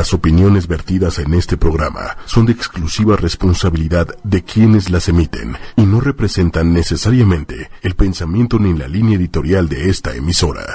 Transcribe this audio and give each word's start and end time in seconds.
Las 0.00 0.14
opiniones 0.14 0.66
vertidas 0.66 1.18
en 1.18 1.34
este 1.34 1.58
programa 1.58 2.16
son 2.24 2.46
de 2.46 2.52
exclusiva 2.52 3.16
responsabilidad 3.16 4.08
de 4.24 4.42
quienes 4.42 4.88
las 4.88 5.10
emiten 5.10 5.58
y 5.76 5.82
no 5.82 6.00
representan 6.00 6.72
necesariamente 6.72 7.68
el 7.82 7.94
pensamiento 7.96 8.58
ni 8.58 8.72
la 8.72 8.88
línea 8.88 9.18
editorial 9.18 9.68
de 9.68 9.90
esta 9.90 10.16
emisora. 10.16 10.74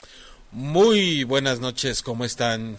Muy 0.51 1.23
buenas 1.23 1.59
noches, 1.59 2.03
¿cómo 2.03 2.23
están? 2.23 2.77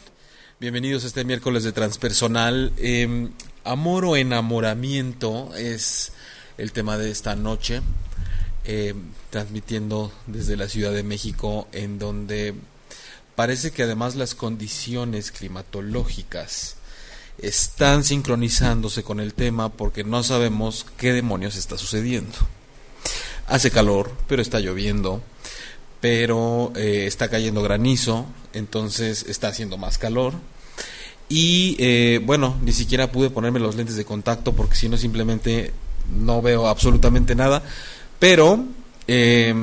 Bienvenidos 0.61 1.03
a 1.03 1.09
este 1.09 1.25
miércoles 1.25 1.65
de 1.65 1.73
Transpersonal. 1.73 2.73
Em, 2.77 3.33
amor 3.65 4.05
o 4.05 4.15
enamoramiento 4.15 5.53
es 5.57 6.13
el 6.59 6.71
tema 6.71 6.97
de 6.97 7.11
esta 7.11 7.35
noche, 7.35 7.83
em, 8.63 8.97
transmitiendo 9.31 10.13
desde 10.29 10.57
la 10.57 10.69
Ciudad 10.69 10.93
de 10.93 11.03
México, 11.03 11.67
en 11.73 11.99
donde 11.99 12.55
parece 13.37 13.71
que 13.71 13.85
además 13.85 14.17
las 14.17 14.35
condiciones 14.35 15.31
climatológicas 15.31 16.77
están 17.39 18.03
sincronizándose 18.03 19.03
con 19.03 19.21
el 19.21 19.35
tema 19.35 19.69
porque 19.69 20.05
no 20.05 20.23
sabemos 20.23 20.87
qué 20.97 21.13
demonios 21.13 21.57
está 21.57 21.79
sucediendo. 21.79 22.35
Hace 23.47 23.71
calor, 23.71 24.11
pero 24.27 24.43
está 24.43 24.59
lloviendo, 24.59 25.23
pero 26.01 26.73
eh, 26.75 27.05
está 27.07 27.29
cayendo 27.29 27.63
granizo, 27.63 28.27
entonces 28.55 29.27
está 29.29 29.49
haciendo 29.49 29.77
más 29.77 29.99
calor. 29.99 30.33
Y 31.29 31.77
eh, 31.79 32.21
bueno, 32.25 32.57
ni 32.63 32.73
siquiera 32.73 33.13
pude 33.13 33.31
ponerme 33.31 33.61
los 33.61 33.77
lentes 33.77 33.97
de 33.97 34.05
contacto 34.05 34.55
porque 34.55 34.77
si 34.77 34.89
no 34.89 34.97
simplemente 34.97 35.73
no 36.11 36.41
veo 36.41 36.69
absolutamente 36.69 37.35
nada. 37.35 37.63
Pero 38.19 38.65
eh, 39.07 39.55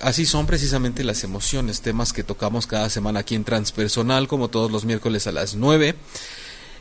Así 0.00 0.26
son 0.26 0.46
precisamente 0.46 1.02
las 1.02 1.24
emociones, 1.24 1.80
temas 1.80 2.12
que 2.12 2.22
tocamos 2.22 2.66
cada 2.66 2.88
semana 2.88 3.20
aquí 3.20 3.34
en 3.34 3.44
Transpersonal, 3.44 4.28
como 4.28 4.48
todos 4.48 4.70
los 4.70 4.84
miércoles 4.84 5.26
a 5.26 5.32
las 5.32 5.56
9. 5.56 5.96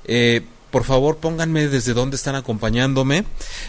Eh, 0.05 0.41
por 0.69 0.83
favor, 0.83 1.17
pónganme 1.17 1.67
desde 1.67 1.93
dónde 1.93 2.15
están 2.15 2.35
acompañándome. 2.35 3.23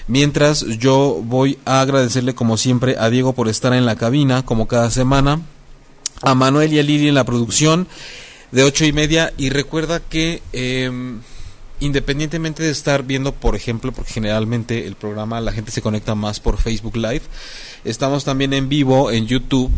Mientras 0.06 0.66
yo 0.78 1.20
voy 1.24 1.58
a 1.64 1.80
agradecerle 1.80 2.34
como 2.34 2.56
siempre 2.56 2.96
a 2.98 3.08
Diego 3.08 3.32
por 3.32 3.48
estar 3.48 3.72
en 3.72 3.86
la 3.86 3.96
cabina, 3.96 4.44
como 4.44 4.68
cada 4.68 4.90
semana. 4.90 5.40
A 6.20 6.34
Manuel 6.34 6.72
y 6.72 6.80
a 6.80 6.82
Lili 6.82 7.08
en 7.08 7.14
la 7.14 7.24
producción 7.24 7.86
de 8.50 8.64
ocho 8.64 8.84
y 8.84 8.92
media. 8.92 9.32
Y 9.38 9.50
recuerda 9.50 10.00
que 10.00 10.42
em, 10.52 11.20
independientemente 11.80 12.62
de 12.62 12.70
estar 12.70 13.04
viendo, 13.04 13.32
por 13.32 13.54
ejemplo, 13.54 13.92
porque 13.92 14.12
generalmente 14.12 14.86
el 14.86 14.96
programa 14.96 15.40
la 15.40 15.52
gente 15.52 15.70
se 15.70 15.82
conecta 15.82 16.14
más 16.14 16.40
por 16.40 16.58
Facebook 16.58 16.96
Live, 16.96 17.22
estamos 17.84 18.24
también 18.24 18.52
en 18.52 18.68
vivo 18.68 19.10
en 19.10 19.26
YouTube 19.26 19.70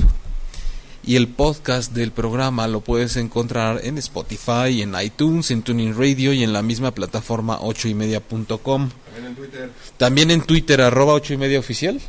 y 1.03 1.17
el 1.17 1.29
podcast 1.29 1.93
del 1.93 2.13
programa 2.13 2.69
lo 2.69 2.81
puedes 2.81 3.17
encontrar 3.17 3.81
en 3.85 3.99
Spotify, 3.99 4.83
en 4.83 4.95
iTunes, 5.01 5.51
en 5.51 5.63
Tuning 5.63 5.97
Radio 5.97 6.33
y 6.33 6.43
en 6.43 6.53
la 6.53 6.63
misma 6.63 6.93
plataforma 6.93 7.59
8 7.61 7.89
y 7.89 7.95
media.com. 7.95 8.91
También 8.91 9.27
en 9.27 9.35
Twitter. 9.35 9.71
También 9.97 10.31
en 10.31 10.43
Twitter, 10.43 10.81
arroba 10.83 11.15
8 11.15 11.35
y 11.35 11.37
media 11.37 11.59
oficial. 11.59 12.01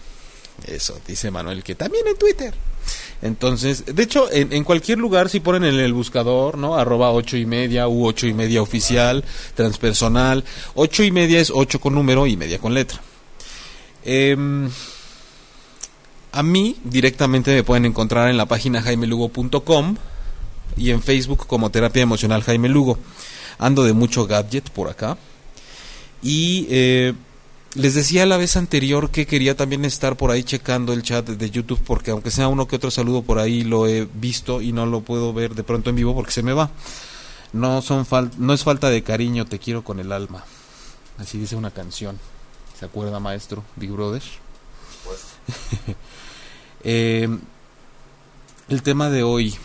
Eso, 0.68 1.00
dice 1.08 1.32
Manuel, 1.32 1.64
que 1.64 1.76
también 1.76 2.08
en 2.08 2.18
Twitter. 2.18 2.54
Entonces, 3.22 3.86
de 3.86 4.04
hecho, 4.04 4.28
en, 4.32 4.64
cualquier 4.64 4.98
lugar, 4.98 5.30
si 5.30 5.40
ponen 5.40 5.64
en 5.64 5.80
el 5.80 5.94
buscador, 5.94 6.58
¿no? 6.58 6.76
Arroba 6.76 7.12
ocho 7.12 7.38
y 7.38 7.46
media, 7.46 7.88
u 7.88 8.08
ocho 8.08 8.26
y 8.26 8.34
media 8.34 8.62
oficial, 8.62 9.24
transpersonal. 9.54 10.44
Ocho 10.74 11.04
y 11.04 11.12
media 11.12 11.40
es 11.40 11.52
ocho 11.54 11.80
con 11.80 11.94
número 11.94 12.26
y 12.26 12.36
media 12.36 12.58
con 12.58 12.74
letra. 12.74 13.00
Em, 14.04 14.70
a 16.32 16.44
mí 16.44 16.78
directamente 16.84 17.54
me 17.54 17.64
pueden 17.64 17.86
encontrar 17.86 18.30
en 18.30 18.38
la 18.38 18.46
página 18.46 18.82
jaimelugo.com 18.82 19.96
y 20.78 20.92
en 20.92 21.02
Facebook 21.02 21.46
como 21.48 21.70
Terapia 21.70 22.04
Emocional 22.04 22.44
Jaime 22.44 22.70
Lugo. 22.70 22.98
Ando 23.60 23.84
de 23.84 23.94
mucho 23.94 24.26
gadget 24.26 24.70
por 24.70 24.90
acá. 24.90 25.18
Y 26.24 26.68
eh, 26.70 27.14
les 27.76 27.96
decía 27.96 28.26
la 28.26 28.38
vez 28.38 28.58
anterior 28.58 29.12
que 29.12 29.26
quería 29.26 29.56
también 29.56 29.86
estar 29.86 30.18
por 30.18 30.32
ahí 30.32 30.44
checando 30.44 30.94
el 30.94 31.04
chat 31.04 31.28
de 31.28 31.50
YouTube 31.50 31.82
porque 31.86 32.12
aunque 32.12 32.32
sea 32.32 32.48
uno 32.48 32.68
que 32.68 32.76
otro 32.76 32.92
saludo 32.92 33.22
por 33.22 33.40
ahí 33.40 33.64
lo 33.64 33.88
he 33.88 34.08
visto 34.14 34.62
y 34.62 34.72
no 34.72 34.86
lo 34.86 35.02
puedo 35.02 35.34
ver 35.34 35.56
de 35.56 35.64
pronto 35.64 35.90
en 35.90 35.96
vivo 35.96 36.16
porque 36.16 36.32
se 36.32 36.44
me 36.44 36.54
va. 36.54 36.72
No 37.54 37.82
son 37.82 38.06
no 38.38 38.54
es 38.54 38.64
falta 38.64 38.90
de 38.90 39.04
cariño, 39.04 39.46
te 39.46 39.60
quiero 39.60 39.84
con 39.84 40.00
el 40.00 40.12
alma. 40.12 40.44
Así 41.18 41.38
dice 41.38 41.56
una 41.56 41.72
canción. 41.72 42.18
¿Se 42.80 42.86
acuerda, 42.86 43.20
maestro? 43.20 43.64
Big 43.76 43.92
Brother. 43.92 44.24
eh, 46.84 47.28
el 48.70 48.84
tema 48.84 49.10
de 49.10 49.24
hoy. 49.24 49.56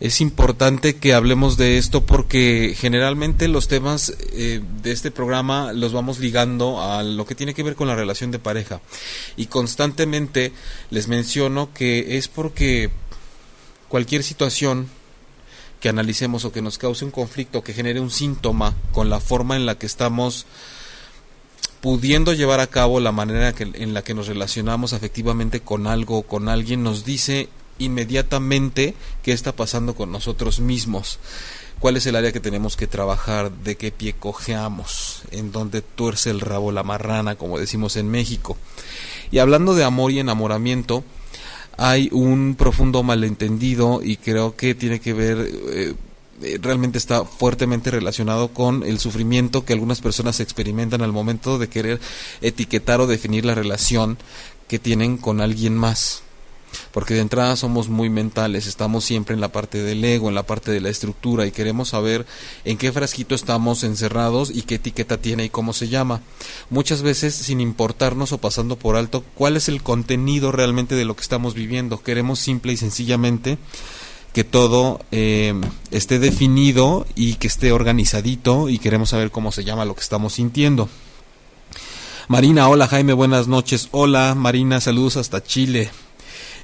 Es 0.00 0.22
importante 0.22 0.96
que 0.96 1.12
hablemos 1.12 1.58
de 1.58 1.76
esto 1.76 2.06
porque 2.06 2.74
generalmente 2.76 3.48
los 3.48 3.68
temas 3.68 4.14
eh, 4.32 4.62
de 4.82 4.92
este 4.92 5.10
programa 5.10 5.74
los 5.74 5.92
vamos 5.92 6.18
ligando 6.20 6.80
a 6.80 7.02
lo 7.02 7.26
que 7.26 7.34
tiene 7.34 7.52
que 7.52 7.62
ver 7.62 7.74
con 7.74 7.86
la 7.86 7.94
relación 7.94 8.30
de 8.30 8.38
pareja. 8.38 8.80
Y 9.36 9.46
constantemente 9.46 10.52
les 10.88 11.06
menciono 11.06 11.74
que 11.74 12.16
es 12.16 12.28
porque 12.28 12.90
cualquier 13.88 14.22
situación 14.22 14.88
que 15.80 15.90
analicemos 15.90 16.44
o 16.46 16.52
que 16.52 16.62
nos 16.62 16.78
cause 16.78 17.04
un 17.04 17.10
conflicto, 17.10 17.62
que 17.62 17.74
genere 17.74 18.00
un 18.00 18.10
síntoma 18.10 18.74
con 18.92 19.10
la 19.10 19.20
forma 19.20 19.56
en 19.56 19.66
la 19.66 19.76
que 19.76 19.86
estamos 19.86 20.46
pudiendo 21.80 22.32
llevar 22.32 22.60
a 22.60 22.66
cabo 22.66 23.00
la 23.00 23.12
manera 23.12 23.54
en 23.58 23.94
la 23.94 24.02
que 24.02 24.14
nos 24.14 24.26
relacionamos 24.26 24.92
afectivamente 24.92 25.60
con 25.60 25.86
algo 25.86 26.18
o 26.18 26.22
con 26.22 26.48
alguien, 26.48 26.82
nos 26.82 27.04
dice 27.04 27.48
inmediatamente 27.78 28.94
qué 29.22 29.32
está 29.32 29.52
pasando 29.52 29.94
con 29.94 30.12
nosotros 30.12 30.60
mismos, 30.60 31.18
cuál 31.78 31.96
es 31.96 32.06
el 32.06 32.16
área 32.16 32.32
que 32.32 32.40
tenemos 32.40 32.76
que 32.76 32.86
trabajar, 32.86 33.50
de 33.50 33.76
qué 33.76 33.90
pie 33.90 34.12
cojeamos, 34.12 35.22
en 35.30 35.50
dónde 35.50 35.80
tuerce 35.80 36.30
el 36.30 36.40
rabo 36.40 36.72
la 36.72 36.82
marrana, 36.82 37.36
como 37.36 37.58
decimos 37.58 37.96
en 37.96 38.10
México. 38.10 38.56
Y 39.30 39.38
hablando 39.38 39.74
de 39.74 39.84
amor 39.84 40.12
y 40.12 40.20
enamoramiento, 40.20 41.02
hay 41.78 42.10
un 42.12 42.56
profundo 42.56 43.02
malentendido 43.02 44.00
y 44.02 44.18
creo 44.18 44.54
que 44.54 44.74
tiene 44.74 45.00
que 45.00 45.14
ver... 45.14 45.50
Eh, 45.72 45.94
realmente 46.60 46.98
está 46.98 47.24
fuertemente 47.24 47.90
relacionado 47.90 48.48
con 48.48 48.82
el 48.82 48.98
sufrimiento 48.98 49.64
que 49.64 49.72
algunas 49.72 50.00
personas 50.00 50.40
experimentan 50.40 51.02
al 51.02 51.12
momento 51.12 51.58
de 51.58 51.68
querer 51.68 52.00
etiquetar 52.40 53.00
o 53.00 53.06
definir 53.06 53.44
la 53.44 53.54
relación 53.54 54.18
que 54.68 54.78
tienen 54.78 55.16
con 55.16 55.40
alguien 55.40 55.76
más 55.76 56.22
porque 56.92 57.14
de 57.14 57.20
entrada 57.20 57.56
somos 57.56 57.88
muy 57.88 58.10
mentales, 58.10 58.66
estamos 58.66 59.04
siempre 59.04 59.34
en 59.34 59.40
la 59.40 59.52
parte 59.52 59.82
del 59.82 60.04
ego, 60.04 60.28
en 60.28 60.34
la 60.34 60.44
parte 60.44 60.70
de 60.70 60.80
la 60.80 60.88
estructura 60.88 61.46
y 61.46 61.52
queremos 61.52 61.90
saber 61.90 62.26
en 62.64 62.78
qué 62.78 62.92
frasquito 62.92 63.34
estamos 63.34 63.84
encerrados 63.84 64.50
y 64.50 64.62
qué 64.62 64.76
etiqueta 64.76 65.18
tiene 65.18 65.44
y 65.44 65.50
cómo 65.50 65.72
se 65.72 65.88
llama. 65.88 66.20
Muchas 66.68 67.02
veces 67.02 67.34
sin 67.34 67.60
importarnos 67.60 68.32
o 68.32 68.38
pasando 68.38 68.76
por 68.76 68.96
alto 68.96 69.24
cuál 69.34 69.56
es 69.56 69.68
el 69.68 69.82
contenido 69.82 70.52
realmente 70.52 70.94
de 70.94 71.04
lo 71.04 71.16
que 71.16 71.22
estamos 71.22 71.54
viviendo, 71.54 72.02
queremos 72.02 72.38
simple 72.38 72.72
y 72.72 72.76
sencillamente 72.76 73.58
que 74.32 74.44
todo 74.44 75.00
eh, 75.10 75.54
esté 75.90 76.18
definido 76.18 77.06
y 77.14 77.34
que 77.34 77.46
esté 77.46 77.72
organizadito 77.72 78.68
y 78.68 78.78
queremos 78.78 79.10
saber 79.10 79.30
cómo 79.30 79.52
se 79.52 79.64
llama 79.64 79.84
lo 79.84 79.94
que 79.94 80.02
estamos 80.02 80.34
sintiendo. 80.34 80.88
Marina, 82.28 82.68
hola 82.68 82.86
Jaime, 82.86 83.12
buenas 83.12 83.48
noches. 83.48 83.88
Hola 83.90 84.34
Marina, 84.36 84.80
saludos 84.80 85.16
hasta 85.16 85.42
Chile. 85.42 85.90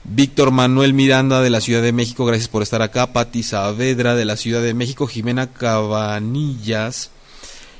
Víctor 0.05 0.53
Manuel 0.53 0.95
Miranda 0.95 1.41
de 1.41 1.51
la 1.51 1.61
Ciudad 1.61 1.83
de 1.83 1.93
México, 1.93 2.25
gracias 2.25 2.49
por 2.49 2.63
estar 2.63 2.83
acá. 2.83 3.13
Pati 3.13 3.43
Saavedra 3.43 4.15
de 4.15 4.25
la 4.25 4.37
Ciudad 4.37 4.63
de 4.63 4.75
México, 4.75 5.09
Jimena 5.09 5.53
Cabanillas, 5.53 7.11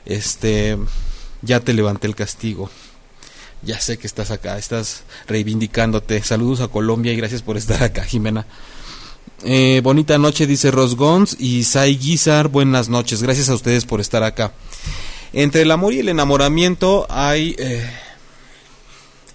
este, 0.05 0.77
ya 1.43 1.61
te 1.61 1.73
levanté 1.73 2.09
el 2.09 2.17
castigo. 2.17 2.69
Ya 3.63 3.81
sé 3.81 3.99
que 3.99 4.09
estás 4.09 4.33
acá, 4.33 4.59
estás 4.59 5.05
reivindicándote. 5.29 6.21
Saludos 6.23 6.61
a 6.61 6.69
Colombia 6.69 7.13
y 7.13 7.17
gracias 7.17 7.43
por 7.43 7.57
estar 7.57 7.83
acá, 7.85 8.03
Jimena. 8.03 8.47
Eh, 9.45 9.81
bonita 9.83 10.19
noche, 10.19 10.47
dice 10.47 10.71
Rosgons 10.71 11.37
y 11.39 11.65
Sai 11.65 11.97
Guizar. 11.97 12.49
Buenas 12.49 12.89
noches, 12.89 13.23
gracias 13.23 13.49
a 13.49 13.55
ustedes 13.55 13.85
por 13.85 14.01
estar 14.01 14.23
acá. 14.23 14.53
Entre 15.33 15.63
el 15.63 15.71
amor 15.71 15.93
y 15.93 16.01
el 16.01 16.09
enamoramiento 16.09 17.07
hay 17.11 17.55
eh, 17.59 17.87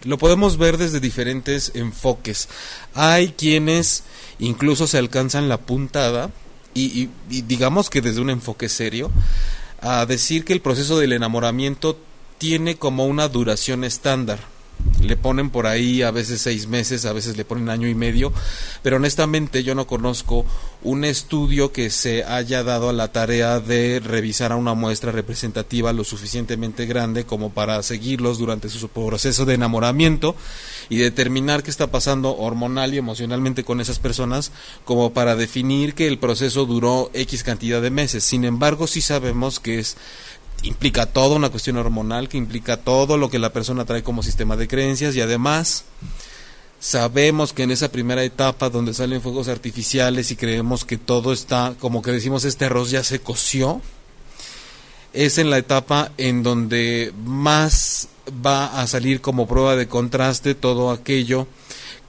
lo 0.03 0.17
podemos 0.17 0.57
ver 0.57 0.77
desde 0.77 0.99
diferentes 0.99 1.71
enfoques. 1.75 2.49
Hay 2.95 3.29
quienes 3.29 4.03
incluso 4.39 4.87
se 4.87 4.97
alcanzan 4.97 5.49
la 5.49 5.59
puntada 5.59 6.31
y, 6.73 7.09
digamos 7.27 7.89
que 7.89 8.01
desde 8.01 8.21
un 8.21 8.29
enfoque 8.29 8.69
serio 8.69 9.11
a 9.81 10.05
decir 10.05 10.45
que 10.45 10.53
el 10.53 10.61
proceso 10.61 10.97
del 10.97 11.13
enamoramiento 11.13 11.99
tiene 12.37 12.75
como 12.75 13.05
una 13.05 13.27
duración 13.27 13.83
estándar. 13.83 14.39
Le 15.01 15.17
ponen 15.17 15.49
por 15.49 15.67
ahí 15.67 16.01
a 16.01 16.11
veces 16.11 16.41
seis 16.41 16.67
meses, 16.67 17.05
a 17.05 17.13
veces 17.13 17.37
le 17.37 17.45
ponen 17.45 17.69
año 17.69 17.87
y 17.87 17.95
medio, 17.95 18.31
pero 18.83 18.97
honestamente 18.97 19.63
yo 19.63 19.75
no 19.75 19.87
conozco 19.87 20.45
un 20.83 21.05
estudio 21.05 21.71
que 21.71 21.89
se 21.89 22.23
haya 22.23 22.63
dado 22.63 22.89
a 22.89 22.93
la 22.93 23.11
tarea 23.11 23.59
de 23.59 23.99
revisar 23.99 24.51
a 24.51 24.55
una 24.55 24.73
muestra 24.73 25.11
representativa 25.11 25.93
lo 25.93 26.03
suficientemente 26.03 26.85
grande 26.85 27.25
como 27.25 27.51
para 27.51 27.81
seguirlos 27.83 28.37
durante 28.37 28.69
su 28.69 28.89
proceso 28.89 29.45
de 29.45 29.55
enamoramiento 29.55 30.35
y 30.89 30.97
determinar 30.97 31.63
qué 31.63 31.71
está 31.71 31.91
pasando 31.91 32.37
hormonal 32.37 32.93
y 32.93 32.97
emocionalmente 32.97 33.63
con 33.63 33.81
esas 33.81 33.99
personas 33.99 34.51
como 34.85 35.13
para 35.13 35.35
definir 35.35 35.93
que 35.93 36.07
el 36.07 36.19
proceso 36.19 36.65
duró 36.65 37.11
X 37.13 37.43
cantidad 37.43 37.81
de 37.81 37.91
meses. 37.91 38.23
Sin 38.23 38.43
embargo, 38.43 38.87
sí 38.87 39.01
sabemos 39.01 39.59
que 39.59 39.79
es 39.79 39.97
implica 40.63 41.05
toda 41.05 41.35
una 41.35 41.49
cuestión 41.49 41.77
hormonal, 41.77 42.29
que 42.29 42.37
implica 42.37 42.77
todo 42.77 43.17
lo 43.17 43.29
que 43.29 43.39
la 43.39 43.53
persona 43.53 43.85
trae 43.85 44.03
como 44.03 44.23
sistema 44.23 44.55
de 44.55 44.67
creencias 44.67 45.15
y 45.15 45.21
además 45.21 45.85
sabemos 46.79 47.53
que 47.53 47.63
en 47.63 47.71
esa 47.71 47.91
primera 47.91 48.23
etapa 48.23 48.69
donde 48.69 48.93
salen 48.93 49.21
fuegos 49.21 49.47
artificiales 49.47 50.31
y 50.31 50.35
creemos 50.35 50.83
que 50.85 50.97
todo 50.97 51.31
está, 51.31 51.75
como 51.79 52.01
que 52.01 52.11
decimos, 52.11 52.43
este 52.43 52.65
arroz 52.65 52.91
ya 52.91 53.03
se 53.03 53.19
coció, 53.19 53.81
es 55.13 55.37
en 55.37 55.49
la 55.49 55.57
etapa 55.57 56.11
en 56.17 56.41
donde 56.43 57.13
más 57.25 58.07
va 58.45 58.81
a 58.81 58.87
salir 58.87 59.21
como 59.21 59.47
prueba 59.47 59.75
de 59.75 59.87
contraste 59.87 60.55
todo 60.55 60.91
aquello 60.91 61.47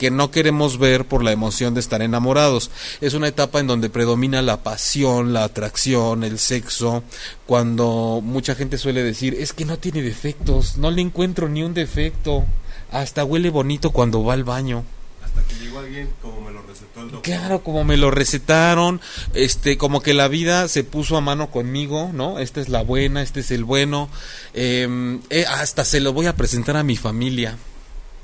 que 0.02 0.10
no 0.10 0.32
queremos 0.32 0.78
ver 0.78 1.04
por 1.04 1.22
la 1.22 1.30
emoción 1.30 1.74
de 1.74 1.80
estar 1.80 2.02
enamorados. 2.02 2.72
Es 3.00 3.14
una 3.14 3.28
etapa 3.28 3.60
en 3.60 3.68
donde 3.68 3.88
predomina 3.88 4.42
la 4.42 4.64
pasión, 4.64 5.32
la 5.32 5.44
atracción, 5.44 6.24
el 6.24 6.40
sexo, 6.40 7.04
cuando 7.46 8.20
mucha 8.20 8.56
gente 8.56 8.78
suele 8.78 9.04
decir, 9.04 9.36
es 9.38 9.52
que 9.52 9.64
no 9.64 9.78
tiene 9.78 10.02
defectos, 10.02 10.76
no 10.76 10.90
le 10.90 11.02
encuentro 11.02 11.48
ni 11.48 11.62
un 11.62 11.72
defecto. 11.72 12.44
Hasta 12.90 13.22
huele 13.22 13.48
bonito 13.50 13.92
cuando 13.92 14.24
va 14.24 14.32
al 14.32 14.42
baño. 14.42 14.82
Hasta 15.24 15.40
que 15.44 15.64
llegó 15.64 15.78
alguien 15.78 16.08
como 16.20 16.40
me 16.40 16.50
lo 16.50 16.62
recetó 16.62 17.02
el 17.02 17.10
doctor. 17.12 17.22
Claro, 17.22 17.62
como 17.62 17.84
me 17.84 17.96
lo 17.96 18.10
recetaron, 18.10 19.00
este, 19.34 19.78
como 19.78 20.00
que 20.00 20.14
la 20.14 20.26
vida 20.26 20.66
se 20.66 20.82
puso 20.82 21.16
a 21.16 21.20
mano 21.20 21.52
conmigo, 21.52 22.10
¿no? 22.12 22.40
Esta 22.40 22.60
es 22.60 22.68
la 22.68 22.82
buena, 22.82 23.22
este 23.22 23.38
es 23.38 23.52
el 23.52 23.62
bueno. 23.62 24.10
Em, 24.52 25.20
eh, 25.30 25.44
hasta 25.48 25.84
se 25.84 26.00
lo 26.00 26.12
voy 26.12 26.26
a 26.26 26.34
presentar 26.34 26.76
a 26.76 26.82
mi 26.82 26.96
familia, 26.96 27.56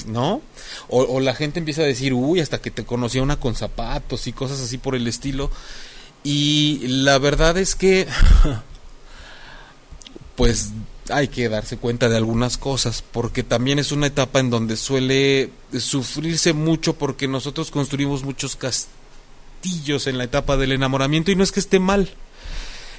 ¿no? 0.07 0.43
O, 0.89 1.03
o, 1.03 1.21
la 1.21 1.35
gente 1.35 1.59
empieza 1.59 1.83
a 1.83 1.87
decir, 1.87 2.15
uy, 2.15 2.41
hasta 2.41 2.61
que 2.61 2.71
te 2.71 2.85
conocía 2.85 3.23
una 3.23 3.41
con 3.41 3.55
zapatos 3.55 4.27
y 4.27 4.33
cosas 4.33 4.61
así 4.61 4.79
por 4.79 4.95
el 4.95 5.07
estilo. 5.07 5.51
Y 6.25 6.87
la 6.87 7.19
verdad 7.19 7.57
es 7.59 7.75
que, 7.75 8.07
pues 10.37 10.71
hay 11.11 11.29
que 11.29 11.49
darse 11.49 11.79
cuenta 11.79 12.09
de 12.09 12.17
algunas 12.17 12.59
cosas, 12.59 13.03
porque 13.03 13.43
también 13.43 13.79
es 13.79 13.93
una 13.93 14.07
etapa 14.07 14.41
en 14.41 14.51
donde 14.51 14.77
suele 14.77 15.51
sufrirse 15.79 16.53
mucho 16.53 16.95
porque 16.95 17.29
nosotros 17.29 17.71
construimos 17.71 18.25
muchos 18.25 18.57
castillos 18.57 20.07
en 20.07 20.19
la 20.19 20.25
etapa 20.25 20.57
del 20.57 20.73
enamoramiento 20.73 21.31
y 21.31 21.37
no 21.37 21.45
es 21.45 21.53
que 21.53 21.61
esté 21.61 21.79
mal. 21.79 22.11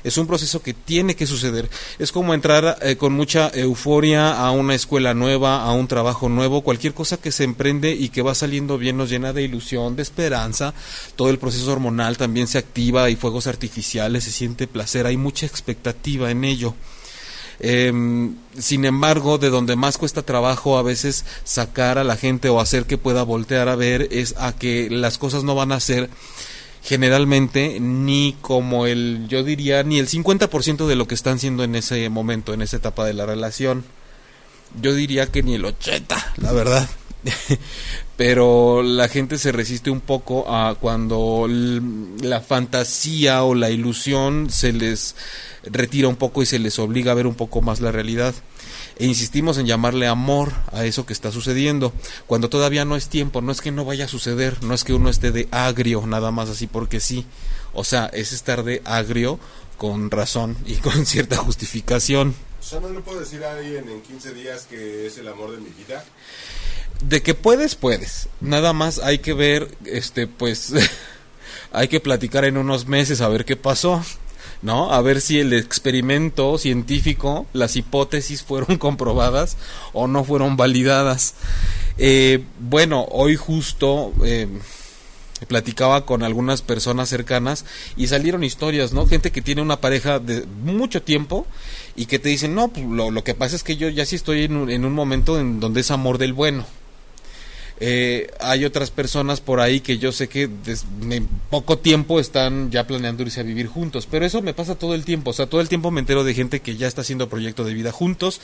Es 0.03 0.17
un 0.17 0.27
proceso 0.27 0.61
que 0.61 0.73
tiene 0.73 1.15
que 1.15 1.27
suceder. 1.27 1.69
Es 1.97 2.11
como 2.11 2.33
entrar 2.33 2.77
eh, 2.81 2.95
con 2.95 3.13
mucha 3.13 3.49
euforia 3.53 4.31
a 4.39 4.51
una 4.51 4.75
escuela 4.75 5.13
nueva, 5.13 5.63
a 5.63 5.71
un 5.71 5.87
trabajo 5.87 6.29
nuevo, 6.29 6.61
cualquier 6.61 6.93
cosa 6.93 7.17
que 7.17 7.31
se 7.31 7.43
emprende 7.43 7.91
y 7.91 8.09
que 8.09 8.21
va 8.21 8.35
saliendo 8.35 8.77
bien 8.77 8.97
nos 8.97 9.09
llena 9.09 9.33
de 9.33 9.43
ilusión, 9.43 9.95
de 9.95 10.03
esperanza. 10.03 10.73
Todo 11.15 11.29
el 11.29 11.39
proceso 11.39 11.71
hormonal 11.71 12.17
también 12.17 12.47
se 12.47 12.57
activa, 12.57 13.03
hay 13.03 13.15
fuegos 13.15 13.47
artificiales, 13.47 14.23
se 14.23 14.31
siente 14.31 14.67
placer, 14.67 15.05
hay 15.05 15.17
mucha 15.17 15.45
expectativa 15.45 16.31
en 16.31 16.43
ello. 16.43 16.75
Eh, 17.59 17.91
sin 18.57 18.85
embargo, 18.85 19.37
de 19.37 19.49
donde 19.49 19.75
más 19.75 19.97
cuesta 19.97 20.21
trabajo 20.21 20.77
a 20.77 20.83
veces 20.83 21.25
sacar 21.43 21.97
a 21.97 22.03
la 22.03 22.15
gente 22.15 22.49
o 22.49 22.61
hacer 22.61 22.85
que 22.85 22.97
pueda 22.97 23.23
voltear 23.23 23.67
a 23.67 23.75
ver 23.75 24.07
es 24.11 24.35
a 24.37 24.53
que 24.53 24.89
las 24.89 25.17
cosas 25.17 25.43
no 25.43 25.55
van 25.55 25.71
a 25.71 25.79
ser 25.79 26.09
generalmente 26.83 27.79
ni 27.79 28.35
como 28.41 28.85
el, 28.85 29.27
yo 29.27 29.43
diría, 29.43 29.83
ni 29.83 29.99
el 29.99 30.07
50% 30.07 30.87
de 30.87 30.95
lo 30.95 31.07
que 31.07 31.15
están 31.15 31.39
siendo 31.39 31.63
en 31.63 31.75
ese 31.75 32.09
momento, 32.09 32.53
en 32.53 32.61
esa 32.61 32.77
etapa 32.77 33.05
de 33.05 33.13
la 33.13 33.25
relación. 33.25 33.83
Yo 34.81 34.93
diría 34.93 35.27
que 35.27 35.43
ni 35.43 35.55
el 35.55 35.65
80, 35.65 36.33
la 36.37 36.51
verdad. 36.51 36.89
Pero 38.17 38.83
la 38.83 39.07
gente 39.07 39.37
se 39.37 39.51
resiste 39.51 39.89
un 39.89 40.01
poco 40.01 40.53
a 40.53 40.75
cuando 40.75 41.47
la 41.49 42.41
fantasía 42.41 43.43
o 43.43 43.55
la 43.55 43.69
ilusión 43.69 44.49
se 44.49 44.73
les 44.73 45.15
retira 45.63 46.07
un 46.07 46.15
poco 46.15 46.41
y 46.41 46.45
se 46.45 46.59
les 46.59 46.79
obliga 46.79 47.11
a 47.11 47.15
ver 47.15 47.27
un 47.27 47.35
poco 47.35 47.61
más 47.61 47.79
la 47.81 47.91
realidad. 47.91 48.35
E 48.99 49.05
insistimos 49.05 49.57
en 49.57 49.65
llamarle 49.65 50.07
amor 50.07 50.51
a 50.73 50.83
eso 50.83 51.05
que 51.05 51.13
está 51.13 51.31
sucediendo, 51.31 51.93
cuando 52.27 52.49
todavía 52.49 52.83
no 52.83 52.97
es 52.97 53.07
tiempo, 53.07 53.41
no 53.41 53.53
es 53.53 53.61
que 53.61 53.71
no 53.71 53.85
vaya 53.85 54.05
a 54.05 54.09
suceder, 54.09 54.61
no 54.61 54.73
es 54.73 54.83
que 54.83 54.93
uno 54.93 55.09
esté 55.09 55.31
de 55.31 55.47
agrio, 55.51 56.05
nada 56.05 56.31
más 56.31 56.49
así 56.49 56.67
porque 56.67 56.99
sí. 56.99 57.25
O 57.73 57.85
sea, 57.85 58.07
es 58.07 58.33
estar 58.33 58.63
de 58.63 58.81
agrio 58.83 59.39
con 59.77 60.11
razón 60.11 60.57
y 60.65 60.75
con 60.83 61.05
cierta 61.05 61.37
justificación. 61.37 62.35
O 62.59 62.63
sea, 62.63 62.81
¿no 62.81 62.89
le 62.89 62.99
puedo 62.99 63.21
decir 63.21 63.41
a 63.45 63.53
alguien 63.53 63.87
en 63.87 64.01
15 64.01 64.33
días 64.33 64.65
que 64.69 65.07
es 65.07 65.17
el 65.17 65.29
amor 65.29 65.51
de 65.51 65.59
mi 65.59 65.69
vida? 65.69 66.03
De 67.01 67.23
que 67.23 67.33
puedes, 67.33 67.75
puedes. 67.75 68.27
Nada 68.41 68.73
más 68.73 68.99
hay 68.99 69.19
que 69.19 69.33
ver, 69.33 69.77
este, 69.85 70.27
pues, 70.27 70.73
hay 71.71 71.87
que 71.87 72.01
platicar 72.01 72.43
en 72.43 72.57
unos 72.57 72.85
meses 72.85 73.21
a 73.21 73.29
ver 73.29 73.45
qué 73.45 73.55
pasó. 73.55 74.03
¿No? 74.61 74.91
A 74.91 75.01
ver 75.01 75.21
si 75.21 75.39
el 75.39 75.53
experimento 75.53 76.57
científico, 76.57 77.45
las 77.53 77.75
hipótesis 77.75 78.43
fueron 78.43 78.77
comprobadas 78.79 79.57
o 79.93 80.07
no 80.07 80.23
fueron 80.23 80.57
validadas. 80.57 81.35
Eh, 81.97 82.43
bueno, 82.59 83.05
hoy 83.11 83.35
justo 83.35 84.13
eh, 84.23 84.47
platicaba 85.47 86.05
con 86.05 86.23
algunas 86.23 86.61
personas 86.61 87.09
cercanas 87.09 87.65
y 87.95 88.07
salieron 88.07 88.43
historias, 88.43 88.93
¿no? 88.93 89.07
Gente 89.07 89.31
que 89.31 89.41
tiene 89.41 89.61
una 89.61 89.81
pareja 89.81 90.19
de 90.19 90.45
mucho 90.63 91.01
tiempo 91.01 91.45
y 91.95 92.05
que 92.05 92.19
te 92.19 92.29
dicen, 92.29 92.55
no, 92.55 92.69
pues 92.69 92.85
lo, 92.85 93.11
lo 93.11 93.23
que 93.23 93.35
pasa 93.35 93.55
es 93.55 93.63
que 93.63 93.77
yo 93.77 93.89
ya 93.89 94.05
sí 94.05 94.15
estoy 94.15 94.43
en 94.43 94.55
un, 94.55 94.69
en 94.69 94.85
un 94.85 94.93
momento 94.93 95.39
en 95.39 95.59
donde 95.59 95.81
es 95.81 95.91
amor 95.91 96.17
del 96.17 96.33
bueno. 96.33 96.65
Eh, 97.81 98.29
hay 98.41 98.65
otras 98.65 98.91
personas 98.91 99.39
por 99.39 99.61
ahí 99.61 99.79
que 99.79 99.97
yo 99.97 100.11
sé 100.11 100.27
que 100.27 100.49
en 101.09 101.29
poco 101.49 101.77
tiempo 101.77 102.19
están 102.19 102.71
ya 102.71 102.85
planeando 102.85 103.23
irse 103.23 103.39
a 103.39 103.43
vivir 103.43 103.67
juntos, 103.67 104.07
pero 104.09 104.25
eso 104.25 104.41
me 104.41 104.53
pasa 104.53 104.75
todo 104.75 104.95
el 104.95 105.05
tiempo, 105.05 105.31
o 105.31 105.33
sea, 105.33 105.47
todo 105.47 105.61
el 105.61 105.69
tiempo 105.69 105.89
me 105.89 106.01
entero 106.01 106.23
de 106.23 106.33
gente 106.33 106.59
que 106.59 106.75
ya 106.75 106.87
está 106.87 107.01
haciendo 107.01 107.29
proyecto 107.29 107.63
de 107.63 107.73
vida 107.73 107.91
juntos 107.91 108.41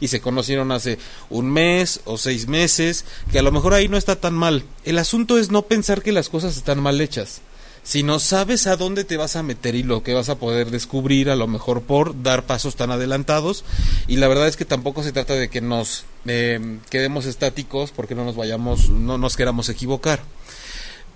y 0.00 0.08
se 0.08 0.20
conocieron 0.20 0.72
hace 0.72 0.98
un 1.28 1.50
mes 1.50 2.00
o 2.06 2.16
seis 2.16 2.48
meses, 2.48 3.04
que 3.30 3.38
a 3.38 3.42
lo 3.42 3.52
mejor 3.52 3.74
ahí 3.74 3.88
no 3.88 3.98
está 3.98 4.16
tan 4.16 4.34
mal. 4.34 4.64
El 4.84 4.98
asunto 4.98 5.38
es 5.38 5.50
no 5.50 5.62
pensar 5.62 6.02
que 6.02 6.12
las 6.12 6.30
cosas 6.30 6.56
están 6.56 6.80
mal 6.80 7.00
hechas 7.00 7.42
si 7.88 8.02
no 8.02 8.18
sabes 8.18 8.66
a 8.66 8.76
dónde 8.76 9.04
te 9.04 9.16
vas 9.16 9.34
a 9.34 9.42
meter 9.42 9.74
y 9.74 9.82
lo 9.82 10.02
que 10.02 10.12
vas 10.12 10.28
a 10.28 10.34
poder 10.34 10.70
descubrir 10.70 11.30
a 11.30 11.36
lo 11.36 11.46
mejor 11.46 11.80
por 11.80 12.22
dar 12.22 12.44
pasos 12.44 12.76
tan 12.76 12.90
adelantados 12.90 13.64
y 14.06 14.16
la 14.16 14.28
verdad 14.28 14.46
es 14.46 14.58
que 14.58 14.66
tampoco 14.66 15.02
se 15.02 15.12
trata 15.12 15.32
de 15.32 15.48
que 15.48 15.62
nos 15.62 16.04
eh, 16.26 16.78
quedemos 16.90 17.26
estáticos 17.26 17.90
porque 17.92 18.14
no 18.14 18.24
nos 18.24 18.36
vayamos 18.36 18.90
no 18.90 19.18
nos 19.18 19.36
queramos 19.36 19.68
equivocar. 19.68 20.20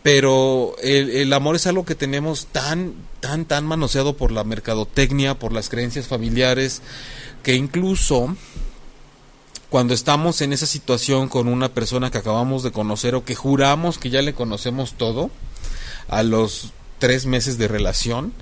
Pero 0.03 0.75
el, 0.83 1.11
el, 1.11 1.33
amor 1.33 1.55
es 1.55 1.69
algo 1.69 1.85
que 1.85 1.95
tenemos 1.95 2.47
tan 2.47 2.95
tan 3.21 3.45
tan 3.45 3.65
manoseado 3.65 4.17
por 4.17 4.33
la 4.33 4.43
mercadotecnia 4.43 5.39
por 5.39 5.53
las 5.53 5.69
creencias 5.69 6.09
familiares 6.09 6.83
que 7.45 7.55
incluso 7.55 8.37
cuando 9.73 9.95
estamos 9.95 10.43
en 10.43 10.53
esa 10.53 10.67
situación 10.67 11.29
con 11.29 11.49
una 11.49 11.73
persona 11.73 12.11
que 12.11 12.19
acabamos 12.19 12.63
de 12.63 12.73
conocer 12.73 13.15
o 13.15 13.25
que 13.25 13.35
juramos 13.35 13.99
que 13.99 14.11
ya 14.11 14.21
le 14.21 14.35
conocemos 14.35 14.95
todo 14.95 15.31
a 16.09 16.23
los 16.23 16.73
tres 16.99 17.25
meses 17.25 17.57
de 17.59 17.69
relación, 17.69 18.35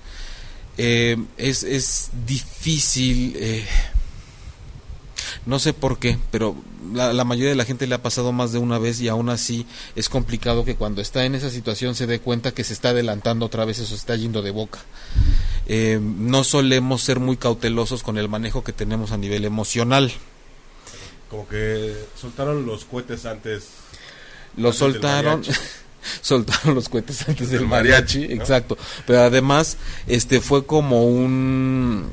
eh, 0.77 1.17
es, 1.39 1.63
es, 1.63 2.11
difícil, 2.27 3.35
eh, 3.37 3.65
no 5.51 5.59
sé 5.59 5.73
por 5.73 5.99
qué, 5.99 6.17
pero 6.31 6.55
la, 6.95 7.13
la, 7.13 7.25
mayoría 7.25 7.51
de 7.51 7.57
la 7.57 7.65
gente 7.65 7.89
le 7.89 7.97
ha 7.97 8.03
pasado 8.03 8.31
más 8.31 8.53
de 8.53 8.59
una 8.59 8.79
vez 8.79 9.01
y 9.01 9.09
aún 9.09 9.29
así 9.29 9.67
es 9.97 10.09
complicado 10.09 10.65
que 10.65 10.77
cuando 10.77 11.03
está 11.03 11.25
en 11.25 11.35
esa 11.35 11.51
situación 11.51 11.97
se 11.97 12.07
dé 12.07 12.21
cuenta 12.21 12.53
que 12.53 12.63
se 12.63 12.73
está 12.73 12.91
adelantando 12.91 13.47
otra 13.47 13.65
vez, 13.65 13.81
eso 13.81 13.97
está 13.97 14.15
yendo 14.15 14.43
de 14.43 14.53
boca. 14.53 14.79
Eh, 15.67 15.99
no 16.01 16.45
solemos 16.45 17.03
ser 17.03 17.19
muy 17.19 17.37
cautelosos 17.37 18.05
con 18.05 18.17
el 18.17 18.29
manejo 18.29 18.63
que 18.63 18.73
tenemos 18.73 19.11
a 19.11 19.17
nivel 19.17 19.45
emocional. 19.45 20.13
Como 21.29 21.49
que 21.49 21.97
soltaron 22.19 22.65
los 22.65 22.85
cohetes 22.85 23.27
antes. 23.27 23.71
Los 24.57 24.77
soltaron. 24.77 25.43
soltaron 26.23 26.77
los 26.77 26.89
cohetes 26.89 27.29
antes 27.29 27.51
del 27.51 27.67
mariachi, 27.67 28.29
¿no? 28.29 28.35
exacto. 28.35 28.79
Pero 29.05 29.23
además, 29.23 29.79
este 30.07 30.41
fue 30.41 30.65
como 30.65 31.05
un 31.07 32.09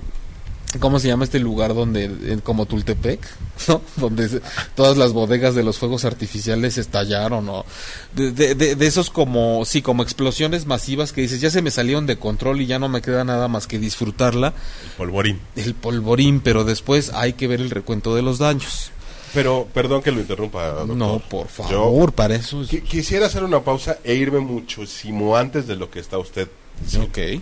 ¿Cómo 0.79 0.99
se 0.99 1.07
llama 1.07 1.23
este 1.23 1.39
lugar 1.39 1.73
donde, 1.73 2.39
como 2.43 2.65
Tultepec, 2.65 3.21
¿no? 3.69 3.81
Donde 3.95 4.41
todas 4.75 4.97
las 4.97 5.13
bodegas 5.13 5.55
de 5.55 5.63
los 5.63 5.77
fuegos 5.79 6.03
artificiales 6.03 6.77
estallaron, 6.77 7.47
o 7.49 7.65
de, 8.13 8.31
de, 8.31 8.53
de, 8.53 8.75
de, 8.75 8.87
esos 8.87 9.09
como, 9.09 9.63
sí, 9.65 9.81
como 9.81 10.03
explosiones 10.03 10.65
masivas 10.65 11.13
que 11.13 11.21
dices, 11.21 11.39
ya 11.39 11.49
se 11.49 11.61
me 11.61 11.71
salieron 11.71 12.05
de 12.05 12.17
control 12.17 12.59
y 12.61 12.65
ya 12.67 12.79
no 12.79 12.89
me 12.89 13.01
queda 13.01 13.23
nada 13.23 13.47
más 13.47 13.65
que 13.65 13.79
disfrutarla. 13.79 14.53
El 14.83 14.91
polvorín. 14.97 15.39
El 15.55 15.73
polvorín, 15.73 16.41
pero 16.41 16.65
después 16.65 17.11
hay 17.13 17.33
que 17.33 17.47
ver 17.47 17.61
el 17.61 17.69
recuento 17.69 18.13
de 18.13 18.21
los 18.21 18.37
daños. 18.37 18.91
Pero, 19.33 19.67
perdón 19.73 20.01
que 20.01 20.11
lo 20.11 20.19
interrumpa, 20.19 20.67
doctor. 20.67 20.95
No, 20.97 21.19
por 21.29 21.47
favor, 21.47 21.71
Yo 22.07 22.11
para 22.11 22.35
eso 22.35 22.61
es... 22.61 22.69
qui- 22.71 22.81
quisiera 22.83 23.27
hacer 23.27 23.43
una 23.43 23.61
pausa 23.61 23.97
e 24.03 24.15
irme 24.15 24.39
muchísimo 24.39 25.35
antes 25.37 25.65
de 25.65 25.75
lo 25.77 25.89
que 25.89 25.99
está 25.99 26.17
usted 26.17 26.49
diciendo. 26.81 27.07
Ok. 27.09 27.41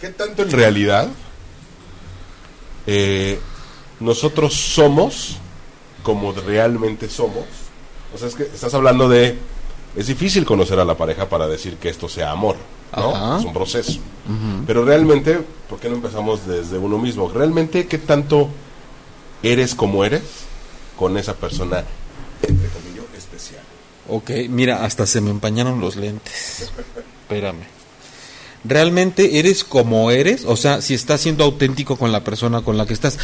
¿Qué 0.00 0.08
tanto 0.16 0.42
en 0.42 0.50
realidad 0.50 1.08
eh, 2.86 3.38
nosotros 4.00 4.54
somos 4.54 5.38
como 6.02 6.32
realmente 6.32 7.08
somos? 7.08 7.44
O 8.14 8.18
sea, 8.18 8.28
es 8.28 8.34
que 8.34 8.44
estás 8.44 8.72
hablando 8.74 9.08
de... 9.08 9.38
Es 9.96 10.06
difícil 10.06 10.44
conocer 10.44 10.78
a 10.78 10.84
la 10.84 10.96
pareja 10.96 11.28
para 11.28 11.48
decir 11.48 11.76
que 11.76 11.88
esto 11.88 12.08
sea 12.08 12.30
amor, 12.30 12.56
¿no? 12.94 13.14
Ajá. 13.14 13.38
Es 13.38 13.44
un 13.44 13.52
proceso. 13.52 13.98
Pero 14.66 14.84
realmente, 14.84 15.40
¿por 15.68 15.78
qué 15.78 15.88
no 15.88 15.96
empezamos 15.96 16.46
desde 16.46 16.78
uno 16.78 16.98
mismo? 16.98 17.28
Realmente, 17.28 17.86
¿qué 17.86 17.98
tanto 17.98 18.48
eres 19.42 19.74
como 19.74 20.04
eres 20.04 20.22
con 20.98 21.16
esa 21.16 21.34
persona, 21.34 21.84
entre 22.42 22.68
comillas, 22.68 23.04
especial? 23.16 23.62
Ok, 24.08 24.30
mira, 24.48 24.84
hasta 24.84 25.06
se 25.06 25.20
me 25.20 25.30
empañaron 25.30 25.80
los 25.80 25.96
lentes. 25.96 26.70
Espérame. 27.22 27.75
¿Realmente 28.66 29.38
eres 29.38 29.64
como 29.64 30.10
eres? 30.10 30.44
O 30.46 30.56
sea, 30.56 30.80
si 30.82 30.94
estás 30.94 31.20
siendo 31.20 31.44
auténtico 31.44 31.96
con 31.96 32.12
la 32.12 32.24
persona 32.24 32.62
con 32.62 32.76
la 32.76 32.86
que 32.86 32.94
estás. 32.94 33.18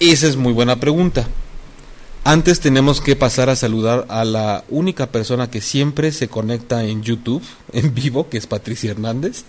Esa 0.00 0.26
es 0.26 0.36
muy 0.36 0.52
buena 0.52 0.76
pregunta. 0.76 1.26
Antes 2.24 2.60
tenemos 2.60 3.00
que 3.00 3.14
pasar 3.14 3.50
a 3.50 3.56
saludar 3.56 4.06
a 4.08 4.24
la 4.24 4.64
única 4.68 5.06
persona 5.06 5.48
que 5.50 5.60
siempre 5.60 6.10
se 6.10 6.28
conecta 6.28 6.84
en 6.84 7.02
YouTube, 7.02 7.42
en 7.72 7.94
vivo, 7.94 8.28
que 8.28 8.38
es 8.38 8.46
Patricia 8.46 8.90
Hernández. 8.90 9.44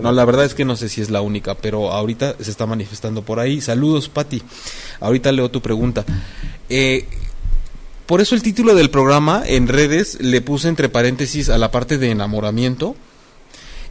No, 0.00 0.10
la 0.12 0.24
verdad 0.24 0.44
es 0.44 0.54
que 0.54 0.64
no 0.64 0.76
sé 0.76 0.88
si 0.88 1.00
es 1.00 1.10
la 1.10 1.20
única, 1.20 1.54
pero 1.54 1.92
ahorita 1.92 2.36
se 2.40 2.50
está 2.50 2.66
manifestando 2.66 3.22
por 3.22 3.38
ahí. 3.38 3.60
Saludos, 3.60 4.08
Pati. 4.08 4.42
Ahorita 5.00 5.30
leo 5.30 5.50
tu 5.50 5.60
pregunta. 5.60 6.04
Eh, 6.68 7.06
por 8.06 8.20
eso 8.20 8.34
el 8.34 8.42
título 8.42 8.74
del 8.74 8.90
programa 8.90 9.42
en 9.46 9.68
redes 9.68 10.18
le 10.20 10.40
puse 10.40 10.68
entre 10.68 10.88
paréntesis 10.88 11.48
a 11.48 11.58
la 11.58 11.70
parte 11.70 11.96
de 11.96 12.10
enamoramiento. 12.10 12.96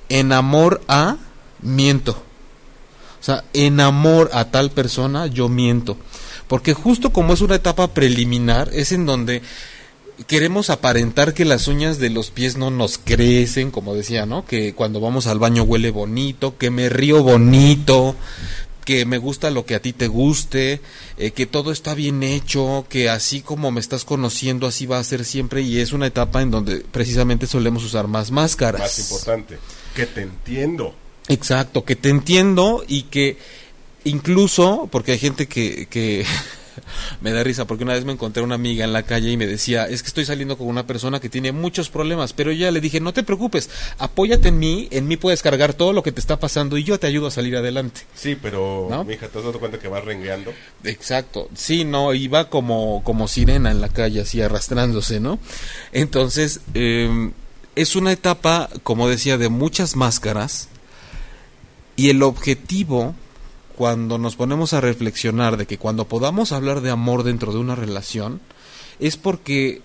Enamor 0.10 0.82
a 0.88 1.18
miento. 1.62 2.12
O 2.12 3.26
sea, 3.26 3.44
enamor 3.54 4.30
a 4.34 4.52
tal 4.52 4.72
persona, 4.72 5.28
yo 5.28 5.48
miento. 5.48 5.98
Porque 6.48 6.74
justo 6.74 7.12
como 7.12 7.34
es 7.34 7.42
una 7.42 7.56
etapa 7.56 7.88
preliminar, 7.88 8.70
es 8.74 8.92
en 8.92 9.06
donde 9.06 9.42
queremos 10.28 10.70
aparentar 10.70 11.34
que 11.34 11.46
las 11.46 11.68
uñas 11.68 12.00
de 12.00 12.10
los 12.10 12.32
pies 12.32 12.58
no 12.58 12.70
nos 12.70 12.98
crecen, 12.98 13.72
como 13.72 13.96
decía, 13.96 14.26
¿no? 14.26 14.46
Que 14.46 14.74
cuando 14.74 15.00
vamos 15.00 15.28
al 15.28 15.40
baño 15.40 15.64
huele 15.64 15.90
bonito, 15.90 16.58
que 16.58 16.70
me 16.70 16.90
río 16.90 17.24
bonito, 17.24 18.16
que 18.86 19.06
me 19.06 19.18
gusta 19.18 19.50
lo 19.52 19.66
que 19.66 19.76
a 19.76 19.82
ti 19.82 19.94
te 19.94 20.08
guste, 20.08 20.82
eh, 21.18 21.32
que 21.32 21.46
todo 21.46 21.72
está 21.72 21.94
bien 21.94 22.24
hecho, 22.24 22.86
que 22.90 23.10
así 23.10 23.42
como 23.42 23.72
me 23.72 23.80
estás 23.80 24.06
conociendo, 24.06 24.68
así 24.68 24.86
va 24.86 25.00
a 25.00 25.04
ser 25.04 25.26
siempre 25.26 25.62
y 25.62 25.80
es 25.80 25.94
una 25.94 26.08
etapa 26.08 26.42
en 26.42 26.52
donde 26.52 26.80
precisamente 26.80 27.48
solemos 27.48 27.84
usar 27.84 28.08
más 28.08 28.32
máscaras. 28.32 28.82
Más 28.82 29.00
importante, 29.00 29.58
que 29.96 30.06
te 30.06 30.22
entiendo. 30.22 30.96
Exacto, 31.28 31.86
que 31.86 31.96
te 31.96 32.10
entiendo 32.10 32.84
y 32.88 33.04
que 33.04 33.38
incluso, 34.04 34.88
porque 34.92 35.14
hay 35.14 35.20
gente 35.20 35.48
que, 35.48 35.88
que 35.88 36.26
me 37.22 37.32
da 37.32 37.44
risa, 37.44 37.66
porque 37.66 37.84
una 37.84 37.94
vez 37.94 38.06
me 38.06 38.14
encontré 38.14 38.44
una 38.44 38.56
amiga 38.56 38.84
en 38.86 38.94
la 38.94 39.04
calle 39.04 39.32
y 39.32 39.38
me 39.38 39.48
decía, 39.48 39.88
es 39.88 40.02
que 40.04 40.08
estoy 40.08 40.26
saliendo 40.26 40.58
con 40.58 40.68
una 40.68 40.86
persona 40.88 41.20
que 41.20 41.30
tiene 41.30 41.52
muchos 41.52 41.90
problemas, 41.90 42.34
pero 42.34 42.52
ya 42.52 42.72
le 42.72 42.82
dije, 42.82 43.00
no 43.00 43.14
te 43.14 43.24
preocupes, 43.24 43.70
apóyate 43.98 44.50
en 44.50 44.60
mí, 44.60 44.88
en 44.92 45.08
mí 45.08 45.18
puedes 45.18 45.42
cargar 45.42 45.74
todo 45.74 45.94
lo 45.94 46.04
que 46.04 46.12
te 46.12 46.20
está 46.20 46.40
pasando 46.40 46.78
y 46.78 46.84
yo 46.84 47.00
te 47.00 47.08
ayudo 47.08 47.28
a 47.28 47.32
salir 47.32 47.56
adelante. 47.56 48.02
Sí, 48.16 48.38
pero, 48.40 48.88
¿No? 48.90 49.04
mija, 49.04 49.28
¿te 49.28 49.38
has 49.38 49.44
dado 49.44 49.60
cuenta 49.60 49.80
que 49.80 49.88
vas 49.88 50.04
rengueando? 50.04 50.54
Exacto, 50.84 51.50
sí, 51.56 51.84
no, 51.84 52.14
iba 52.14 52.50
como, 52.50 53.04
como 53.04 53.28
sirena 53.28 53.72
en 53.72 53.82
la 53.82 53.90
calle, 53.90 54.22
así 54.22 54.42
arrastrándose, 54.42 55.20
¿no? 55.20 55.40
Entonces, 55.92 56.62
eh, 56.74 57.32
es 57.76 57.96
una 57.96 58.12
etapa, 58.12 58.70
como 58.84 59.10
decía, 59.10 59.38
de 59.38 59.50
muchas 59.50 59.96
máscaras 59.96 60.70
y 61.96 62.10
el 62.10 62.24
objetivo, 62.24 63.16
cuando 63.76 64.18
nos 64.18 64.36
ponemos 64.36 64.74
a 64.74 64.82
reflexionar 64.82 65.58
de 65.58 65.66
que 65.66 65.78
cuando 65.78 66.08
podamos 66.08 66.52
hablar 66.52 66.82
de 66.82 66.92
amor 66.92 67.24
dentro 67.24 67.52
de 67.52 67.60
una 67.60 67.76
relación, 67.76 68.42
es 69.00 69.18
porque 69.18 69.82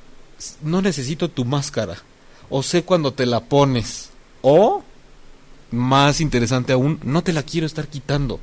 no 0.63 0.83
necesito 0.83 1.29
tu 1.29 1.45
máscara, 1.45 1.97
o 2.51 2.63
sé 2.63 2.85
cuando 2.85 3.13
te 3.13 3.27
la 3.27 3.41
pones, 3.41 4.11
o, 4.43 4.83
más 5.71 6.21
interesante 6.21 6.73
aún, 6.73 7.01
no 7.03 7.23
te 7.23 7.33
la 7.33 7.43
quiero 7.43 7.67
estar 7.67 7.89
quitando 7.89 8.41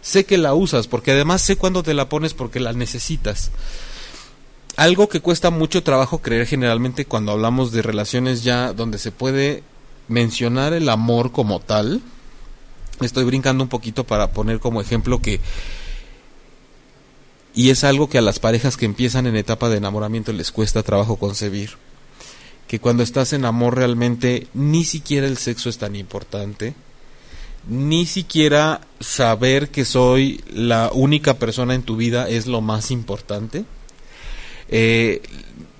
sé 0.00 0.24
que 0.24 0.38
la 0.38 0.54
usas, 0.54 0.86
porque 0.86 1.12
además 1.12 1.42
sé 1.42 1.56
cuándo 1.56 1.82
te 1.82 1.94
la 1.94 2.08
pones 2.08 2.34
porque 2.34 2.60
la 2.60 2.72
necesitas. 2.72 3.50
Algo 4.76 5.08
que 5.08 5.20
cuesta 5.20 5.50
mucho 5.50 5.82
trabajo 5.82 6.22
creer 6.22 6.46
generalmente 6.46 7.04
cuando 7.04 7.32
hablamos 7.32 7.72
de 7.72 7.82
relaciones 7.82 8.42
ya 8.42 8.72
donde 8.72 8.98
se 8.98 9.12
puede 9.12 9.62
mencionar 10.08 10.72
el 10.72 10.88
amor 10.88 11.32
como 11.32 11.60
tal. 11.60 12.00
Estoy 13.00 13.24
brincando 13.24 13.64
un 13.64 13.68
poquito 13.68 14.04
para 14.04 14.32
poner 14.32 14.60
como 14.60 14.80
ejemplo 14.80 15.20
que 15.20 15.40
y 17.54 17.70
es 17.70 17.84
algo 17.84 18.08
que 18.08 18.18
a 18.18 18.22
las 18.22 18.38
parejas 18.38 18.76
que 18.76 18.86
empiezan 18.86 19.26
en 19.26 19.36
etapa 19.36 19.68
de 19.68 19.78
enamoramiento 19.78 20.32
les 20.32 20.52
cuesta 20.52 20.82
trabajo 20.82 21.16
concebir. 21.16 21.70
Que 22.68 22.78
cuando 22.78 23.02
estás 23.02 23.32
en 23.32 23.44
amor 23.44 23.76
realmente 23.76 24.46
ni 24.54 24.84
siquiera 24.84 25.26
el 25.26 25.36
sexo 25.36 25.68
es 25.68 25.78
tan 25.78 25.96
importante, 25.96 26.74
ni 27.68 28.06
siquiera 28.06 28.80
saber 29.00 29.70
que 29.70 29.84
soy 29.84 30.42
la 30.52 30.90
única 30.94 31.34
persona 31.34 31.74
en 31.74 31.82
tu 31.82 31.96
vida 31.96 32.28
es 32.28 32.46
lo 32.46 32.60
más 32.60 32.92
importante. 32.92 33.64
Eh, 34.68 35.20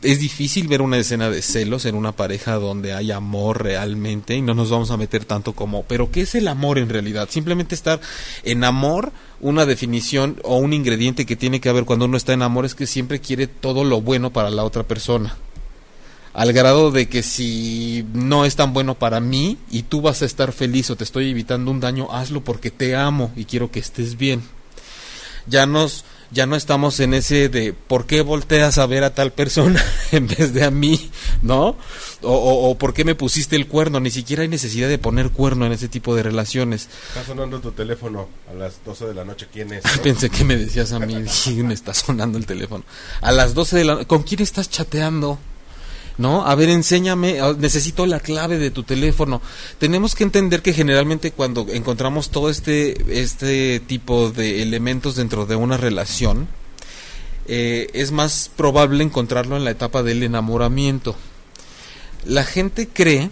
es 0.02 0.18
difícil 0.20 0.68
ver 0.68 0.82
una 0.82 0.98
escena 0.98 1.30
de 1.30 1.42
celos 1.42 1.84
en 1.84 1.94
una 1.94 2.12
pareja 2.12 2.54
donde 2.54 2.92
hay 2.92 3.10
amor 3.10 3.62
realmente 3.62 4.34
y 4.34 4.42
no 4.42 4.54
nos 4.54 4.70
vamos 4.70 4.90
a 4.90 4.96
meter 4.96 5.24
tanto 5.24 5.52
como, 5.52 5.84
pero 5.84 6.10
¿qué 6.10 6.22
es 6.22 6.34
el 6.34 6.48
amor 6.48 6.78
en 6.78 6.88
realidad? 6.88 7.28
Simplemente 7.30 7.74
estar 7.74 8.00
en 8.42 8.64
amor, 8.64 9.12
una 9.40 9.66
definición 9.66 10.40
o 10.42 10.56
un 10.56 10.72
ingrediente 10.72 11.26
que 11.26 11.36
tiene 11.36 11.60
que 11.60 11.68
haber 11.68 11.84
cuando 11.84 12.06
uno 12.06 12.16
está 12.16 12.32
en 12.32 12.42
amor 12.42 12.64
es 12.64 12.74
que 12.74 12.86
siempre 12.86 13.20
quiere 13.20 13.46
todo 13.46 13.84
lo 13.84 14.00
bueno 14.00 14.32
para 14.32 14.50
la 14.50 14.64
otra 14.64 14.84
persona 14.84 15.36
al 16.32 16.52
grado 16.52 16.90
de 16.90 17.08
que 17.08 17.22
si 17.22 18.06
no 18.12 18.44
es 18.44 18.56
tan 18.56 18.72
bueno 18.72 18.94
para 18.94 19.20
mí 19.20 19.58
y 19.70 19.82
tú 19.82 20.00
vas 20.00 20.22
a 20.22 20.26
estar 20.26 20.52
feliz 20.52 20.90
o 20.90 20.96
te 20.96 21.04
estoy 21.04 21.30
evitando 21.30 21.70
un 21.70 21.80
daño, 21.80 22.08
hazlo 22.12 22.42
porque 22.42 22.70
te 22.70 22.94
amo 22.94 23.32
y 23.34 23.44
quiero 23.44 23.70
que 23.70 23.80
estés 23.80 24.16
bien. 24.16 24.42
Ya 25.46 25.66
nos 25.66 26.04
ya 26.30 26.46
no 26.46 26.56
estamos 26.56 27.00
en 27.00 27.14
ese 27.14 27.48
de 27.48 27.72
por 27.72 28.06
qué 28.06 28.22
volteas 28.22 28.78
a 28.78 28.86
ver 28.86 29.04
a 29.04 29.14
tal 29.14 29.32
persona 29.32 29.84
en 30.12 30.26
vez 30.28 30.52
de 30.52 30.64
a 30.64 30.70
mí, 30.70 31.10
¿no? 31.42 31.76
O, 32.22 32.32
o, 32.32 32.70
o 32.70 32.78
por 32.78 32.94
qué 32.94 33.04
me 33.04 33.14
pusiste 33.14 33.56
el 33.56 33.66
cuerno, 33.66 34.00
ni 34.00 34.10
siquiera 34.10 34.42
hay 34.42 34.48
necesidad 34.48 34.88
de 34.88 34.98
poner 34.98 35.30
cuerno 35.30 35.66
en 35.66 35.72
ese 35.72 35.88
tipo 35.88 36.14
de 36.14 36.22
relaciones. 36.22 36.88
Está 37.08 37.24
sonando 37.24 37.60
tu 37.60 37.72
teléfono 37.72 38.28
a 38.50 38.54
las 38.54 38.84
12 38.84 39.06
de 39.06 39.14
la 39.14 39.24
noche. 39.24 39.48
¿Quién 39.52 39.72
es? 39.72 39.84
no? 39.84 40.02
Pensé 40.02 40.30
que 40.30 40.44
me 40.44 40.56
decías 40.56 40.92
a 40.92 40.98
mí, 41.00 41.14
me 41.62 41.74
está 41.74 41.94
sonando 41.94 42.38
el 42.38 42.46
teléfono. 42.46 42.84
A 43.20 43.32
las 43.32 43.54
12 43.54 43.76
de 43.78 43.84
la 43.84 44.04
¿con 44.04 44.22
quién 44.22 44.40
estás 44.42 44.70
chateando? 44.70 45.38
¿No? 46.20 46.46
A 46.46 46.54
ver, 46.54 46.68
enséñame, 46.68 47.38
necesito 47.58 48.04
la 48.04 48.20
clave 48.20 48.58
de 48.58 48.70
tu 48.70 48.82
teléfono. 48.82 49.40
Tenemos 49.78 50.14
que 50.14 50.22
entender 50.22 50.60
que 50.60 50.74
generalmente 50.74 51.32
cuando 51.32 51.66
encontramos 51.70 52.28
todo 52.28 52.50
este, 52.50 53.18
este 53.20 53.80
tipo 53.80 54.30
de 54.30 54.60
elementos 54.60 55.16
dentro 55.16 55.46
de 55.46 55.56
una 55.56 55.78
relación, 55.78 56.46
eh, 57.48 57.88
es 57.94 58.12
más 58.12 58.50
probable 58.54 59.02
encontrarlo 59.02 59.56
en 59.56 59.64
la 59.64 59.70
etapa 59.70 60.02
del 60.02 60.22
enamoramiento. 60.22 61.16
La 62.26 62.44
gente 62.44 62.86
cree 62.86 63.30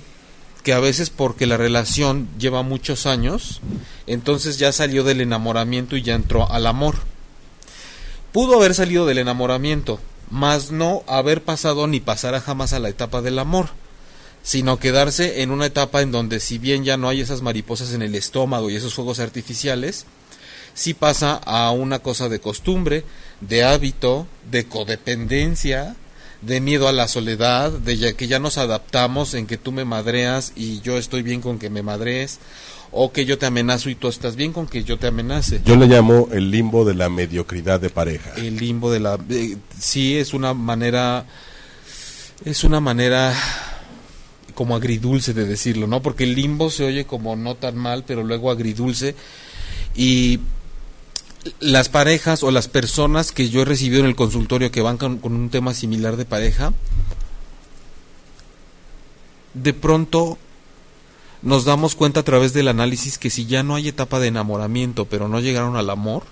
que 0.65 0.73
a 0.73 0.81
veces 0.81 1.11
porque 1.11 1.47
la 1.47 1.59
relación 1.59 2.27
lleva 2.39 2.63
muchos 2.63 3.05
años, 3.05 3.61
entonces 4.07 4.59
ya 4.59 4.73
salió 4.73 5.05
del 5.05 5.21
enamoramiento 5.21 5.95
y 5.95 6.03
ya 6.03 6.15
entró 6.15 6.51
al 6.51 6.67
amor. 6.67 6.95
Pudo 8.33 8.57
haber 8.57 8.75
salido 8.75 9.05
del 9.05 9.19
enamoramiento, 9.19 10.01
más 10.31 10.71
no 10.71 11.03
haber 11.07 11.43
pasado 11.43 11.87
ni 11.87 12.01
pasará 12.01 12.41
jamás 12.41 12.73
a 12.73 12.79
la 12.79 12.89
etapa 12.89 13.23
del 13.23 13.39
amor, 13.39 13.71
sino 14.43 14.79
quedarse 14.79 15.43
en 15.43 15.51
una 15.51 15.67
etapa 15.67 16.03
en 16.03 16.13
donde 16.13 16.41
si 16.41 16.59
bien 16.59 16.85
ya 16.85 16.97
no 16.97 17.09
hay 17.09 17.21
esas 17.21 17.43
mariposas 17.43 17.93
en 17.93 18.03
el 18.03 18.15
estómago 18.15 18.71
y 18.71 18.77
esos 18.77 18.95
fuegos 18.95 19.21
artificiales, 19.21 20.07
sí 20.75 20.95
pasa 20.95 21.35
a 21.35 21.71
una 21.71 21.99
cosa 21.99 22.29
de 22.29 22.41
costumbre, 22.41 23.05
de 23.41 23.65
hábito, 23.65 24.27
de 24.51 24.67
codependencia, 24.67 25.97
de 26.41 26.61
miedo 26.61 26.87
a 26.89 26.93
la 26.93 27.09
soledad, 27.09 27.73
de 27.73 27.97
ya 27.97 28.13
que 28.13 28.29
ya 28.29 28.39
nos 28.39 28.59
adaptamos 28.59 29.35
en 29.35 29.47
que 29.47 29.59
tú 29.59 29.73
me 29.73 29.85
madreas 29.85 30.53
y 30.55 30.81
yo 30.81 30.97
estoy 30.97 31.23
bien 31.23 31.41
con 31.41 31.59
que 31.59 31.69
me 31.71 31.83
madrees, 31.83 32.39
o 32.91 33.13
que 33.13 33.25
yo 33.25 33.39
te 33.39 33.47
amenazo 33.47 33.91
y 33.91 33.95
tú 33.95 34.09
estás 34.09 34.37
bien 34.37 34.53
con 34.53 34.67
que 34.67 34.85
yo 34.85 34.99
te 34.99 35.09
amenace. 35.09 35.61
Yo 35.65 35.77
le 35.77 35.87
llamo 35.87 36.29
el 36.33 36.51
limbo 36.51 36.85
de 36.85 36.95
la 36.95 37.09
mediocridad 37.09 37.81
de 37.81 37.91
pareja. 37.91 38.33
El 38.37 38.57
limbo 38.57 38.91
de 38.91 39.01
la 39.01 39.19
eh, 39.29 39.57
sí 39.79 40.17
es 40.17 40.33
una 40.33 40.55
manera 40.55 41.27
es 42.45 42.65
una 42.65 42.81
manera 42.81 43.35
como 44.55 44.75
agridulce 44.75 45.35
de 45.35 45.47
decirlo, 45.47 45.87
¿no? 45.87 46.03
Porque 46.03 46.25
el 46.25 46.35
limbo 46.35 46.71
se 46.71 46.85
oye 46.85 47.05
como 47.05 47.37
no 47.37 47.55
tan 47.55 47.77
mal, 47.77 48.05
pero 48.07 48.25
luego 48.25 48.51
agridulce 48.51 49.15
y 49.95 50.41
las 51.61 51.89
parejas 51.89 52.43
o 52.43 52.51
las 52.51 52.69
personas 52.69 53.33
que 53.33 53.49
yo 53.49 53.63
he 53.63 53.65
recibido 53.65 54.01
en 54.01 54.07
el 54.07 54.17
consultorio 54.17 54.71
que 54.71 54.81
van 54.81 54.97
con, 54.97 55.19
con 55.19 55.35
un 55.35 55.51
tema 55.51 55.75
similar 55.75 56.17
de 56.17 56.25
pareja, 56.25 56.73
de 59.55 59.75
pronto 59.75 60.39
nos 61.43 61.65
damos 61.65 61.95
cuenta 61.95 62.21
a 62.21 62.25
través 62.25 62.53
del 62.53 62.69
análisis 62.69 63.19
que 63.19 63.31
si 63.31 63.47
ya 63.47 63.63
no 63.63 63.75
hay 63.75 63.89
etapa 63.89 64.19
de 64.19 64.29
enamoramiento, 64.29 65.05
pero 65.05 65.29
no 65.29 65.41
llegaron 65.41 65.77
al 65.77 65.91
amor, 65.91 66.25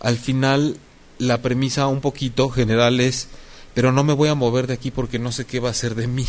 al 0.00 0.18
final 0.18 0.78
la 1.18 1.40
premisa 1.42 1.86
un 1.86 2.00
poquito 2.00 2.50
general 2.50 3.00
es, 3.00 3.28
pero 3.74 3.92
no 3.92 4.04
me 4.04 4.12
voy 4.12 4.28
a 4.28 4.34
mover 4.34 4.66
de 4.66 4.74
aquí 4.74 4.90
porque 4.90 5.18
no 5.18 5.32
sé 5.32 5.44
qué 5.44 5.60
va 5.60 5.70
a 5.70 5.74
ser 5.74 5.94
de 5.94 6.06
mí, 6.06 6.26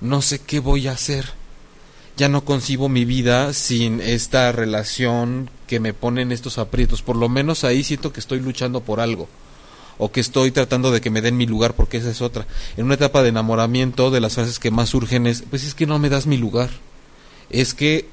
no 0.00 0.22
sé 0.22 0.40
qué 0.40 0.60
voy 0.60 0.88
a 0.88 0.92
hacer, 0.92 1.26
ya 2.16 2.28
no 2.28 2.44
concibo 2.44 2.88
mi 2.88 3.04
vida 3.04 3.52
sin 3.52 4.00
esta 4.00 4.50
relación 4.52 5.50
que 5.66 5.80
me 5.80 5.94
pone 5.94 6.22
en 6.22 6.32
estos 6.32 6.58
aprietos, 6.58 7.02
por 7.02 7.16
lo 7.16 7.28
menos 7.28 7.64
ahí 7.64 7.84
siento 7.84 8.12
que 8.12 8.20
estoy 8.20 8.40
luchando 8.40 8.80
por 8.80 9.00
algo 9.00 9.28
o 10.00 10.10
que 10.10 10.20
estoy 10.20 10.50
tratando 10.50 10.90
de 10.90 11.02
que 11.02 11.10
me 11.10 11.20
den 11.20 11.36
mi 11.36 11.46
lugar 11.46 11.74
porque 11.74 11.98
esa 11.98 12.10
es 12.10 12.22
otra. 12.22 12.46
En 12.78 12.86
una 12.86 12.94
etapa 12.94 13.22
de 13.22 13.28
enamoramiento 13.28 14.10
de 14.10 14.20
las 14.20 14.34
frases 14.34 14.58
que 14.58 14.70
más 14.70 14.88
surgen 14.88 15.26
es, 15.26 15.42
pues 15.42 15.62
es 15.62 15.74
que 15.74 15.86
no 15.86 15.98
me 15.98 16.08
das 16.08 16.26
mi 16.26 16.38
lugar. 16.38 16.70
Es 17.50 17.74
que 17.74 18.08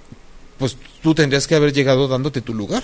pues 0.59 0.75
tú 1.01 1.15
tendrías 1.15 1.47
que 1.47 1.55
haber 1.55 1.71
llegado 1.71 2.09
dándote 2.09 2.41
tu 2.41 2.53
lugar. 2.53 2.83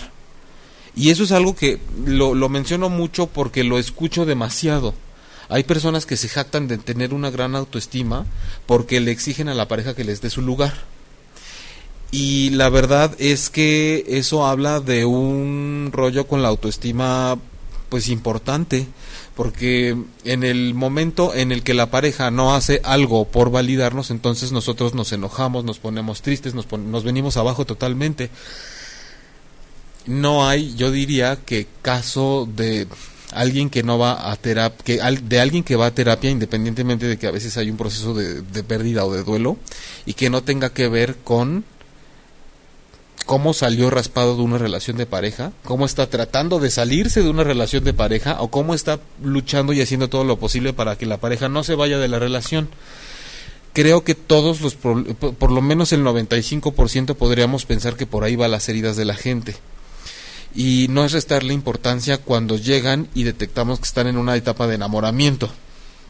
Y 0.95 1.09
eso 1.09 1.23
es 1.23 1.33
algo 1.33 1.53
que 1.53 1.79
lo, 2.05 2.33
lo 2.33 2.47
menciono 2.47 2.87
mucho 2.89 3.27
porque 3.27 3.65
lo 3.65 3.77
escucho 3.77 4.25
demasiado. 4.25 4.93
Hay 5.49 5.63
personas 5.63 6.05
que 6.05 6.15
se 6.15 6.29
jactan 6.29 6.69
de 6.69 6.77
tener 6.77 7.13
una 7.13 7.29
gran 7.29 7.57
autoestima 7.57 8.25
porque 8.65 9.01
le 9.01 9.11
exigen 9.11 9.49
a 9.49 9.53
la 9.53 9.67
pareja 9.67 9.95
que 9.95 10.05
les 10.05 10.21
dé 10.21 10.29
su 10.29 10.41
lugar. 10.41 10.73
Y 12.09 12.51
la 12.51 12.69
verdad 12.69 13.13
es 13.17 13.49
que 13.49 14.05
eso 14.07 14.45
habla 14.45 14.79
de 14.79 15.03
un 15.03 15.89
rollo 15.91 16.25
con 16.25 16.41
la 16.41 16.47
autoestima 16.47 17.37
pues 17.93 18.09
importante 18.09 18.87
porque 19.35 19.95
en 20.23 20.43
el 20.43 20.73
momento 20.73 21.35
en 21.35 21.51
el 21.51 21.61
que 21.61 21.75
la 21.75 21.91
pareja 21.91 22.31
no 22.31 22.55
hace 22.55 22.81
algo 22.83 23.25
por 23.25 23.51
validarnos 23.51 24.09
entonces 24.09 24.51
nosotros 24.51 24.95
nos 24.95 25.11
enojamos 25.11 25.63
nos 25.63 25.77
ponemos 25.77 26.23
tristes 26.23 26.55
nos, 26.55 26.65
nos 26.71 27.03
venimos 27.03 27.37
abajo 27.37 27.67
totalmente. 27.67 28.31
No 30.07 30.47
hay 30.47 30.73
yo 30.73 30.89
diría 30.89 31.35
que 31.45 31.67
caso 31.83 32.49
de 32.55 32.87
alguien 33.31 33.69
que 33.69 33.83
no 33.83 33.99
va 33.99 34.31
a 34.31 34.35
terapia 34.37 34.83
que 34.83 34.99
de 35.21 35.39
alguien 35.39 35.63
que 35.63 35.75
va 35.75 35.85
a 35.85 35.93
terapia 35.93 36.31
independientemente 36.31 37.05
de 37.05 37.19
que 37.19 37.27
a 37.27 37.31
veces 37.31 37.57
hay 37.57 37.69
un 37.69 37.77
proceso 37.77 38.15
de, 38.15 38.41
de 38.41 38.63
pérdida 38.63 39.05
o 39.05 39.13
de 39.13 39.23
duelo 39.23 39.57
y 40.07 40.15
que 40.15 40.31
no 40.31 40.41
tenga 40.41 40.73
que 40.73 40.87
ver 40.87 41.17
con 41.23 41.63
cómo 43.25 43.53
salió 43.53 43.89
raspado 43.89 44.35
de 44.35 44.41
una 44.41 44.57
relación 44.57 44.97
de 44.97 45.05
pareja, 45.05 45.51
cómo 45.63 45.85
está 45.85 46.09
tratando 46.09 46.59
de 46.59 46.69
salirse 46.69 47.21
de 47.21 47.29
una 47.29 47.43
relación 47.43 47.83
de 47.83 47.93
pareja 47.93 48.41
o 48.41 48.49
cómo 48.49 48.73
está 48.73 48.99
luchando 49.23 49.73
y 49.73 49.81
haciendo 49.81 50.09
todo 50.09 50.23
lo 50.23 50.37
posible 50.37 50.73
para 50.73 50.97
que 50.97 51.05
la 51.05 51.17
pareja 51.17 51.49
no 51.49 51.63
se 51.63 51.75
vaya 51.75 51.97
de 51.97 52.07
la 52.07 52.19
relación. 52.19 52.69
Creo 53.73 54.03
que 54.03 54.13
todos 54.13 54.61
los, 54.61 54.75
por 54.75 55.51
lo 55.51 55.61
menos 55.61 55.91
el 55.93 56.03
95% 56.03 57.15
podríamos 57.15 57.65
pensar 57.65 57.95
que 57.95 58.05
por 58.05 58.23
ahí 58.23 58.35
va 58.35 58.47
las 58.47 58.69
heridas 58.69 58.97
de 58.97 59.05
la 59.05 59.15
gente. 59.15 59.55
Y 60.55 60.87
no 60.89 61.03
es 61.03 61.13
restarle 61.13 61.53
importancia 61.53 62.19
cuando 62.19 62.57
llegan 62.57 63.07
y 63.15 63.23
detectamos 63.23 63.79
que 63.79 63.85
están 63.85 64.05
en 64.05 64.17
una 64.17 64.35
etapa 64.35 64.67
de 64.67 64.75
enamoramiento 64.75 65.49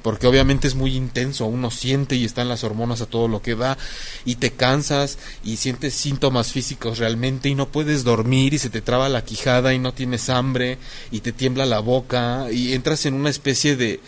porque 0.03 0.27
obviamente 0.27 0.67
es 0.67 0.75
muy 0.75 0.95
intenso, 0.95 1.45
uno 1.45 1.71
siente 1.71 2.15
y 2.15 2.25
están 2.25 2.49
las 2.49 2.63
hormonas 2.65 3.01
a 3.01 3.05
todo 3.05 3.29
lo 3.29 3.41
que 3.41 3.55
da 3.55 3.77
y 4.25 4.35
te 4.35 4.51
cansas 4.51 5.17
y 5.43 5.55
sientes 5.55 5.93
síntomas 5.93 6.51
físicos 6.51 6.99
realmente 6.99 7.47
y 7.47 7.55
no 7.55 7.69
puedes 7.69 8.03
dormir 8.03 8.53
y 8.53 8.59
se 8.59 8.69
te 8.69 8.81
traba 8.81 9.07
la 9.07 9.23
quijada 9.23 9.73
y 9.73 9.79
no 9.79 9.93
tienes 9.93 10.29
hambre 10.29 10.77
y 11.09 11.21
te 11.21 11.31
tiembla 11.31 11.65
la 11.65 11.79
boca 11.79 12.47
y 12.51 12.73
entras 12.73 13.05
en 13.05 13.13
una 13.13 13.29
especie 13.29 13.77
de, 13.77 14.01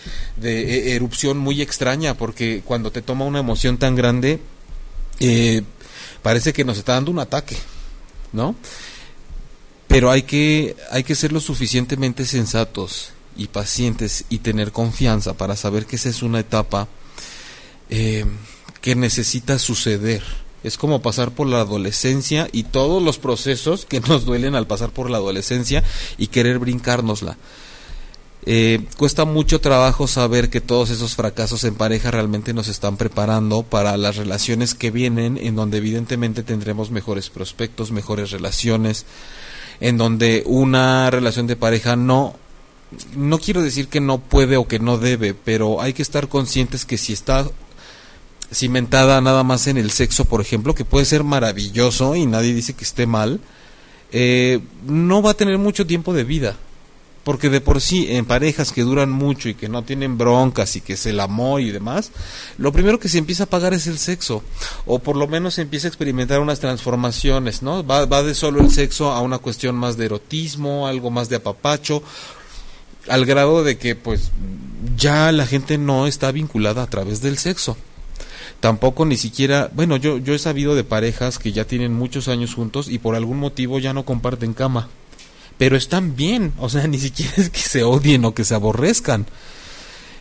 e, 0.43 0.95
erupción 0.95 1.37
muy 1.37 1.61
extraña 1.61 2.15
porque 2.15 2.61
cuando 2.65 2.91
te 2.91 3.01
toma 3.01 3.23
una 3.23 3.39
emoción 3.39 3.77
tan 3.77 3.95
grande 3.95 4.41
eh, 5.21 5.63
parece 6.21 6.51
que 6.51 6.65
nos 6.65 6.77
está 6.77 6.93
dando 6.93 7.11
un 7.11 7.19
ataque, 7.19 7.55
¿no? 8.33 8.53
Pero 9.87 10.11
hay 10.11 10.23
que, 10.23 10.75
hay 10.91 11.05
que 11.05 11.15
ser 11.15 11.31
lo 11.31 11.39
suficientemente 11.39 12.25
sensatos 12.25 13.14
y 13.36 13.48
pacientes 13.48 14.25
y 14.30 14.39
tener 14.39 14.72
confianza 14.72 15.34
para 15.34 15.56
saber 15.56 15.86
que 15.86 15.96
esa 15.96 16.10
es 16.10 16.24
una 16.24 16.39
etapa 16.39 16.88
eh, 17.89 18.25
que 18.82 18.96
necesita 18.96 19.60
suceder. 19.60 20.24
Es 20.63 20.77
como 20.77 21.01
pasar 21.01 21.32
por 21.32 21.48
la 21.48 21.62
adolescencia 21.62 22.48
y 22.51 22.63
todos 22.63 23.01
los 23.01 23.20
procesos 23.20 23.86
que 23.86 24.00
nos 24.00 24.25
duelen 24.25 24.56
al 24.56 24.68
pasar 24.68 24.89
por 24.89 25.10
la 25.10 25.18
adolescencia 25.18 25.84
y 26.18 26.27
querer 26.27 26.60
brincárnosla. 26.60 27.38
Eh, 28.48 28.82
cuesta 28.98 29.26
mucho 29.26 29.60
trabajo 29.60 30.08
saber 30.08 30.52
que 30.52 30.62
todos 30.62 30.91
esos 30.91 31.15
fracasos 31.15 31.63
en 31.63 31.74
pareja 31.74 32.12
realmente 32.12 32.54
nos 32.54 32.67
están 32.67 32.95
preparando 32.95 33.63
para 33.63 33.98
las 33.98 34.17
relaciones 34.17 34.76
que 34.76 34.91
vienen, 34.91 35.39
en 35.41 35.56
donde 35.56 35.80
evidentemente 35.80 36.43
tendremos 36.43 36.91
mejores 36.91 37.32
prospectos, 37.32 37.91
mejores 37.91 38.30
relaciones, 38.30 39.06
en 39.80 39.98
donde 39.98 40.43
una 40.45 41.10
relación 41.10 41.48
de 41.48 41.56
pareja 41.56 41.95
no 41.95 42.36
no 43.15 43.39
quiero 43.39 43.62
decir 43.62 43.88
que 43.88 43.99
no 43.99 44.19
puede 44.19 44.58
o 44.58 44.67
que 44.67 44.79
no 44.79 44.97
debe, 44.97 45.34
pero 45.34 45.81
hay 45.81 45.93
que 45.93 46.01
estar 46.01 46.27
conscientes 46.27 46.86
que 46.86 46.97
si 46.97 47.13
está 47.13 47.45
cimentada 48.53 49.21
nada 49.21 49.43
más 49.43 49.67
en 49.67 49.77
el 49.77 49.91
sexo, 49.91 50.25
por 50.25 50.41
ejemplo, 50.41 50.75
que 50.75 50.86
puede 50.86 51.05
ser 51.05 51.23
maravilloso 51.23 52.15
y 52.15 52.25
nadie 52.25 52.53
dice 52.53 52.73
que 52.73 52.84
esté 52.84 53.05
mal, 53.05 53.39
eh, 54.12 54.60
no 54.86 55.21
va 55.21 55.31
a 55.31 55.36
tener 55.36 55.58
mucho 55.58 55.86
tiempo 55.86 56.13
de 56.13 56.23
vida. 56.23 56.55
Porque 57.25 57.49
de 57.49 57.60
por 57.60 57.81
sí, 57.81 58.05
en 58.12 58.25
parejas 58.25 58.71
que 58.71 58.84
duran 58.84 59.10
mucho 59.10 59.49
y 59.49 59.55
que 59.55 59.67
no 59.67 59.81
tienen 59.81 60.15
broncas 60.15 60.75
y 60.75 60.81
que 60.81 60.93
es 60.93 61.08
el 61.08 61.19
amor 61.19 61.60
y 61.60 61.71
demás, 61.71 62.12
lo 62.60 62.71
primero 62.71 62.99
que 62.99 63.10
se 63.10 63.17
empieza 63.17 63.45
a 63.45 63.49
pagar 63.49 63.73
es 63.73 63.88
el 63.88 63.97
sexo. 63.97 64.43
O 64.86 64.99
por 64.99 65.15
lo 65.15 65.27
menos 65.27 65.55
se 65.55 65.63
empieza 65.63 65.88
a 65.88 65.89
experimentar 65.89 66.39
unas 66.39 66.60
transformaciones, 66.60 67.63
¿no? 67.63 67.84
Va, 67.84 68.05
va 68.05 68.21
de 68.21 68.36
solo 68.36 68.62
el 68.62 68.69
sexo 68.69 69.12
a 69.12 69.21
una 69.21 69.39
cuestión 69.39 69.75
más 69.75 69.97
de 69.97 70.05
erotismo, 70.05 70.86
algo 70.86 71.10
más 71.10 71.27
de 71.27 71.38
apapacho, 71.38 72.03
al 73.08 73.26
grado 73.26 73.63
de 73.63 73.78
que 73.78 73.96
pues 73.96 74.32
ya 74.98 75.32
la 75.32 75.46
gente 75.46 75.78
no 75.78 76.08
está 76.08 76.32
vinculada 76.32 76.84
a 76.84 76.89
través 76.89 77.22
del 77.22 77.38
sexo. 77.38 77.78
Tampoco 78.60 79.06
ni 79.06 79.18
siquiera, 79.18 79.70
bueno, 79.74 79.98
yo 79.98 80.18
yo 80.18 80.34
he 80.34 80.39
sabido 80.39 80.76
de 80.76 80.84
parejas 80.84 81.39
que 81.39 81.52
ya 81.52 81.65
tienen 81.65 81.94
muchos 81.94 82.28
años 82.28 82.56
juntos 82.56 82.88
y 82.89 83.00
por 83.00 83.15
algún 83.15 83.38
motivo 83.38 83.80
ya 83.80 83.94
no 83.94 84.06
comparten 84.06 84.54
cama. 84.54 84.89
Pero 85.58 85.78
están 85.78 86.15
bien, 86.15 86.54
o 86.58 86.70
sea, 86.70 86.88
ni 86.88 87.00
siquiera 87.00 87.34
es 87.38 87.50
que 87.50 87.60
se 87.60 87.84
odien 87.84 88.26
o 88.26 88.34
que 88.34 88.46
se 88.46 88.56
aborrezcan. 88.56 89.26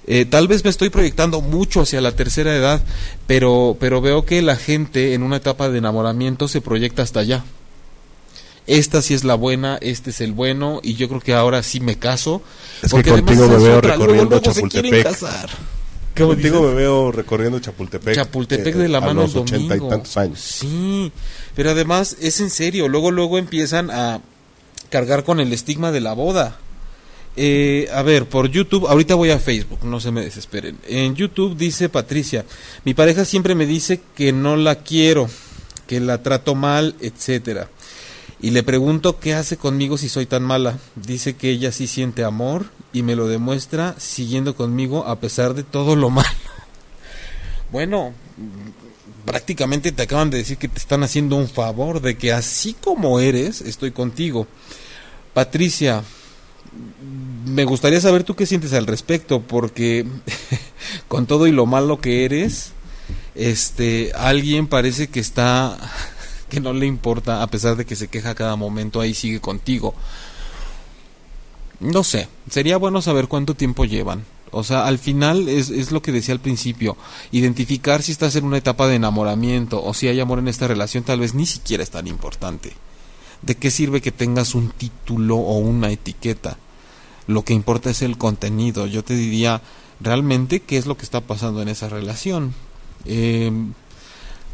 Eh, 0.06 0.26
tal 0.26 0.48
vez 0.48 0.64
me 0.64 0.70
estoy 0.70 0.90
proyectando 0.90 1.40
mucho 1.40 1.80
hacia 1.80 2.02
la 2.02 2.12
tercera 2.12 2.54
edad, 2.54 2.82
pero, 3.26 3.78
pero 3.80 4.02
veo 4.02 4.26
que 4.26 4.42
la 4.42 4.56
gente 4.56 5.14
en 5.14 5.22
una 5.22 5.36
etapa 5.36 5.70
de 5.70 5.78
enamoramiento 5.78 6.46
se 6.46 6.60
proyecta 6.60 7.02
hasta 7.02 7.20
allá 7.20 7.44
esta 8.66 9.02
sí 9.02 9.14
es 9.14 9.24
la 9.24 9.34
buena, 9.34 9.78
este 9.80 10.10
es 10.10 10.20
el 10.20 10.32
bueno, 10.32 10.80
y 10.82 10.94
yo 10.94 11.08
creo 11.08 11.20
que 11.20 11.34
ahora 11.34 11.62
sí 11.62 11.80
me 11.80 11.98
caso. 11.98 12.42
Es 12.82 12.90
porque 12.90 13.10
que 13.10 13.22
contigo 13.22 13.48
me 13.48 13.56
veo 13.56 13.80
recorriendo 13.80 14.38
Chapultepec. 14.40 15.18
Contigo 16.16 16.62
me 16.62 16.74
veo 16.74 17.10
recorriendo 17.10 17.58
Chapultepec. 17.58 18.14
Chapultepec 18.14 18.74
de 18.76 18.88
la 18.88 19.00
mano 19.00 19.22
a 19.22 19.24
los 19.24 19.34
ochenta 19.34 19.76
y 19.76 19.80
tantos 19.80 20.16
años. 20.16 20.38
Sí, 20.40 21.10
pero 21.56 21.70
además 21.70 22.16
es 22.20 22.40
en 22.40 22.50
serio. 22.50 22.88
Luego, 22.88 23.10
luego 23.10 23.36
empiezan 23.36 23.90
a 23.90 24.20
cargar 24.90 25.24
con 25.24 25.40
el 25.40 25.52
estigma 25.52 25.90
de 25.90 26.00
la 26.00 26.12
boda. 26.12 26.58
Eh, 27.36 27.88
a 27.92 28.02
ver, 28.02 28.28
por 28.28 28.48
YouTube, 28.48 28.86
ahorita 28.86 29.16
voy 29.16 29.30
a 29.30 29.40
Facebook, 29.40 29.80
no 29.82 29.98
se 29.98 30.12
me 30.12 30.20
desesperen. 30.20 30.78
En 30.86 31.16
YouTube 31.16 31.56
dice 31.56 31.88
Patricia, 31.88 32.44
mi 32.84 32.94
pareja 32.94 33.24
siempre 33.24 33.56
me 33.56 33.66
dice 33.66 34.00
que 34.14 34.32
no 34.32 34.54
la 34.54 34.76
quiero, 34.76 35.28
que 35.88 35.98
la 35.98 36.22
trato 36.22 36.54
mal, 36.54 36.94
etcétera. 37.00 37.68
Y 38.44 38.50
le 38.50 38.62
pregunto 38.62 39.18
qué 39.20 39.32
hace 39.32 39.56
conmigo 39.56 39.96
si 39.96 40.10
soy 40.10 40.26
tan 40.26 40.42
mala. 40.42 40.78
Dice 40.96 41.34
que 41.34 41.48
ella 41.48 41.72
sí 41.72 41.86
siente 41.86 42.24
amor 42.24 42.66
y 42.92 43.02
me 43.02 43.16
lo 43.16 43.26
demuestra 43.26 43.94
siguiendo 43.96 44.54
conmigo 44.54 45.06
a 45.06 45.18
pesar 45.18 45.54
de 45.54 45.62
todo 45.62 45.96
lo 45.96 46.10
malo. 46.10 46.28
Bueno, 47.72 48.12
prácticamente 49.24 49.92
te 49.92 50.02
acaban 50.02 50.28
de 50.28 50.36
decir 50.36 50.58
que 50.58 50.68
te 50.68 50.78
están 50.78 51.02
haciendo 51.02 51.36
un 51.36 51.48
favor 51.48 52.02
de 52.02 52.18
que 52.18 52.34
así 52.34 52.74
como 52.74 53.18
eres, 53.18 53.62
estoy 53.62 53.92
contigo. 53.92 54.46
Patricia, 55.32 56.02
me 57.46 57.64
gustaría 57.64 58.02
saber 58.02 58.24
tú 58.24 58.36
qué 58.36 58.44
sientes 58.44 58.74
al 58.74 58.86
respecto, 58.86 59.40
porque 59.40 60.06
con 61.08 61.24
todo 61.24 61.46
y 61.46 61.50
lo 61.50 61.64
malo 61.64 61.98
que 61.98 62.26
eres, 62.26 62.72
este, 63.34 64.12
alguien 64.14 64.66
parece 64.66 65.08
que 65.08 65.20
está 65.20 65.78
que 66.48 66.60
no 66.60 66.72
le 66.72 66.86
importa, 66.86 67.42
a 67.42 67.46
pesar 67.46 67.76
de 67.76 67.84
que 67.84 67.96
se 67.96 68.08
queja 68.08 68.34
cada 68.34 68.56
momento, 68.56 69.00
ahí 69.00 69.14
sigue 69.14 69.40
contigo. 69.40 69.94
No 71.80 72.04
sé, 72.04 72.28
sería 72.50 72.76
bueno 72.76 73.02
saber 73.02 73.28
cuánto 73.28 73.54
tiempo 73.54 73.84
llevan. 73.84 74.24
O 74.50 74.62
sea, 74.62 74.86
al 74.86 74.98
final 74.98 75.48
es, 75.48 75.70
es, 75.70 75.90
lo 75.90 76.00
que 76.00 76.12
decía 76.12 76.32
al 76.32 76.40
principio, 76.40 76.96
identificar 77.32 78.02
si 78.02 78.12
estás 78.12 78.36
en 78.36 78.44
una 78.44 78.58
etapa 78.58 78.86
de 78.86 78.94
enamoramiento 78.94 79.82
o 79.82 79.92
si 79.94 80.06
hay 80.06 80.20
amor 80.20 80.38
en 80.38 80.46
esta 80.46 80.68
relación 80.68 81.02
tal 81.02 81.20
vez 81.20 81.34
ni 81.34 81.44
siquiera 81.44 81.82
es 81.82 81.90
tan 81.90 82.06
importante. 82.06 82.72
¿De 83.42 83.56
qué 83.56 83.70
sirve 83.70 84.00
que 84.00 84.12
tengas 84.12 84.54
un 84.54 84.70
título 84.70 85.36
o 85.36 85.58
una 85.58 85.90
etiqueta? 85.90 86.56
Lo 87.26 87.44
que 87.44 87.52
importa 87.52 87.90
es 87.90 88.02
el 88.02 88.16
contenido. 88.16 88.86
Yo 88.86 89.02
te 89.02 89.14
diría 89.14 89.60
realmente 90.00 90.60
qué 90.60 90.76
es 90.76 90.86
lo 90.86 90.96
que 90.96 91.04
está 91.04 91.20
pasando 91.20 91.60
en 91.60 91.68
esa 91.68 91.88
relación. 91.88 92.54
Eh, 93.06 93.50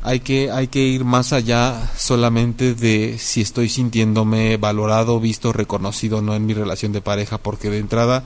hay 0.02 0.20
que, 0.20 0.50
hay 0.50 0.68
que 0.68 0.80
ir 0.80 1.04
más 1.04 1.32
allá 1.32 1.90
solamente 1.96 2.74
de 2.74 3.16
si 3.18 3.40
estoy 3.40 3.68
sintiéndome 3.68 4.56
valorado, 4.56 5.20
visto, 5.20 5.52
reconocido 5.52 6.22
no 6.22 6.34
en 6.34 6.46
mi 6.46 6.54
relación 6.54 6.92
de 6.92 7.02
pareja, 7.02 7.38
porque 7.38 7.70
de 7.70 7.78
entrada 7.78 8.24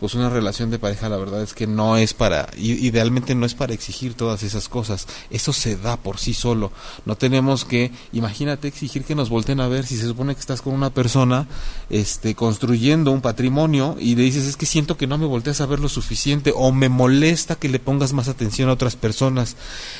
pues 0.00 0.14
una 0.14 0.28
relación 0.28 0.70
de 0.70 0.78
pareja 0.78 1.08
la 1.08 1.16
verdad 1.16 1.42
es 1.42 1.54
que 1.54 1.66
no 1.66 1.96
es 1.96 2.14
para 2.14 2.48
idealmente 2.56 3.34
no 3.34 3.46
es 3.46 3.54
para 3.54 3.74
exigir 3.74 4.14
todas 4.14 4.42
esas 4.42 4.68
cosas. 4.68 5.06
Eso 5.30 5.52
se 5.52 5.76
da 5.76 5.96
por 5.96 6.18
sí 6.18 6.34
solo. 6.34 6.72
No 7.04 7.16
tenemos 7.16 7.64
que 7.64 7.92
imagínate 8.12 8.68
exigir 8.68 9.04
que 9.04 9.14
nos 9.14 9.28
volten 9.28 9.60
a 9.60 9.68
ver 9.68 9.86
si 9.86 9.96
se 9.96 10.06
supone 10.06 10.34
que 10.34 10.40
estás 10.40 10.62
con 10.62 10.74
una 10.74 10.90
persona 10.90 11.46
este 11.90 12.34
construyendo 12.34 13.12
un 13.12 13.20
patrimonio 13.20 13.96
y 13.98 14.14
le 14.16 14.22
dices 14.24 14.46
es 14.46 14.56
que 14.56 14.66
siento 14.66 14.96
que 14.96 15.06
no 15.06 15.18
me 15.18 15.26
volteas 15.26 15.60
a 15.60 15.66
ver 15.66 15.80
lo 15.80 15.88
suficiente 15.88 16.52
o 16.54 16.72
me 16.72 16.88
molesta 16.88 17.56
que 17.56 17.68
le 17.68 17.78
pongas 17.78 18.12
más 18.12 18.28
atención 18.28 18.68
a 18.68 18.72
otras 18.72 18.96
personas 18.96 19.56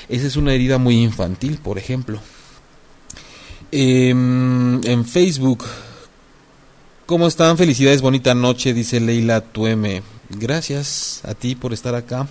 esa 0.09 0.27
es 0.27 0.37
una 0.37 0.55
herida 0.55 0.79
muy 0.79 1.03
infantil 1.03 1.59
por 1.59 1.79
ejemplo. 1.79 2.21
Em, 3.71 4.81
en 4.85 5.05
Facebook 5.05 5.65
¿Cómo 7.07 7.27
están? 7.27 7.59
Felicidades, 7.59 8.01
bonita 8.01 8.35
noche, 8.35 8.73
dice 8.73 8.99
Leila 8.99 9.43
Tueme. 9.43 10.03
Gracias 10.31 11.21
a 11.25 11.35
ti 11.35 11.55
por 11.55 11.75
estar 11.75 11.95
acá. 11.95 12.27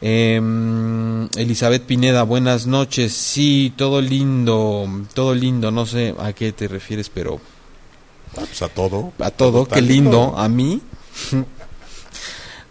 Em, 0.00 1.28
Elizabeth 1.34 1.82
Pineda, 1.86 2.22
buenas 2.22 2.68
noches. 2.68 3.12
Sí, 3.12 3.72
todo 3.76 4.00
lindo, 4.00 4.88
todo 5.12 5.34
lindo. 5.34 5.72
No 5.72 5.86
sé 5.86 6.14
a 6.20 6.32
qué 6.32 6.52
te 6.52 6.68
refieres, 6.68 7.08
pero... 7.08 7.40
Ah, 8.36 8.44
pues 8.46 8.62
a 8.62 8.68
todo. 8.68 9.12
A 9.18 9.32
todo, 9.32 9.66
qué 9.66 9.82
lindo. 9.82 10.34
A 10.36 10.48
mí. 10.48 10.80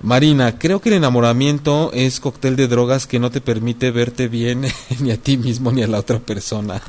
Marina, 0.01 0.58
creo 0.58 0.79
que 0.79 0.88
el 0.88 0.95
enamoramiento 0.95 1.91
es 1.93 2.21
cóctel 2.21 2.55
de 2.55 2.69
drogas 2.69 3.08
que 3.08 3.19
no 3.19 3.29
te 3.29 3.41
permite 3.41 3.91
verte 3.91 4.29
bien 4.29 4.65
ni 5.01 5.12
a 5.12 5.17
ti 5.17 5.36
mismo 5.36 5.73
ni 5.73 5.84
a 5.84 5.88
la 5.88 5.99
otra 5.99 6.19
persona. 6.19 6.82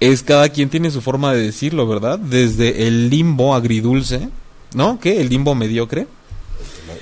Es 0.00 0.22
cada 0.22 0.48
quien 0.48 0.68
tiene 0.68 0.90
su 0.90 1.00
forma 1.00 1.32
de 1.32 1.42
decirlo, 1.42 1.86
¿verdad? 1.86 2.18
Desde 2.18 2.86
el 2.86 3.10
limbo 3.10 3.54
agridulce, 3.54 4.28
¿no? 4.74 4.98
¿Qué? 5.00 5.20
¿El 5.20 5.28
limbo 5.28 5.54
mediocre? 5.54 6.06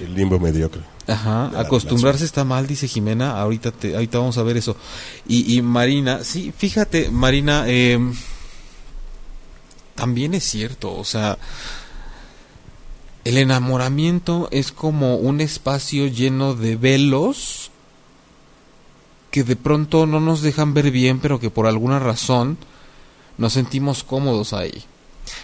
El 0.00 0.14
limbo 0.14 0.38
mediocre. 0.38 0.82
Ajá, 1.06 1.52
acostumbrarse 1.58 2.24
está 2.24 2.44
mal, 2.44 2.66
dice 2.66 2.88
Jimena, 2.88 3.40
ahorita, 3.40 3.70
te, 3.70 3.94
ahorita 3.94 4.18
vamos 4.18 4.38
a 4.38 4.42
ver 4.42 4.56
eso. 4.56 4.76
Y, 5.26 5.56
y 5.56 5.62
Marina, 5.62 6.24
sí, 6.24 6.52
fíjate, 6.56 7.10
Marina, 7.10 7.64
eh, 7.68 7.98
también 9.94 10.34
es 10.34 10.44
cierto, 10.44 10.94
o 10.94 11.04
sea, 11.04 11.38
el 13.24 13.38
enamoramiento 13.38 14.48
es 14.50 14.72
como 14.72 15.16
un 15.16 15.40
espacio 15.40 16.06
lleno 16.06 16.54
de 16.54 16.76
velos 16.76 17.70
que 19.36 19.44
de 19.44 19.54
pronto 19.56 20.06
no 20.06 20.18
nos 20.18 20.40
dejan 20.40 20.72
ver 20.72 20.90
bien, 20.90 21.20
pero 21.20 21.38
que 21.38 21.50
por 21.50 21.66
alguna 21.66 21.98
razón 21.98 22.56
nos 23.36 23.52
sentimos 23.52 24.02
cómodos 24.02 24.54
ahí. 24.54 24.84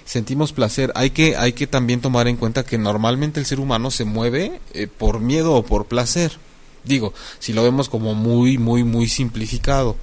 Sentimos 0.07 0.55
placer. 0.55 0.90
Hay 0.94 1.11
que, 1.11 1.37
hay 1.37 1.52
que 1.52 1.66
también 1.66 2.00
tomar 2.00 2.26
en 2.26 2.38
cuenta 2.38 2.64
que 2.64 2.78
normalmente 2.78 3.38
el 3.38 3.44
ser 3.44 3.61
humano 3.61 3.90
se 3.90 4.07
mueve 4.07 4.62
eh, 4.72 4.87
por 4.87 5.20
miedo 5.20 5.52
o 5.52 5.62
por 5.62 5.88
placer. 5.88 6.38
Digo, 6.85 7.12
si 7.38 7.52
lo 7.52 7.62
vemos 7.62 7.90
como 7.90 8.14
muy, 8.14 8.57
muy, 8.57 8.83
muy 8.83 9.09
simplificado. 9.09 9.96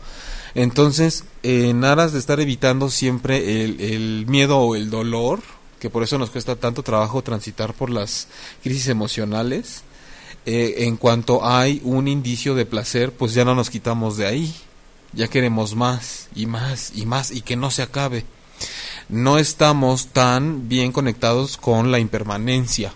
Entonces, 0.54 1.24
en 1.42 1.84
aras 1.84 2.14
de 2.14 2.20
estar 2.20 2.40
evitando 2.40 2.92
siempre 2.92 3.64
el, 3.64 3.82
el 3.82 4.28
miedo 4.28 4.60
o 4.60 4.76
el 4.76 4.92
dolor, 4.92 5.40
que 5.80 5.90
por 5.90 6.04
eso 6.04 6.20
nos 6.20 6.30
cuesta 6.30 6.56
tanto 6.58 6.84
trabajo 6.84 7.24
transitar 7.24 7.74
por 7.74 7.90
las 7.90 8.28
crisis 8.62 8.88
emocionales, 8.88 9.82
eh, 10.46 10.86
en 10.86 10.98
cuanto 10.98 11.46
hay 11.46 11.82
un 11.84 12.08
indicio 12.08 12.56
de 12.56 12.66
placer, 12.66 13.12
pues 13.12 13.34
ya 13.34 13.46
no 13.46 13.56
nos 13.56 13.70
quitamos 13.70 14.18
de 14.18 14.26
ahí. 14.26 14.56
Ya 15.14 15.28
queremos 15.28 15.76
más 15.76 16.30
y 16.36 16.46
más 16.46 16.92
y 16.96 17.06
más 17.06 17.32
y 17.32 17.42
que 17.42 17.56
no 17.56 17.72
se 17.72 17.82
acabe. 17.82 18.26
No 19.10 19.38
estamos 19.38 20.08
tan 20.08 20.70
bien 20.70 20.92
conectados 20.92 21.58
con 21.58 21.92
la 21.92 22.00
impermanencia. 22.00 22.94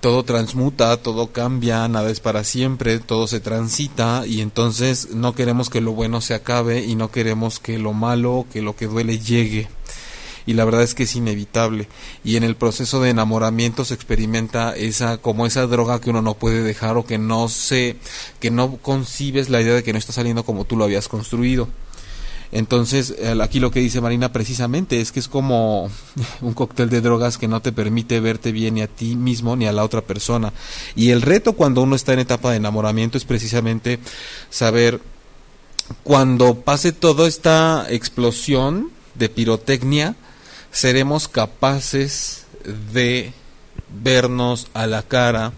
Todo 0.00 0.22
transmuta, 0.22 0.98
todo 0.98 1.32
cambia, 1.32 1.88
nada 1.88 2.10
es 2.10 2.20
para 2.20 2.44
siempre, 2.44 2.98
todo 2.98 3.26
se 3.26 3.40
transita 3.40 4.26
y 4.26 4.42
entonces 4.42 5.10
no 5.14 5.34
queremos 5.34 5.70
que 5.70 5.80
lo 5.80 5.92
bueno 5.92 6.20
se 6.20 6.34
acabe 6.34 6.84
y 6.84 6.94
no 6.94 7.10
queremos 7.10 7.58
que 7.58 7.78
lo 7.78 7.94
malo, 7.94 8.44
que 8.52 8.60
lo 8.60 8.76
que 8.76 8.86
duele 8.86 9.18
llegue 9.18 9.68
y 10.46 10.54
la 10.54 10.64
verdad 10.64 10.82
es 10.82 10.94
que 10.94 11.04
es 11.04 11.16
inevitable 11.16 11.88
y 12.24 12.36
en 12.36 12.44
el 12.44 12.56
proceso 12.56 13.00
de 13.00 13.10
enamoramiento 13.10 13.84
se 13.84 13.94
experimenta 13.94 14.76
esa 14.76 15.18
como 15.18 15.46
esa 15.46 15.66
droga 15.66 16.00
que 16.00 16.10
uno 16.10 16.22
no 16.22 16.34
puede 16.34 16.62
dejar 16.62 16.96
o 16.96 17.06
que 17.06 17.18
no 17.18 17.48
se 17.48 17.96
que 18.40 18.50
no 18.50 18.76
concibes 18.76 19.48
la 19.48 19.60
idea 19.60 19.74
de 19.74 19.82
que 19.82 19.92
no 19.92 19.98
está 19.98 20.12
saliendo 20.12 20.44
como 20.44 20.64
tú 20.64 20.76
lo 20.76 20.84
habías 20.84 21.08
construido. 21.08 21.68
Entonces, 22.52 23.16
aquí 23.42 23.58
lo 23.58 23.72
que 23.72 23.80
dice 23.80 24.00
Marina 24.00 24.30
precisamente 24.30 25.00
es 25.00 25.10
que 25.10 25.18
es 25.18 25.26
como 25.26 25.90
un 26.40 26.54
cóctel 26.54 26.88
de 26.88 27.00
drogas 27.00 27.36
que 27.36 27.48
no 27.48 27.60
te 27.60 27.72
permite 27.72 28.20
verte 28.20 28.52
bien 28.52 28.74
ni 28.74 28.82
a 28.82 28.86
ti 28.86 29.16
mismo 29.16 29.56
ni 29.56 29.66
a 29.66 29.72
la 29.72 29.82
otra 29.82 30.02
persona. 30.02 30.52
Y 30.94 31.10
el 31.10 31.20
reto 31.20 31.54
cuando 31.54 31.82
uno 31.82 31.96
está 31.96 32.12
en 32.12 32.20
etapa 32.20 32.52
de 32.52 32.58
enamoramiento 32.58 33.18
es 33.18 33.24
precisamente 33.24 33.98
saber 34.50 35.00
cuando 36.04 36.54
pase 36.60 36.92
toda 36.92 37.26
esta 37.26 37.86
explosión 37.90 38.90
de 39.16 39.28
pirotecnia, 39.28 40.14
seremos 40.74 41.28
capaces 41.28 42.46
de 42.92 43.32
vernos 44.02 44.66
a 44.74 44.88
la 44.88 45.02
cara 45.02 45.52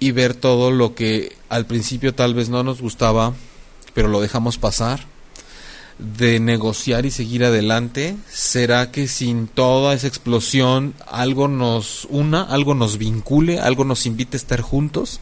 y 0.00 0.10
ver 0.10 0.34
todo 0.34 0.72
lo 0.72 0.96
que 0.96 1.36
al 1.48 1.64
principio 1.64 2.12
tal 2.14 2.34
vez 2.34 2.48
no 2.48 2.64
nos 2.64 2.82
gustaba, 2.82 3.32
pero 3.94 4.08
lo 4.08 4.20
dejamos 4.20 4.58
pasar, 4.58 5.06
de 5.98 6.40
negociar 6.40 7.06
y 7.06 7.12
seguir 7.12 7.44
adelante? 7.44 8.16
¿Será 8.28 8.90
que 8.90 9.06
sin 9.06 9.46
toda 9.46 9.94
esa 9.94 10.08
explosión 10.08 10.92
algo 11.06 11.46
nos 11.46 12.08
una, 12.10 12.42
algo 12.42 12.74
nos 12.74 12.98
vincule, 12.98 13.60
algo 13.60 13.84
nos 13.84 14.04
invite 14.04 14.36
a 14.36 14.38
estar 14.38 14.62
juntos? 14.62 15.20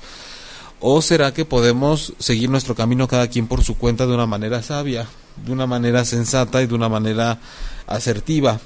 ¿O 0.80 1.02
será 1.02 1.34
que 1.34 1.44
podemos 1.44 2.14
seguir 2.18 2.48
nuestro 2.48 2.74
camino 2.74 3.06
cada 3.08 3.28
quien 3.28 3.46
por 3.46 3.62
su 3.62 3.76
cuenta 3.76 4.06
de 4.06 4.14
una 4.14 4.26
manera 4.26 4.62
sabia, 4.62 5.06
de 5.36 5.52
una 5.52 5.66
manera 5.66 6.04
sensata 6.04 6.62
y 6.62 6.66
de 6.66 6.74
una 6.74 6.88
manera 6.88 7.38
asertiva. 7.86 8.60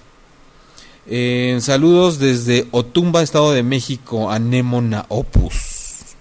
En 1.07 1.61
saludos 1.63 2.19
desde 2.19 2.67
Otumba, 2.73 3.23
Estado 3.23 3.53
de 3.53 3.63
México, 3.63 4.31
Anémona 4.31 5.07
Opus. 5.09 6.15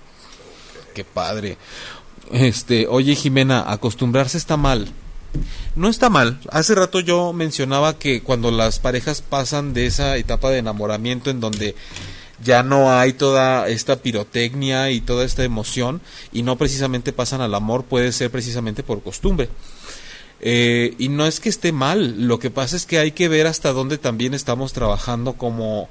Qué 0.93 1.03
padre. 1.03 1.57
Este, 2.31 2.87
oye 2.87 3.15
Jimena, 3.15 3.65
acostumbrarse 3.67 4.37
está 4.37 4.57
mal. 4.57 4.91
No 5.75 5.89
está 5.89 6.09
mal. 6.09 6.39
Hace 6.51 6.75
rato 6.75 6.99
yo 6.99 7.33
mencionaba 7.33 7.97
que 7.97 8.21
cuando 8.21 8.51
las 8.51 8.79
parejas 8.79 9.21
pasan 9.21 9.73
de 9.73 9.87
esa 9.87 10.17
etapa 10.17 10.49
de 10.49 10.59
enamoramiento 10.59 11.29
en 11.29 11.39
donde 11.39 11.75
ya 12.43 12.63
no 12.63 12.91
hay 12.91 13.13
toda 13.13 13.67
esta 13.67 13.97
pirotecnia 13.97 14.91
y 14.91 15.01
toda 15.01 15.25
esta 15.25 15.43
emoción 15.43 16.01
y 16.31 16.43
no 16.43 16.57
precisamente 16.57 17.13
pasan 17.13 17.41
al 17.41 17.55
amor, 17.55 17.83
puede 17.83 18.11
ser 18.11 18.31
precisamente 18.31 18.83
por 18.83 19.01
costumbre. 19.01 19.49
Eh, 20.41 20.95
y 20.97 21.09
no 21.09 21.25
es 21.25 21.39
que 21.39 21.49
esté 21.49 21.71
mal, 21.71 22.27
lo 22.27 22.39
que 22.39 22.51
pasa 22.51 22.75
es 22.75 22.85
que 22.85 22.99
hay 22.99 23.11
que 23.11 23.29
ver 23.29 23.47
hasta 23.47 23.71
dónde 23.71 23.97
también 23.97 24.33
estamos 24.33 24.73
trabajando 24.73 25.33
como, 25.33 25.87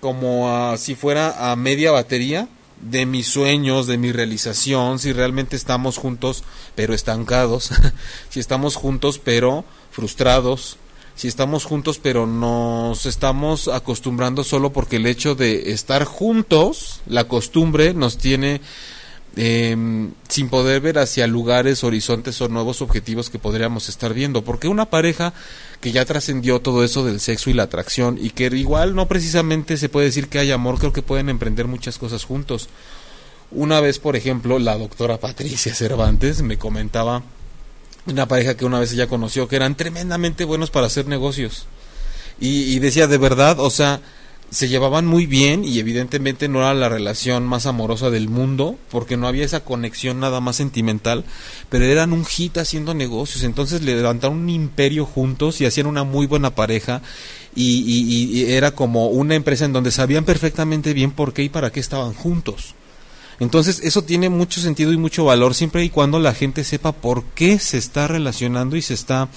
como 0.00 0.76
si 0.78 0.94
fuera 0.94 1.50
a 1.50 1.56
media 1.56 1.90
batería 1.90 2.48
de 2.80 3.06
mis 3.06 3.26
sueños, 3.26 3.86
de 3.86 3.98
mi 3.98 4.12
realización, 4.12 4.98
si 4.98 5.12
realmente 5.12 5.56
estamos 5.56 5.96
juntos 5.96 6.44
pero 6.74 6.94
estancados, 6.94 7.70
si 8.30 8.40
estamos 8.40 8.76
juntos 8.76 9.18
pero 9.22 9.64
frustrados, 9.90 10.76
si 11.14 11.28
estamos 11.28 11.64
juntos 11.64 11.98
pero 12.02 12.26
nos 12.26 13.06
estamos 13.06 13.68
acostumbrando 13.68 14.44
solo 14.44 14.72
porque 14.72 14.96
el 14.96 15.06
hecho 15.06 15.34
de 15.34 15.72
estar 15.72 16.04
juntos, 16.04 17.00
la 17.06 17.24
costumbre 17.24 17.94
nos 17.94 18.18
tiene 18.18 18.60
eh, 19.36 19.76
sin 20.28 20.48
poder 20.48 20.80
ver 20.80 20.98
hacia 20.98 21.26
lugares, 21.26 21.84
horizontes 21.84 22.40
o 22.40 22.48
nuevos 22.48 22.82
objetivos 22.82 23.30
que 23.30 23.38
podríamos 23.38 23.88
estar 23.88 24.14
viendo. 24.14 24.44
Porque 24.44 24.68
una 24.68 24.86
pareja 24.86 25.32
que 25.80 25.92
ya 25.92 26.04
trascendió 26.04 26.60
todo 26.60 26.84
eso 26.84 27.04
del 27.04 27.20
sexo 27.20 27.50
y 27.50 27.52
la 27.52 27.64
atracción 27.64 28.18
y 28.20 28.30
que 28.30 28.46
igual 28.46 28.94
no 28.94 29.08
precisamente 29.08 29.76
se 29.76 29.88
puede 29.88 30.06
decir 30.06 30.28
que 30.28 30.38
hay 30.38 30.52
amor, 30.52 30.78
creo 30.78 30.92
que 30.92 31.02
pueden 31.02 31.28
emprender 31.28 31.66
muchas 31.66 31.98
cosas 31.98 32.24
juntos. 32.24 32.68
Una 33.50 33.80
vez, 33.80 33.98
por 33.98 34.16
ejemplo, 34.16 34.58
la 34.58 34.78
doctora 34.78 35.18
Patricia 35.18 35.74
Cervantes 35.74 36.42
me 36.42 36.58
comentaba 36.58 37.22
una 38.06 38.26
pareja 38.26 38.56
que 38.56 38.64
una 38.64 38.80
vez 38.80 38.92
ella 38.92 39.06
conoció 39.06 39.48
que 39.48 39.56
eran 39.56 39.76
tremendamente 39.76 40.44
buenos 40.44 40.70
para 40.70 40.86
hacer 40.86 41.06
negocios. 41.06 41.66
Y, 42.40 42.74
y 42.74 42.78
decía, 42.80 43.06
de 43.06 43.18
verdad, 43.18 43.60
o 43.60 43.70
sea, 43.70 44.00
se 44.54 44.68
llevaban 44.68 45.04
muy 45.06 45.26
bien 45.26 45.64
y 45.64 45.78
evidentemente 45.80 46.48
no 46.48 46.60
era 46.60 46.72
la 46.74 46.88
relación 46.88 47.44
más 47.44 47.66
amorosa 47.66 48.08
del 48.10 48.28
mundo 48.28 48.78
porque 48.90 49.16
no 49.16 49.26
había 49.28 49.44
esa 49.44 49.64
conexión 49.64 50.20
nada 50.20 50.40
más 50.40 50.56
sentimental, 50.56 51.24
pero 51.68 51.84
eran 51.84 52.12
un 52.12 52.24
hit 52.24 52.56
haciendo 52.58 52.94
negocios, 52.94 53.42
entonces 53.44 53.82
le 53.82 53.96
levantaron 53.96 54.38
un 54.38 54.50
imperio 54.50 55.04
juntos 55.04 55.60
y 55.60 55.66
hacían 55.66 55.86
una 55.88 56.04
muy 56.04 56.26
buena 56.26 56.54
pareja 56.54 57.02
y, 57.54 57.80
y- 57.86 58.38
y 58.40 58.52
era 58.52 58.70
como 58.70 59.08
una 59.08 59.34
empresa 59.34 59.64
en 59.64 59.72
donde 59.72 59.90
sabían 59.90 60.24
perfectamente 60.24 60.92
bien 60.94 61.10
por 61.10 61.32
qué 61.32 61.42
y 61.42 61.48
para 61.48 61.70
qué 61.70 61.80
estaban 61.80 62.14
juntos. 62.14 62.74
Entonces 63.40 63.80
eso 63.82 64.02
tiene 64.02 64.28
mucho 64.28 64.60
sentido 64.60 64.92
y 64.92 64.96
mucho 64.96 65.24
valor 65.24 65.54
siempre 65.54 65.84
y 65.84 65.90
cuando 65.90 66.18
la 66.18 66.34
gente 66.34 66.64
sepa 66.64 66.92
por 66.92 67.24
qué 67.24 67.58
se 67.58 67.78
está 67.78 68.06
relacionando 68.06 68.76
y 68.76 68.82
se 68.82 68.94
está 68.94 69.28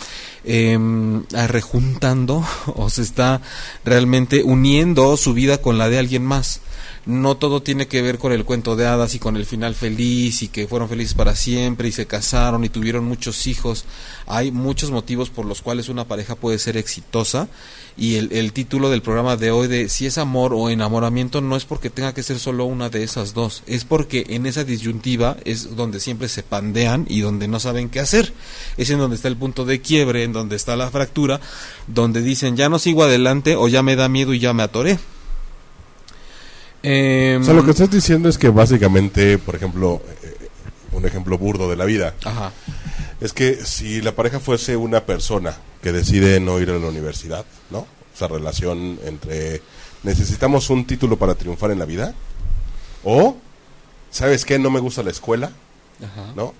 em, 0.44 1.24
ah, 1.36 1.48
rejuntando 1.48 2.46
o 2.76 2.90
se 2.90 3.02
está 3.02 3.42
realmente 3.84 4.44
uniendo 4.44 5.18
su 5.18 5.34
vida 5.34 5.62
con 5.62 5.78
la 5.78 5.90
de 5.90 6.00
alguien 6.00 6.24
más. 6.24 6.62
No 7.08 7.38
todo 7.38 7.64
tiene 7.64 7.88
que 7.88 8.02
ver 8.02 8.18
con 8.18 8.34
el 8.34 8.44
cuento 8.44 8.76
de 8.76 8.86
hadas 8.86 9.16
y 9.16 9.20
con 9.20 9.38
el 9.38 9.46
final 9.46 9.76
feliz 9.76 10.44
y 10.44 10.50
que 10.50 10.68
fueron 10.68 10.90
felices 10.90 11.14
para 11.14 11.38
siempre 11.38 11.88
y 11.88 11.94
se 11.94 12.06
casaron 12.06 12.66
y 12.66 12.70
tuvieron 12.70 13.06
muchos 13.06 13.48
hijos. 13.48 13.86
Hay 14.26 14.52
muchos 14.52 14.92
motivos 14.92 15.30
por 15.30 15.46
los 15.46 15.62
cuales 15.62 15.88
una 15.88 16.06
pareja 16.06 16.36
puede 16.36 16.60
ser 16.60 16.76
exitosa 16.76 17.48
y 17.96 18.16
el, 18.16 18.34
el 18.34 18.52
título 18.52 18.90
del 18.90 19.02
programa 19.02 19.38
de 19.38 19.52
hoy 19.52 19.70
de 19.70 19.88
si 19.88 20.06
es 20.06 20.18
amor 20.18 20.54
o 20.54 20.70
enamoramiento 20.70 21.40
no 21.40 21.56
es 21.56 21.64
porque 21.64 21.90
tenga 21.90 22.14
que 22.14 22.24
ser 22.24 22.40
solo 22.40 22.66
una 22.66 22.90
de 22.90 23.04
esas 23.04 23.34
dos, 23.34 23.64
es 23.68 23.86
porque 23.86 24.26
en 24.28 24.46
esa 24.46 24.66
disyuntiva 24.66 25.38
es 25.46 25.78
donde 25.78 26.02
siempre 26.02 26.28
se 26.28 26.44
pandean 26.44 27.06
y 27.08 27.22
donde 27.22 27.48
no 27.48 27.62
saben 27.62 27.88
qué 27.88 28.02
hacer. 28.02 28.34
Es 28.76 28.90
en 28.90 29.00
donde 29.00 29.16
está 29.16 29.30
el 29.30 29.38
punto 29.38 29.64
de 29.64 29.80
quiebre, 29.80 30.24
en 30.24 30.34
donde 30.34 30.58
está 30.58 30.76
la 30.76 30.92
fractura, 30.92 31.40
donde 31.88 32.22
dicen 32.22 32.58
ya 32.58 32.68
no 32.68 32.80
sigo 32.80 33.04
adelante 33.04 33.56
o 33.56 33.70
ya 33.70 33.82
me 33.82 33.96
da 33.96 34.10
miedo 34.10 34.34
y 34.34 34.40
ya 34.40 34.52
me 34.52 34.64
atoré. 34.64 35.00
Em, 36.84 37.42
O 37.42 37.46
sea, 37.46 37.54
lo 37.54 37.64
que 37.66 37.72
estás 37.72 37.90
diciendo 37.90 38.30
es 38.30 38.38
que 38.38 38.50
básicamente, 38.50 39.38
por 39.38 39.56
ejemplo, 39.56 40.02
eh, 40.24 40.48
un 40.92 41.06
ejemplo 41.06 41.38
burdo 41.38 41.70
de 41.70 41.76
la 41.76 41.86
vida, 41.86 42.14
Ajá. 42.24 42.52
es 43.20 43.34
que 43.34 43.56
si 43.66 44.02
la 44.02 44.14
pareja 44.14 44.40
fuese 44.40 44.76
una 44.78 45.06
persona 45.06 45.58
que 45.82 45.92
decide 45.92 46.40
no 46.40 46.60
ir 46.60 46.70
a 46.70 46.78
la 46.78 46.88
universidad, 46.88 47.46
¿no? 47.72 47.88
Esa 48.16 48.28
relación 48.28 49.00
entre 49.06 49.62
necesitamos 50.04 50.70
un 50.70 50.86
título 50.86 51.18
para 51.18 51.36
triunfar 51.36 51.72
en 51.72 51.80
la 51.80 51.86
vida 51.86 52.14
o 53.04 53.36
¿sabes 54.12 54.46
qué? 54.46 54.58
No 54.60 54.70
me 54.70 54.80
gusta 54.80 55.04
la 55.04 55.12
escuela, 55.12 55.52
Ajá. 56.02 56.32
¿no? 56.36 56.54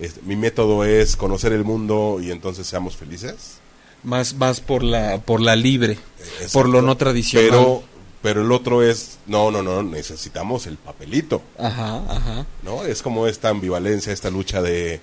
Este, 0.00 0.20
mi 0.22 0.36
método 0.36 0.84
es 0.84 1.16
conocer 1.16 1.52
el 1.52 1.64
mundo 1.64 2.18
y 2.22 2.30
entonces 2.30 2.66
seamos 2.66 2.96
felices. 2.96 3.58
Más, 4.04 4.34
más 4.34 4.60
por 4.60 4.82
la, 4.84 5.18
por 5.18 5.40
la 5.40 5.56
libre, 5.56 5.98
Exacto. 6.20 6.52
por 6.52 6.68
lo 6.68 6.82
no 6.82 6.96
tradicional. 6.96 7.48
Pero 7.50 7.82
pero 8.22 8.42
el 8.42 8.52
otro 8.52 8.82
es 8.82 9.18
no, 9.26 9.50
no, 9.50 9.62
no, 9.62 9.82
necesitamos 9.82 10.66
el 10.66 10.76
papelito. 10.76 11.42
Ajá, 11.58 12.02
ajá. 12.08 12.46
¿no? 12.62 12.84
Es 12.84 13.02
como 13.02 13.26
esta 13.26 13.48
ambivalencia, 13.48 14.12
esta 14.12 14.30
lucha 14.30 14.62
de 14.62 15.00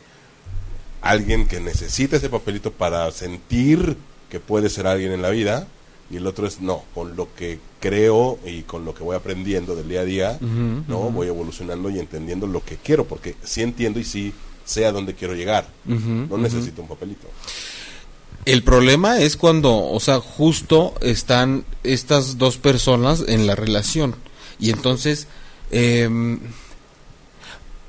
alguien 1.01 1.47
que 1.47 1.59
necesita 1.59 2.17
ese 2.17 2.29
papelito 2.29 2.71
para 2.71 3.09
sentir 3.11 3.97
que 4.29 4.39
puede 4.39 4.69
ser 4.69 4.87
alguien 4.87 5.11
en 5.11 5.21
la 5.21 5.29
vida 5.29 5.67
y 6.09 6.17
el 6.17 6.27
otro 6.27 6.45
es 6.47 6.61
no, 6.61 6.83
con 6.93 7.15
lo 7.15 7.33
que 7.35 7.59
creo 7.79 8.37
y 8.45 8.61
con 8.63 8.85
lo 8.85 8.93
que 8.93 9.03
voy 9.03 9.15
aprendiendo 9.15 9.75
del 9.75 9.89
día 9.89 10.01
a 10.01 10.05
día, 10.05 10.37
¿no? 10.87 11.09
Voy 11.09 11.27
evolucionando 11.27 11.89
y 11.89 11.99
entendiendo 11.99 12.45
lo 12.47 12.63
que 12.63 12.77
quiero, 12.77 13.05
porque 13.05 13.35
sí 13.43 13.61
entiendo 13.61 13.99
y 13.99 14.03
sí 14.03 14.33
sé 14.65 14.85
a 14.85 14.91
dónde 14.91 15.15
quiero 15.15 15.33
llegar. 15.33 15.65
No 15.85 16.37
necesito 16.37 16.81
un 16.81 16.87
papelito. 16.87 17.27
El 18.45 18.61
problema 18.61 19.19
es 19.19 19.37
cuando, 19.37 19.75
o 19.75 19.99
sea, 19.99 20.19
justo 20.19 20.93
están 21.01 21.65
estas 21.83 22.37
dos 22.37 22.57
personas 22.57 23.23
en 23.27 23.47
la 23.47 23.55
relación 23.55 24.15
y 24.59 24.69
entonces 24.69 25.27
em, 25.71 26.39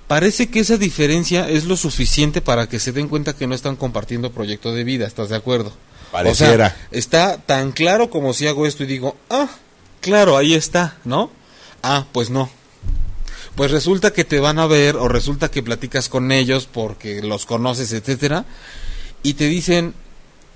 parece 0.07 0.49
que 0.49 0.61
esa 0.61 0.79
diferencia 0.79 1.49
es 1.49 1.67
lo 1.67 1.77
suficiente 1.77 2.41
para 2.41 2.69
que 2.69 2.79
se 2.79 2.93
den 2.93 3.09
cuenta 3.09 3.35
que 3.37 3.47
no 3.47 3.55
están 3.55 3.77
compartiendo 3.77 4.33
proyecto 4.33 4.73
de 4.73 4.85
vida, 4.85 5.07
¿estás 5.07 5.29
de 5.29 5.37
acuerdo? 5.37 5.73
Pareciera. 6.11 6.67
O 6.67 6.69
sea, 6.69 6.89
está 6.91 7.37
tan 7.37 7.73
claro 7.73 8.09
como 8.09 8.33
si 8.33 8.47
hago 8.47 8.67
esto 8.67 8.85
y 8.85 8.87
digo, 8.87 9.17
ah, 9.29 9.51
claro, 10.01 10.39
ahí 10.39 10.55
está, 10.55 10.97
¿no? 11.05 11.31
Ah, 11.83 12.07
pues 12.13 12.31
no. 12.31 12.49
Pues 13.57 13.71
resulta 13.71 14.13
que 14.13 14.25
te 14.25 14.41
van 14.41 14.59
a 14.59 14.67
ver 14.67 14.97
o 14.97 15.09
resulta 15.09 15.51
que 15.51 15.63
platicas 15.63 16.09
con 16.09 16.33
ellos 16.33 16.69
porque 16.71 17.23
los 17.23 17.45
conoces, 17.45 17.93
etcétera, 17.93 18.45
y 19.23 19.35
te 19.35 19.47
dicen, 19.49 19.95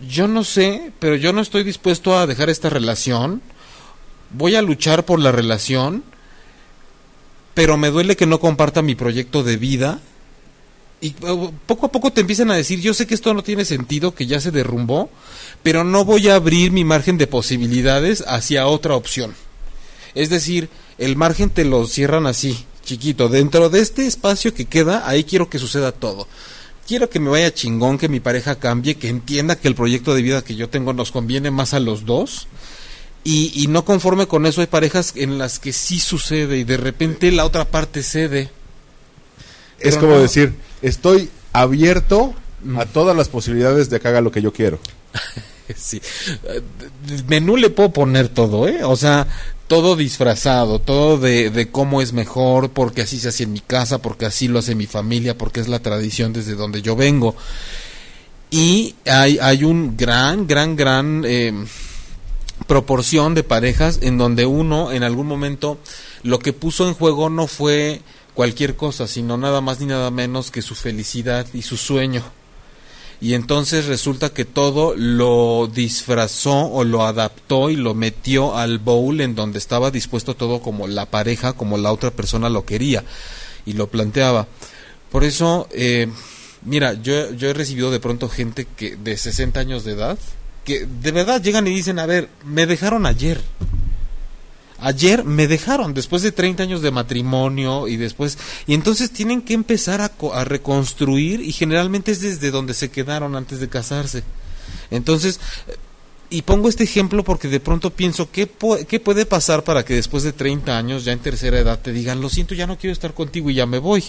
yo 0.09 0.29
no 0.29 0.45
sé, 0.45 0.93
pero 0.99 1.17
yo 1.17 1.33
no 1.33 1.41
estoy 1.41 1.63
dispuesto 1.63 2.19
a 2.19 2.27
dejar 2.27 2.51
esta 2.51 2.71
relación, 2.71 3.43
voy 4.31 4.55
a 4.55 4.63
luchar 4.63 5.05
por 5.05 5.19
la 5.19 5.33
relación, 5.33 6.05
pero 7.55 7.77
me 7.77 7.91
duele 7.91 8.17
que 8.17 8.27
no 8.27 8.41
comparta 8.41 8.83
mi 8.83 8.95
proyecto 8.95 9.43
de 9.43 9.57
vida. 9.57 10.01
Y 11.03 11.15
uh, 11.25 11.53
poco 11.67 11.87
a 11.87 11.93
poco 11.93 12.13
te 12.13 12.21
empiezan 12.21 12.51
a 12.51 12.57
decir, 12.57 12.81
yo 12.81 12.95
sé 12.95 13.07
que 13.07 13.15
esto 13.15 13.33
no 13.35 13.43
tiene 13.43 13.65
sentido, 13.65 14.15
que 14.15 14.27
ya 14.27 14.41
se 14.41 14.51
derrumbó, 14.51 15.11
pero 15.63 15.83
no 15.85 16.05
voy 16.05 16.29
a 16.29 16.37
abrir 16.37 16.73
mi 16.73 16.85
margen 16.85 17.19
de 17.19 17.27
posibilidades 17.27 18.23
hacia 18.27 18.67
otra 18.67 18.95
opción. 18.95 19.35
Es 20.15 20.31
decir, 20.31 20.69
el 20.99 21.17
margen 21.17 21.51
te 21.51 21.65
lo 21.65 21.87
cierran 21.87 22.27
así, 22.27 22.67
chiquito. 22.85 23.29
Dentro 23.29 23.71
de 23.71 23.81
este 23.81 24.07
espacio 24.07 24.53
que 24.53 24.67
queda, 24.67 25.09
ahí 25.09 25.25
quiero 25.25 25.49
que 25.49 25.59
suceda 25.59 25.93
todo. 25.93 26.29
Quiero 26.91 27.09
que 27.09 27.21
me 27.21 27.31
vaya 27.31 27.55
chingón, 27.55 27.99
que 27.99 28.09
mi 28.09 28.19
pareja 28.19 28.57
cambie, 28.57 28.97
que 28.97 29.09
entienda 29.09 29.55
que 29.55 29.69
el 29.69 29.77
proyecto 29.77 30.13
de 30.13 30.23
vida 30.23 30.43
que 30.43 30.57
yo 30.57 30.69
tengo 30.69 30.93
nos 30.93 31.13
conviene 31.13 31.53
más 31.53 31.73
a 31.73 31.79
los 31.79 32.05
dos. 32.05 32.49
Y, 33.23 33.53
y 33.55 33.69
no 33.69 33.85
conforme 33.85 34.27
con 34.27 34.45
eso 34.45 34.61
hay 34.61 34.67
parejas 34.67 35.13
en 35.15 35.39
las 35.39 35.61
que 35.61 35.73
sí 35.73 36.01
sucede 36.01 36.59
y 36.59 36.65
de 36.65 36.77
repente 36.79 37.31
la 37.31 37.45
otra 37.45 37.65
parte 37.67 38.03
cede. 38.03 38.51
Es 39.79 39.95
Pero 39.95 40.01
como 40.01 40.15
no. 40.15 40.21
decir, 40.21 40.53
estoy 40.83 41.31
abierto 41.53 42.35
a 42.77 42.87
todas 42.87 43.17
las 43.17 43.29
posibilidades 43.29 43.89
de 43.89 44.01
que 44.01 44.09
haga 44.09 44.21
lo 44.21 44.33
que 44.33 44.43
yo 44.43 44.53
quiero. 44.53 44.81
Sí. 45.77 46.03
Eh, 46.43 46.63
Menú 47.29 47.57
le 47.57 47.71
puedo 47.71 47.93
poner 47.93 48.29
todo, 48.29 48.67
¿eh? 48.67 48.83
O 48.83 48.97
sea, 48.97 49.29
todo 49.71 49.95
disfrazado, 49.95 50.81
todo 50.81 51.17
de, 51.17 51.49
de 51.49 51.71
cómo 51.71 52.03
es 52.03 52.13
mejor, 52.13 52.71
porque 52.71 53.03
así 53.03 53.21
se 53.21 53.29
hace 53.29 53.45
en 53.45 53.53
mi 53.53 53.61
casa, 53.61 54.03
porque 54.03 54.27
así 54.27 54.49
lo 54.49 54.59
hace 54.59 54.75
mi 54.75 54.89
familia, 54.89 55.39
porque 55.39 55.61
es 55.61 55.69
la 55.69 55.79
tradición 55.79 56.33
desde 56.33 56.57
donde 56.57 56.83
yo 56.83 56.97
vengo. 56.97 57.37
Y 58.51 58.97
hay, 59.07 59.39
hay 59.41 59.63
un 59.63 59.97
gran, 59.97 60.49
gran, 60.49 60.75
gran 60.75 61.23
eh, 61.25 61.53
proporción 62.67 63.35
de 63.35 63.45
parejas 63.45 64.01
en 64.03 64.19
donde 64.19 64.45
uno 64.45 64.91
en 64.91 65.05
algún 65.05 65.29
momento 65.29 65.79
lo 66.25 66.41
que 66.41 66.53
puso 66.53 66.89
en 66.89 66.95
juego 66.95 67.31
no 67.31 67.47
fue 67.47 68.01
cualquier 68.35 68.75
cosa, 68.75 69.07
sino 69.07 69.37
nada 69.37 69.61
más 69.61 69.79
ni 69.79 69.87
nada 69.87 70.11
menos 70.11 70.51
que 70.51 70.63
su 70.63 70.75
felicidad 70.75 71.47
y 71.55 71.63
su 71.63 71.77
sueño. 71.77 72.25
Y 73.21 73.35
entonces 73.35 73.87
resulta 73.87 74.31
que 74.31 74.47
todo 74.47 74.95
lo 74.97 75.71
disfrazó 75.73 76.71
o 76.71 76.85
lo 76.85 77.05
adaptó 77.05 77.69
y 77.69 77.77
lo 77.77 77.95
metió 77.95 78.57
al 78.57 78.79
bowl 78.79 79.21
en 79.21 79.35
donde 79.35 79.59
estaba 79.59 79.91
dispuesto 79.91 80.35
todo 80.35 80.63
como 80.63 80.87
la 80.87 81.05
pareja, 81.07 81.53
como 81.53 81.77
la 81.77 81.93
otra 81.93 82.11
persona 82.11 82.49
lo 82.49 82.65
quería 82.65 83.05
y 83.67 83.75
lo 83.75 83.89
planteaba. 83.89 84.47
Por 85.11 85.25
eso, 85.25 85.69
eh, 85.73 86.09
mira, 86.65 86.95
yo, 86.95 87.33
yo 87.35 87.51
he 87.51 87.55
recibido 87.55 87.91
de 87.91 88.01
pronto 88.01 88.29
gente 88.29 88.67
que 88.77 88.97
de 88.97 89.17
60 89.19 89.61
años 89.61 89.85
de 89.85 89.93
edad 89.93 90.19
que 90.65 90.87
de 90.87 91.13
verdad 91.13 91.43
llegan 91.43 91.67
y 91.67 91.71
dicen, 91.71 91.99
a 91.99 92.07
ver, 92.07 92.29
me 92.45 92.67
dejaron 92.67 93.07
ayer. 93.07 93.41
Ayer 94.81 95.25
me 95.25 95.47
dejaron 95.47 95.93
después 95.95 96.23
de 96.23 96.33
30 96.33 96.63
años 96.63 96.81
de 96.83 96.91
matrimonio 96.91 97.87
y 97.87 97.97
después 97.97 98.39
y 98.67 98.75
entonces 98.75 99.11
tienen 99.11 99.43
que 99.43 99.53
empezar 99.55 100.01
a, 100.01 100.11
a 100.35 100.45
reconstruir 100.45 101.41
y 101.43 101.53
generalmente 101.53 102.13
es 102.13 102.21
desde 102.23 102.51
donde 102.51 102.73
se 102.75 102.91
quedaron 102.91 103.37
antes 103.37 103.61
de 103.61 103.69
casarse. 103.69 104.23
Entonces, 104.91 105.39
eh, 105.69 105.77
y 106.31 106.43
pongo 106.43 106.69
este 106.69 106.85
ejemplo 106.85 107.25
porque 107.25 107.49
de 107.49 107.61
pronto 107.61 107.91
pienso, 107.91 108.31
¿qué, 108.31 108.49
pu- 108.49 108.87
¿qué 108.87 109.01
puede 109.01 109.27
pasar 109.27 109.65
para 109.65 109.85
que 109.85 109.95
después 109.95 110.23
de 110.23 110.33
30 110.33 110.79
años, 110.79 111.05
ya 111.05 111.13
en 111.13 111.19
tercera 111.19 111.59
edad, 111.59 111.81
te 111.81 111.93
digan, 111.93 112.21
lo 112.21 112.29
siento, 112.31 112.55
ya 112.55 112.67
no 112.67 112.79
quiero 112.79 112.93
estar 112.93 113.13
contigo 113.15 113.51
y 113.51 113.55
ya 113.55 113.67
me 113.67 113.79
voy? 113.79 114.05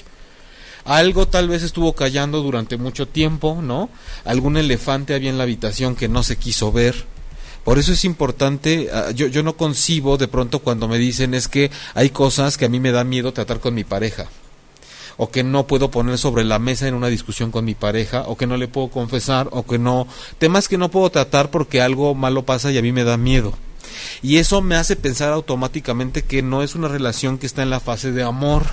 Algo 0.86 1.28
tal 1.28 1.48
vez 1.50 1.64
estuvo 1.64 1.94
callando 1.94 2.42
durante 2.42 2.78
mucho 2.78 3.08
tiempo, 3.08 3.60
¿no? 3.62 3.90
Algún 4.26 4.58
elefante 4.58 5.14
había 5.14 5.30
en 5.30 5.38
la 5.38 5.44
habitación 5.44 5.96
que 5.96 6.08
no 6.08 6.24
se 6.24 6.38
quiso 6.38 6.72
ver. 6.72 7.06
Por 7.64 7.78
eso 7.78 7.94
es 7.94 8.06
importante, 8.06 8.90
ah, 8.92 9.12
yo, 9.12 9.28
yo 9.28 9.44
no 9.44 9.56
concibo 9.56 10.18
de 10.18 10.28
pronto 10.28 10.60
cuando 10.60 10.88
me 10.88 10.98
dicen 10.98 11.34
es 11.34 11.48
que 11.48 11.70
hay 11.94 12.10
cosas 12.10 12.58
que 12.58 12.66
a 12.66 12.70
mí 12.70 12.80
me 12.80 12.92
da 12.92 13.04
miedo 13.04 13.34
tratar 13.34 13.60
con 13.60 13.76
mi 13.76 13.84
pareja, 13.84 14.28
o 15.18 15.30
que 15.30 15.44
no 15.44 15.68
puedo 15.68 15.92
poner 15.92 16.18
sobre 16.18 16.44
la 16.44 16.58
mesa 16.58 16.88
en 16.88 16.96
una 16.96 17.08
discusión 17.08 17.52
con 17.52 17.66
mi 17.66 17.76
pareja, 17.76 18.24
o 18.26 18.36
que 18.36 18.48
no 18.48 18.58
le 18.58 18.68
puedo 18.68 18.88
confesar, 18.90 19.50
o 19.52 19.66
que 19.66 19.78
no, 19.78 20.08
temas 20.40 20.68
que 20.68 20.80
no 20.80 20.90
puedo 20.90 21.10
tratar 21.12 21.52
porque 21.52 21.82
algo 21.82 22.16
malo 22.16 22.44
pasa 22.44 22.72
y 22.72 22.78
a 22.80 22.82
mí 22.82 22.92
me 22.92 23.04
da 23.04 23.18
miedo. 23.18 23.54
Y 24.24 24.38
eso 24.38 24.62
me 24.62 24.76
hace 24.76 24.96
pensar 24.96 25.32
automáticamente 25.32 26.24
que 26.24 26.42
no 26.42 26.64
es 26.64 26.74
una 26.74 26.88
relación 26.88 27.38
que 27.38 27.46
está 27.46 27.62
en 27.62 27.70
la 27.70 27.80
fase 27.80 28.12
de 28.12 28.24
amor, 28.24 28.66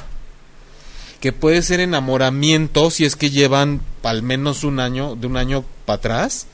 que 1.21 1.33
puede 1.33 1.63
ser 1.63 1.81
enamoramiento 1.81 2.91
si 2.91 3.05
es 3.05 3.17
que 3.17 3.31
llevan 3.31 3.83
al 4.03 4.23
menos 4.23 4.65
un 4.65 4.81
año, 4.81 5.17
de 5.17 5.27
un 5.27 5.37
año 5.37 5.65
para 5.85 5.97
atrás, 5.97 6.47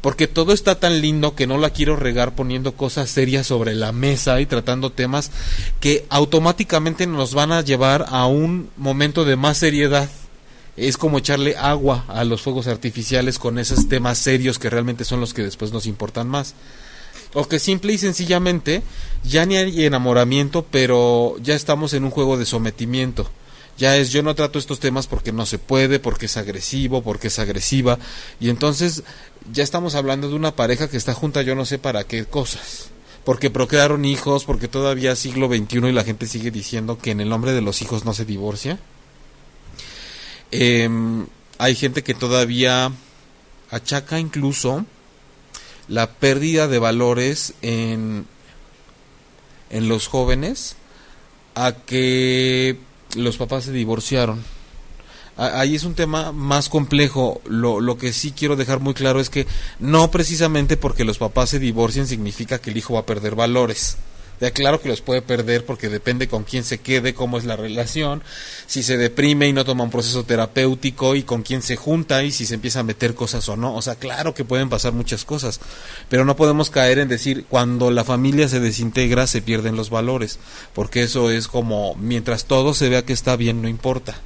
porque 0.00 0.26
todo 0.26 0.52
está 0.52 0.80
tan 0.80 1.00
lindo 1.00 1.34
que 1.34 1.46
no 1.46 1.58
la 1.58 1.70
quiero 1.70 1.96
regar 1.96 2.34
poniendo 2.34 2.72
cosas 2.72 3.10
serias 3.10 3.46
sobre 3.46 3.74
la 3.74 3.92
mesa 3.92 4.40
y 4.40 4.46
tratando 4.46 4.90
temas 4.90 5.30
que 5.80 6.06
automáticamente 6.08 7.06
nos 7.06 7.34
van 7.34 7.52
a 7.52 7.60
llevar 7.62 8.06
a 8.08 8.26
un 8.26 8.70
momento 8.76 9.24
de 9.24 9.36
más 9.36 9.58
seriedad. 9.58 10.08
Es 10.76 10.96
como 10.96 11.18
echarle 11.18 11.56
agua 11.56 12.04
a 12.08 12.24
los 12.24 12.40
fuegos 12.40 12.66
artificiales 12.66 13.38
con 13.38 13.58
esos 13.58 13.88
temas 13.88 14.18
serios 14.18 14.58
que 14.58 14.70
realmente 14.70 15.04
son 15.04 15.20
los 15.20 15.34
que 15.34 15.42
después 15.42 15.72
nos 15.72 15.86
importan 15.86 16.28
más. 16.28 16.54
O 17.34 17.46
que 17.46 17.58
simple 17.58 17.92
y 17.92 17.98
sencillamente 17.98 18.82
ya 19.22 19.44
ni 19.44 19.56
hay 19.56 19.84
enamoramiento, 19.84 20.64
pero 20.70 21.36
ya 21.42 21.54
estamos 21.54 21.92
en 21.92 22.04
un 22.04 22.10
juego 22.10 22.38
de 22.38 22.46
sometimiento 22.46 23.30
ya 23.80 23.96
es 23.96 24.10
yo 24.10 24.22
no 24.22 24.34
trato 24.34 24.58
estos 24.58 24.78
temas 24.78 25.06
porque 25.06 25.32
no 25.32 25.46
se 25.46 25.58
puede, 25.58 25.98
porque 25.98 26.26
es 26.26 26.36
agresivo, 26.36 27.02
porque 27.02 27.28
es 27.28 27.38
agresiva 27.38 27.98
y 28.38 28.50
entonces 28.50 29.02
ya 29.50 29.64
estamos 29.64 29.94
hablando 29.94 30.28
de 30.28 30.34
una 30.34 30.54
pareja 30.54 30.88
que 30.88 30.98
está 30.98 31.14
junta 31.14 31.40
yo 31.40 31.54
no 31.54 31.64
sé 31.64 31.78
para 31.78 32.04
qué 32.04 32.26
cosas. 32.26 32.90
Porque 33.24 33.50
procrearon 33.50 34.04
hijos, 34.06 34.44
porque 34.44 34.66
todavía 34.66 35.14
siglo 35.14 35.48
XXI 35.48 35.88
y 35.88 35.92
la 35.92 36.04
gente 36.04 36.26
sigue 36.26 36.50
diciendo 36.50 36.98
que 36.98 37.10
en 37.10 37.20
el 37.20 37.28
nombre 37.28 37.52
de 37.52 37.60
los 37.60 37.82
hijos 37.82 38.04
no 38.04 38.14
se 38.14 38.24
divorcia. 38.24 38.78
Em, 40.50 41.26
hay 41.58 41.74
gente 41.74 42.02
que 42.02 42.14
todavía 42.14 42.92
achaca 43.70 44.18
incluso 44.18 44.86
la 45.86 46.10
pérdida 46.10 46.66
de 46.66 46.78
valores 46.78 47.54
en, 47.60 48.26
en 49.68 49.88
los 49.88 50.06
jóvenes 50.06 50.76
a 51.54 51.72
que 51.72 52.78
los 53.16 53.36
papás 53.36 53.64
se 53.64 53.72
divorciaron. 53.72 54.42
Ahí 55.36 55.74
es 55.74 55.84
un 55.84 55.94
tema 55.94 56.32
más 56.32 56.68
complejo. 56.68 57.40
Lo, 57.46 57.80
lo 57.80 57.96
que 57.96 58.12
sí 58.12 58.32
quiero 58.32 58.56
dejar 58.56 58.80
muy 58.80 58.94
claro 58.94 59.20
es 59.20 59.30
que 59.30 59.46
no 59.78 60.10
precisamente 60.10 60.76
porque 60.76 61.04
los 61.04 61.18
papás 61.18 61.50
se 61.50 61.58
divorcien 61.58 62.06
significa 62.06 62.58
que 62.58 62.70
el 62.70 62.76
hijo 62.76 62.94
va 62.94 63.00
a 63.00 63.06
perder 63.06 63.34
valores. 63.34 63.96
Ya 64.40 64.52
claro 64.52 64.80
que 64.80 64.88
los 64.88 65.02
puede 65.02 65.20
perder 65.20 65.66
porque 65.66 65.90
depende 65.90 66.26
con 66.26 66.44
quién 66.44 66.64
se 66.64 66.78
quede, 66.78 67.12
cómo 67.12 67.36
es 67.36 67.44
la 67.44 67.56
relación, 67.56 68.22
si 68.66 68.82
se 68.82 68.96
deprime 68.96 69.48
y 69.48 69.52
no 69.52 69.66
toma 69.66 69.84
un 69.84 69.90
proceso 69.90 70.24
terapéutico 70.24 71.14
y 71.14 71.22
con 71.22 71.42
quién 71.42 71.60
se 71.60 71.76
junta 71.76 72.22
y 72.22 72.32
si 72.32 72.46
se 72.46 72.54
empieza 72.54 72.80
a 72.80 72.84
meter 72.84 73.14
cosas 73.14 73.48
o 73.50 73.56
no. 73.56 73.74
O 73.74 73.82
sea, 73.82 73.96
claro 73.96 74.32
que 74.32 74.44
pueden 74.44 74.70
pasar 74.70 74.94
muchas 74.94 75.26
cosas, 75.26 75.60
pero 76.08 76.24
no 76.24 76.36
podemos 76.36 76.70
caer 76.70 76.98
en 76.98 77.08
decir 77.08 77.44
cuando 77.48 77.90
la 77.90 78.02
familia 78.02 78.48
se 78.48 78.60
desintegra 78.60 79.26
se 79.26 79.42
pierden 79.42 79.76
los 79.76 79.90
valores, 79.90 80.38
porque 80.74 81.02
eso 81.02 81.30
es 81.30 81.46
como 81.46 81.94
mientras 81.96 82.46
todo 82.46 82.72
se 82.72 82.88
vea 82.88 83.04
que 83.04 83.12
está 83.12 83.36
bien 83.36 83.60
no 83.60 83.68
importa. 83.68 84.16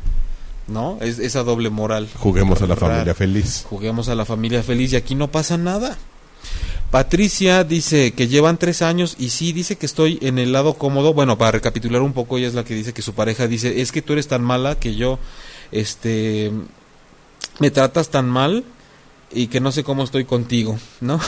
¿No? 0.66 0.96
Es 1.02 1.18
esa 1.18 1.42
doble 1.42 1.68
moral. 1.68 2.08
Juguemos 2.16 2.62
a 2.62 2.66
la 2.66 2.74
familia 2.74 3.14
feliz. 3.14 3.66
Juguemos 3.68 4.08
a 4.08 4.14
la 4.14 4.24
familia 4.24 4.62
feliz 4.62 4.94
y 4.94 4.96
aquí 4.96 5.14
no 5.14 5.30
pasa 5.30 5.58
nada. 5.58 5.98
Patricia 6.94 7.64
dice 7.64 8.12
que 8.12 8.28
llevan 8.28 8.56
tres 8.56 8.80
años 8.80 9.16
y 9.18 9.30
sí 9.30 9.52
dice 9.52 9.74
que 9.74 9.84
estoy 9.84 10.16
en 10.22 10.38
el 10.38 10.52
lado 10.52 10.74
cómodo. 10.74 11.12
Bueno, 11.12 11.36
para 11.36 11.50
recapitular 11.50 12.00
un 12.02 12.12
poco, 12.12 12.38
ella 12.38 12.46
es 12.46 12.54
la 12.54 12.62
que 12.62 12.72
dice 12.72 12.92
que 12.92 13.02
su 13.02 13.14
pareja 13.14 13.48
dice 13.48 13.80
es 13.80 13.90
que 13.90 14.00
tú 14.00 14.12
eres 14.12 14.28
tan 14.28 14.44
mala 14.44 14.78
que 14.78 14.94
yo, 14.94 15.18
este, 15.72 16.52
me 17.58 17.72
tratas 17.72 18.10
tan 18.10 18.28
mal 18.30 18.62
y 19.32 19.48
que 19.48 19.58
no 19.58 19.72
sé 19.72 19.82
cómo 19.82 20.04
estoy 20.04 20.24
contigo, 20.24 20.78
¿no? 21.00 21.18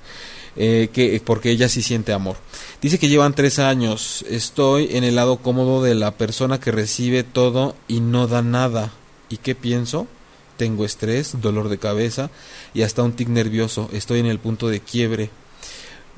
eh, 0.56 0.90
que 0.92 1.18
porque 1.24 1.50
ella 1.50 1.70
sí 1.70 1.80
siente 1.80 2.12
amor. 2.12 2.36
Dice 2.82 2.98
que 2.98 3.08
llevan 3.08 3.32
tres 3.32 3.58
años. 3.58 4.22
Estoy 4.28 4.96
en 4.98 5.02
el 5.02 5.14
lado 5.14 5.38
cómodo 5.38 5.82
de 5.82 5.94
la 5.94 6.10
persona 6.10 6.60
que 6.60 6.72
recibe 6.72 7.22
todo 7.22 7.74
y 7.88 8.00
no 8.00 8.26
da 8.26 8.42
nada. 8.42 8.92
¿Y 9.30 9.38
qué 9.38 9.54
pienso? 9.54 10.08
Tengo 10.56 10.84
estrés, 10.84 11.40
dolor 11.40 11.68
de 11.68 11.78
cabeza 11.78 12.30
y 12.74 12.82
hasta 12.82 13.02
un 13.02 13.12
tic 13.12 13.28
nervioso. 13.28 13.88
Estoy 13.92 14.20
en 14.20 14.26
el 14.26 14.38
punto 14.38 14.68
de 14.68 14.80
quiebre. 14.80 15.30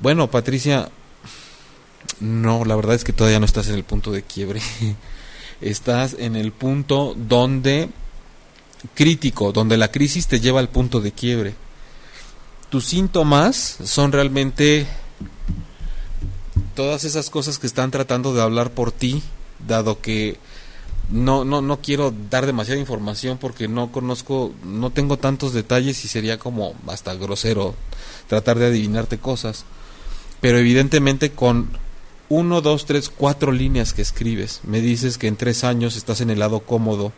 Bueno, 0.00 0.30
Patricia, 0.30 0.90
no, 2.20 2.64
la 2.64 2.76
verdad 2.76 2.94
es 2.94 3.04
que 3.04 3.12
todavía 3.12 3.40
no 3.40 3.46
estás 3.46 3.68
en 3.68 3.74
el 3.74 3.84
punto 3.84 4.12
de 4.12 4.22
quiebre. 4.22 4.60
estás 5.60 6.16
en 6.18 6.36
el 6.36 6.52
punto 6.52 7.14
donde 7.16 7.90
crítico, 8.94 9.52
donde 9.52 9.76
la 9.76 9.90
crisis 9.90 10.26
te 10.26 10.40
lleva 10.40 10.60
al 10.60 10.68
punto 10.68 11.00
de 11.00 11.12
quiebre. 11.12 11.54
Tus 12.70 12.86
síntomas 12.86 13.78
son 13.84 14.12
realmente 14.12 14.86
todas 16.74 17.04
esas 17.04 17.30
cosas 17.30 17.58
que 17.58 17.66
están 17.66 17.90
tratando 17.90 18.34
de 18.34 18.42
hablar 18.42 18.70
por 18.70 18.92
ti, 18.92 19.22
dado 19.66 20.00
que 20.00 20.38
no, 21.10 21.44
no, 21.44 21.62
no 21.62 21.80
quiero 21.80 22.12
dar 22.30 22.46
demasiada 22.46 22.80
información 22.80 23.38
porque 23.38 23.66
no 23.68 23.90
conozco, 23.90 24.52
no 24.64 24.90
tengo 24.90 25.16
tantos 25.16 25.52
detalles 25.52 26.04
y 26.04 26.08
sería 26.08 26.38
como 26.38 26.74
hasta 26.86 27.14
grosero 27.14 27.74
tratar 28.26 28.58
de 28.58 28.66
adivinarte 28.66 29.18
cosas. 29.18 29.64
Pero 30.40 30.58
evidentemente 30.58 31.30
con 31.30 31.70
uno, 32.28 32.60
dos, 32.60 32.84
tres, 32.84 33.08
cuatro 33.08 33.52
líneas 33.52 33.94
que 33.94 34.02
escribes, 34.02 34.60
me 34.64 34.80
dices 34.80 35.16
que 35.16 35.28
en 35.28 35.36
tres 35.36 35.64
años 35.64 35.96
estás 35.96 36.20
en 36.20 36.30
el 36.30 36.38
lado 36.38 36.60
cómodo, 36.60 37.12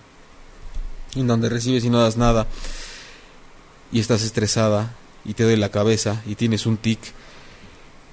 en 1.16 1.26
donde 1.26 1.48
recibes 1.48 1.84
y 1.84 1.90
no 1.90 2.00
das 2.00 2.16
nada, 2.16 2.46
y 3.90 3.98
estás 3.98 4.22
estresada, 4.22 4.94
y 5.24 5.34
te 5.34 5.42
doy 5.42 5.56
la 5.56 5.70
cabeza, 5.70 6.22
y 6.26 6.36
tienes 6.36 6.64
un 6.64 6.76
tic, 6.76 7.00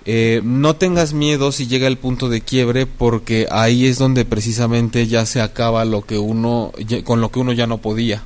eh, 0.10 0.40
no 0.42 0.78
tengas 0.78 1.12
miedo 1.12 1.52
si 1.52 1.68
llega 1.68 1.86
el 1.86 1.98
punto 1.98 2.30
de 2.30 2.40
quiebre 2.40 2.86
porque 2.86 3.46
ahí 3.52 3.86
es 3.86 3.98
donde 3.98 4.24
precisamente 4.24 5.06
ya 5.06 5.26
se 5.26 5.42
acaba 5.42 5.84
lo 5.84 6.06
que 6.06 6.18
uno 6.18 6.72
con 7.04 7.20
lo 7.20 7.30
que 7.30 7.40
uno 7.40 7.52
ya 7.52 7.68
no 7.68 7.80
podía. 7.80 8.24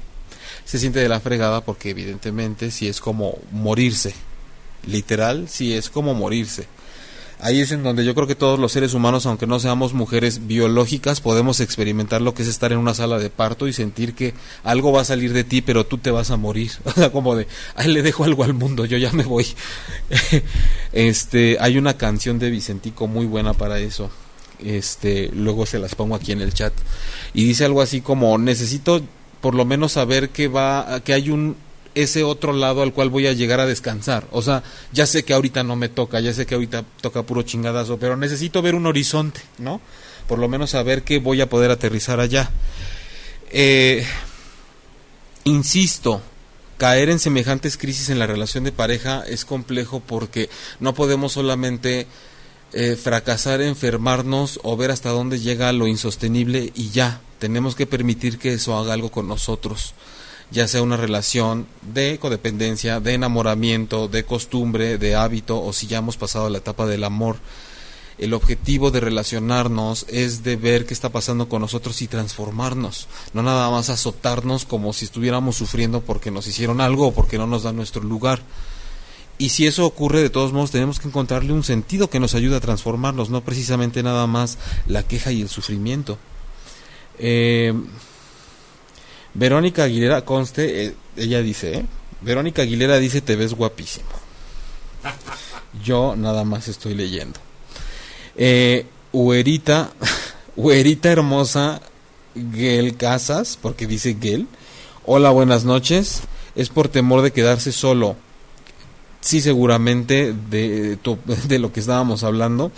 Se 0.64 0.78
siente 0.78 1.00
de 1.00 1.10
la 1.10 1.20
fregada 1.20 1.62
porque 1.62 1.90
evidentemente 1.90 2.70
si 2.70 2.88
es 2.88 3.02
como 3.02 3.40
morirse. 3.52 4.14
Literal, 4.86 5.50
si 5.50 5.74
es 5.74 5.90
como 5.90 6.14
morirse 6.14 6.68
ahí 7.42 7.60
es 7.60 7.72
en 7.72 7.84
donde 7.84 8.06
yo 8.06 8.14
creo 8.16 8.28
que 8.28 8.36
todos 8.36 8.60
los 8.60 8.72
seres 8.72 8.94
humanos, 8.94 9.26
aunque 9.26 9.48
no 9.48 9.60
seamos 9.60 9.94
mujeres 9.94 10.48
biológicas, 10.48 11.22
podemos 11.22 11.60
experimentar 11.60 12.22
lo 12.22 12.34
que 12.34 12.44
es 12.44 12.48
estar 12.48 12.72
en 12.72 12.78
una 12.78 12.94
sala 12.94 13.18
de 13.18 13.30
parto 13.30 13.68
y 13.68 13.74
sentir 13.74 14.14
que 14.14 14.34
algo 14.64 14.92
va 14.92 15.02
a 15.02 15.06
salir 15.06 15.34
de 15.34 15.44
ti, 15.44 15.62
pero 15.62 15.86
tú 15.86 15.98
te 15.98 16.12
vas 16.12 16.32
a 16.32 16.38
morir. 16.38 16.72
O 16.92 16.94
sea, 16.94 17.12
como 17.12 17.36
de, 17.36 17.48
ahí 17.76 17.88
le 17.88 18.04
dejo 18.04 18.26
algo 18.26 18.44
al 18.44 18.54
mundo, 18.54 18.86
yo 18.86 18.98
ya 18.98 19.12
me 19.12 19.24
voy. 19.24 19.48
este, 20.94 21.58
hay 21.60 21.78
una 21.78 21.98
canción 21.98 22.38
de 22.38 22.50
Vicentico 22.50 23.08
muy 23.08 23.26
buena 23.26 23.54
para 23.54 23.80
eso. 23.80 24.12
Este, 24.60 25.30
luego 25.34 25.66
se 25.66 25.80
las 25.80 25.96
pongo 25.96 26.16
aquí 26.16 26.34
en 26.34 26.42
el 26.42 26.54
chat. 26.54 26.74
Y 27.34 27.46
dice 27.46 27.66
algo 27.66 27.82
así 27.82 28.02
como, 28.02 28.38
necesito 28.38 29.02
por 29.40 29.56
lo 29.56 29.66
menos 29.66 29.94
saber 29.94 30.30
que 30.30 30.48
va, 30.48 31.02
que 31.04 31.14
hay 31.14 31.30
un 31.30 31.56
ese 31.96 32.24
otro 32.24 32.54
lado 32.54 32.82
al 32.82 32.94
cual 32.94 33.10
voy 33.10 33.28
a 33.28 33.34
llegar 33.34 33.60
a 33.60 33.66
descansar. 33.66 34.28
O 34.32 34.42
sea, 34.42 34.64
ya 34.92 35.06
sé 35.06 35.24
que 35.24 35.34
ahorita 35.34 35.64
no 35.64 35.76
me 35.76 35.90
toca, 35.90 36.20
ya 36.20 36.34
sé 36.34 36.46
que 36.46 36.56
ahorita 36.56 36.86
toca 37.02 37.24
puro 37.24 37.44
chingadazo, 37.44 37.98
pero 37.98 38.18
necesito 38.18 38.62
ver 38.62 38.76
un 38.76 38.86
horizonte, 38.86 39.42
¿no? 39.58 39.82
Por 40.28 40.40
lo 40.40 40.48
menos 40.48 40.72
saber 40.72 41.04
que 41.04 41.20
voy 41.20 41.42
a 41.42 41.50
poder 41.50 41.72
aterrizar 41.72 42.20
allá. 42.20 42.52
Eh, 43.50 44.06
insisto, 45.44 46.22
caer 46.78 47.10
en 47.10 47.20
semejantes 47.20 47.78
crisis 47.78 48.10
en 48.10 48.20
la 48.20 48.28
relación 48.28 48.64
de 48.64 48.72
pareja 48.72 49.24
es 49.28 49.44
complejo 49.44 50.00
porque 50.00 50.50
no 50.80 50.94
podemos 50.94 51.34
solamente 51.34 52.08
eh, 52.74 52.96
fracasar, 52.96 53.62
enfermarnos 53.62 54.60
o 54.64 54.78
ver 54.78 54.92
hasta 54.92 55.10
dónde 55.10 55.40
llega 55.40 55.74
lo 55.74 55.88
insostenible 55.88 56.72
y 56.74 56.92
ya. 56.92 57.22
Tenemos 57.40 57.76
que 57.76 57.88
permitir 57.88 58.38
que 58.38 58.54
eso 58.54 58.78
haga 58.78 58.94
algo 58.94 59.12
con 59.12 59.28
nosotros 59.28 59.94
ya 60.52 60.68
sea 60.68 60.82
una 60.82 60.98
relación 60.98 61.66
de 61.82 62.20
codependencia, 62.20 63.00
de 63.00 63.14
enamoramiento, 63.14 64.08
de 64.08 64.26
costumbre, 64.26 64.98
de 64.98 65.16
hábito 65.16 65.64
o 65.64 65.72
si 65.72 65.88
ya 65.88 66.00
hemos 66.00 66.18
pasado 66.18 66.50
la 66.50 66.58
etapa 66.58 66.86
del 66.86 67.06
amor. 67.06 67.38
El 68.18 68.34
objetivo 68.34 68.92
de 68.92 69.00
relacionarnos 69.00 70.06
es 70.10 70.44
de 70.44 70.58
ver 70.58 70.86
qué 70.86 70.94
está 70.94 71.10
pasando 71.10 71.50
con 71.50 71.62
nosotros 71.62 72.02
y 72.02 72.08
transformarnos, 72.08 73.08
no 73.34 73.42
nada 73.42 73.70
más 73.72 73.90
azotarnos 73.90 74.66
como 74.66 74.94
si 74.94 75.06
estuviéramos 75.06 75.56
sufriendo 75.56 76.02
porque 76.02 76.30
nos 76.30 76.46
hicieron 76.46 76.82
algo 76.82 77.08
o 77.08 77.14
porque 77.14 77.38
no 77.38 77.48
nos 77.48 77.64
dan 77.64 77.78
nuestro 77.78 78.04
lugar. 78.04 78.42
Y 79.38 79.50
si 79.50 79.66
eso 79.66 79.88
ocurre, 79.88 80.22
de 80.22 80.30
todos 80.30 80.54
modos, 80.54 80.70
tenemos 80.70 81.00
que 81.00 81.08
encontrarle 81.08 81.52
un 81.52 81.64
sentido 81.64 82.12
que 82.12 82.20
nos 82.20 82.36
ayude 82.36 82.58
a 82.58 82.60
transformarnos, 82.60 83.32
no 83.32 83.42
precisamente 83.42 84.04
nada 84.04 84.28
más 84.28 84.60
la 84.86 85.02
queja 85.02 85.32
y 85.32 85.42
el 85.42 85.50
sufrimiento. 85.50 86.20
Eh, 87.18 87.74
Verónica 89.34 89.84
Aguilera, 89.84 90.26
conste, 90.26 90.86
eh, 90.86 90.96
ella 91.16 91.42
dice, 91.42 91.80
¿eh? 91.80 91.86
Verónica 92.22 92.62
Aguilera 92.62 92.98
dice, 93.00 93.22
te 93.22 93.36
ves 93.36 93.54
guapísimo. 93.54 94.10
Yo 95.84 96.16
nada 96.16 96.44
más 96.44 96.68
estoy 96.68 96.94
leyendo. 96.94 97.40
Eh, 98.36 98.86
Uerita, 99.12 99.92
Uerita 100.56 101.10
hermosa, 101.12 101.82
Gel 102.54 102.96
Casas, 102.98 103.58
porque 103.62 103.88
dice 103.88 104.18
Gel. 104.22 104.48
Hola, 105.06 105.32
buenas 105.32 105.64
noches. 105.64 106.22
Es 106.56 106.70
por 106.70 106.90
temor 106.90 107.22
de 107.22 107.32
quedarse 107.32 107.72
solo. 107.72 108.16
Sí, 109.22 109.42
seguramente 109.42 110.34
de, 110.50 110.98
de 111.48 111.60
lo 111.60 111.72
que 111.72 111.80
estábamos 111.80 112.24
hablando. 112.24 112.72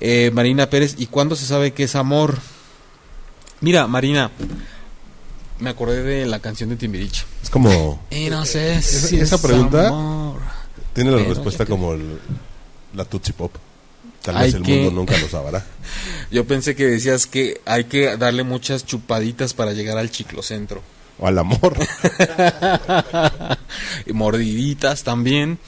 Eh, 0.00 0.30
Marina 0.32 0.70
Pérez, 0.70 0.94
¿y 0.98 1.06
cuándo 1.06 1.34
se 1.36 1.46
sabe 1.46 1.72
que 1.72 1.84
es 1.84 1.96
amor? 1.96 2.38
Mira, 3.60 3.86
Marina, 3.88 4.30
me 5.60 5.70
acordé 5.70 6.02
de 6.02 6.26
la 6.26 6.40
canción 6.40 6.70
de 6.70 6.76
Timbiriche. 6.76 7.24
Es 7.42 7.50
como... 7.50 8.02
Y 8.10 8.30
no 8.30 8.44
sé 8.46 8.80
si 8.82 9.18
esa 9.20 9.40
pregunta 9.40 9.92
Tiene 10.92 11.10
la 11.10 11.22
respuesta 11.24 11.64
te- 11.64 11.70
como 11.70 11.92
el- 11.94 12.18
la 12.94 13.04
Tootsie 13.04 13.34
Pop. 13.34 13.52
Tal 14.22 14.36
Hay 14.36 14.46
vez 14.46 14.54
el 14.54 14.62
que- 14.62 14.74
mundo 14.76 14.90
nunca 15.00 15.16
lo 15.18 15.28
sabrá. 15.28 15.64
Yo 16.30 16.46
pensé 16.46 16.74
que 16.76 16.86
decías 16.86 17.26
que 17.26 17.60
hay 17.64 17.84
que 17.84 18.16
darle 18.16 18.42
muchas 18.42 18.84
chupaditas 18.84 19.54
para 19.54 19.72
llegar 19.72 19.96
al 19.98 20.10
chiclocentro. 20.10 20.82
O 21.20 21.26
al 21.26 21.38
amor. 21.38 21.74
y 24.06 24.12
mordiditas 24.12 25.02
también. 25.04 25.58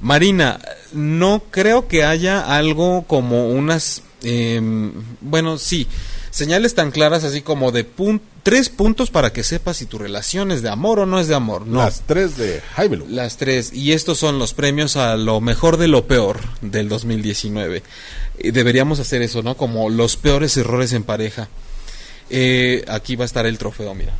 Marina, 0.00 0.60
no 0.92 1.42
creo 1.50 1.88
que 1.88 2.04
haya 2.04 2.54
algo 2.56 3.04
como 3.06 3.48
unas, 3.48 4.02
em, 4.22 4.92
bueno, 5.20 5.58
sí, 5.58 5.86
señales 6.30 6.74
tan 6.74 6.90
claras 6.90 7.24
así 7.24 7.42
como 7.42 7.72
de 7.72 7.84
pun- 7.88 8.20
tres 8.42 8.68
puntos 8.68 9.10
para 9.10 9.32
que 9.32 9.42
sepas 9.42 9.76
si 9.78 9.86
tu 9.86 9.98
relación 9.98 10.50
es 10.52 10.62
de 10.62 10.68
amor 10.68 10.98
o 11.00 11.06
no 11.06 11.18
es 11.18 11.28
de 11.28 11.34
amor. 11.34 11.66
No. 11.66 11.78
Las 11.78 12.02
tres 12.02 12.36
de 12.36 12.60
Jaime 12.74 12.96
Lu. 12.98 13.06
Las 13.08 13.36
tres. 13.36 13.72
Y 13.72 13.92
estos 13.92 14.18
son 14.18 14.38
los 14.38 14.54
premios 14.54 14.96
a 14.96 15.16
lo 15.16 15.40
mejor 15.40 15.76
de 15.76 15.88
lo 15.88 16.06
peor 16.06 16.40
del 16.60 16.88
2019. 16.88 17.82
Y 18.38 18.50
deberíamos 18.50 19.00
hacer 19.00 19.22
eso, 19.22 19.42
¿no? 19.42 19.56
Como 19.56 19.88
los 19.90 20.16
peores 20.16 20.56
errores 20.56 20.92
en 20.92 21.02
pareja. 21.04 21.48
Eh, 22.30 22.84
aquí 22.88 23.16
va 23.16 23.24
a 23.24 23.26
estar 23.26 23.46
el 23.46 23.56
trofeo, 23.58 23.94
mira. 23.94 24.12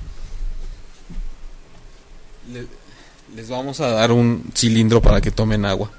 Le- 2.53 2.67
les 3.37 3.49
vamos 3.49 3.81
a 3.81 3.89
dar 3.91 4.13
un 4.13 4.45
cilindro 4.55 5.03
para 5.03 5.21
que 5.21 5.31
tomen 5.31 5.65
agua. 5.65 5.91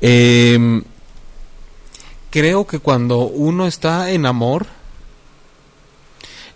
Em, 0.00 0.82
creo 2.30 2.66
que 2.66 2.78
cuando 2.80 3.18
uno 3.20 3.66
está 3.66 4.10
en 4.10 4.26
amor, 4.26 4.66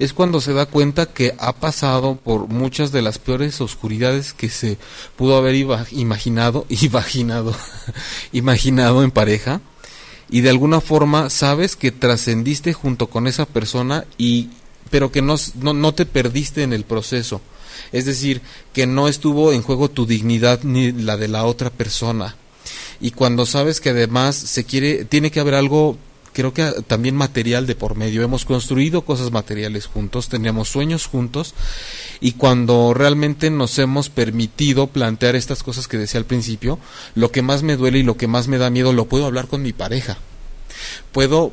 es 0.05 0.13
cuando 0.13 0.41
se 0.41 0.53
da 0.53 0.67
cuenta 0.67 1.07
que 1.07 1.35
ha 1.39 1.53
pasado 1.53 2.17
por 2.17 2.49
muchas 2.49 2.93
de 2.93 3.03
las 3.03 3.19
peores 3.19 3.61
oscuridades 3.61 4.33
que 4.33 4.49
se 4.49 4.79
pudo 5.17 5.37
haber 5.37 5.55
imaginado, 5.91 6.67
imaginado, 6.69 7.55
imaginado 8.33 9.03
en 9.03 9.11
pareja 9.11 9.61
y 10.31 10.41
de 10.41 10.51
alguna 10.51 10.81
forma 10.81 11.31
sabes 11.31 11.77
que 11.77 11.93
trascendiste 11.93 12.73
junto 12.73 13.09
con 13.09 13.27
esa 13.27 13.47
persona 13.47 14.05
y 14.19 14.51
pero 14.91 15.11
que 15.11 15.23
no, 15.23 15.37
no, 15.61 15.75
no 15.75 15.95
te 15.95 16.07
perdiste 16.07 16.63
en 16.63 16.73
el 16.73 16.85
proceso. 16.85 17.41
Es 17.91 18.05
decir, 18.05 18.43
que 18.73 18.87
no 18.87 19.09
estuvo 19.09 19.53
en 19.53 19.63
juego 19.63 19.91
tu 19.91 20.07
dignidad 20.07 20.63
ni 20.63 20.93
la 20.93 21.17
de 21.17 21.29
la 21.29 21.45
otra 21.45 21.71
persona. 21.71 22.37
Y 23.01 23.11
cuando 23.11 23.47
sabes 23.47 23.81
que 23.81 23.91
además 23.91 24.37
se 24.37 24.65
quiere, 24.65 25.05
tiene 25.05 25.31
que 25.31 25.41
haber 25.41 25.55
algo, 25.55 25.97
creo 26.35 26.53
que 26.53 26.63
ah, 26.63 26.75
también 26.87 27.17
material 27.17 27.67
de 27.67 27.75
por 27.75 27.97
medio. 27.97 28.23
Hemos 28.23 28.45
construido 28.45 29.03
cosas 29.03 29.31
materiales 29.31 29.87
juntos, 29.87 30.29
teníamos 30.29 30.69
sueños 30.69 31.07
juntos. 31.07 31.55
Y 32.21 32.33
cuando 32.33 32.93
realmente 32.93 33.49
nos 33.49 33.79
hemos 33.79 34.11
permitido 34.11 34.89
plantear 34.89 35.37
estas 35.37 35.63
cosas 35.63 35.89
que 35.89 35.97
decía 35.97 36.19
al 36.19 36.27
principio, 36.27 36.79
lo 37.15 37.31
que 37.31 37.41
más 37.41 37.63
me 37.63 37.77
duele 37.77 38.01
y 38.01 38.03
lo 38.03 38.19
que 38.19 38.27
más 38.27 38.49
me 38.49 38.59
da 38.59 38.69
miedo 38.69 38.93
lo 38.93 39.07
puedo 39.07 39.25
hablar 39.25 39.47
con 39.47 39.63
mi 39.63 39.73
pareja. 39.73 40.19
Puedo 41.13 41.53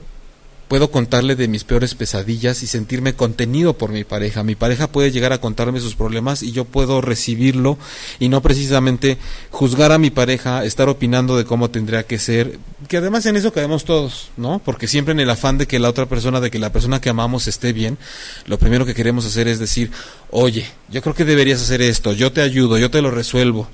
puedo 0.71 0.89
contarle 0.89 1.35
de 1.35 1.49
mis 1.49 1.65
peores 1.65 1.95
pesadillas 1.95 2.63
y 2.63 2.67
sentirme 2.67 3.13
contenido 3.13 3.73
por 3.73 3.91
mi 3.91 4.05
pareja. 4.05 4.41
Mi 4.41 4.55
pareja 4.55 4.87
puede 4.87 5.11
llegar 5.11 5.33
a 5.33 5.41
contarme 5.41 5.81
sus 5.81 5.95
problemas 5.95 6.43
y 6.43 6.53
yo 6.53 6.63
puedo 6.63 7.01
recibirlo 7.01 7.77
y 8.19 8.29
no 8.29 8.41
precisamente 8.41 9.17
juzgar 9.49 9.91
a 9.91 9.97
mi 9.97 10.11
pareja, 10.11 10.63
estar 10.63 10.87
opinando 10.87 11.35
de 11.35 11.43
cómo 11.43 11.69
tendría 11.71 12.03
que 12.03 12.17
ser, 12.19 12.57
que 12.87 12.95
además 12.95 13.25
en 13.25 13.35
eso 13.35 13.51
caemos 13.51 13.83
todos, 13.83 14.29
¿no? 14.37 14.61
Porque 14.63 14.87
siempre 14.87 15.11
en 15.11 15.19
el 15.19 15.29
afán 15.29 15.57
de 15.57 15.67
que 15.67 15.77
la 15.77 15.89
otra 15.89 16.05
persona, 16.05 16.39
de 16.39 16.49
que 16.49 16.57
la 16.57 16.71
persona 16.71 17.01
que 17.01 17.09
amamos 17.09 17.49
esté 17.49 17.73
bien, 17.73 17.97
lo 18.45 18.57
primero 18.57 18.85
que 18.85 18.93
queremos 18.93 19.25
hacer 19.25 19.49
es 19.49 19.59
decir, 19.59 19.91
oye, 20.29 20.65
yo 20.89 21.01
creo 21.01 21.13
que 21.13 21.25
deberías 21.25 21.61
hacer 21.61 21.81
esto, 21.81 22.13
yo 22.13 22.31
te 22.31 22.39
ayudo, 22.39 22.77
yo 22.77 22.89
te 22.89 23.01
lo 23.01 23.11
resuelvo. 23.11 23.67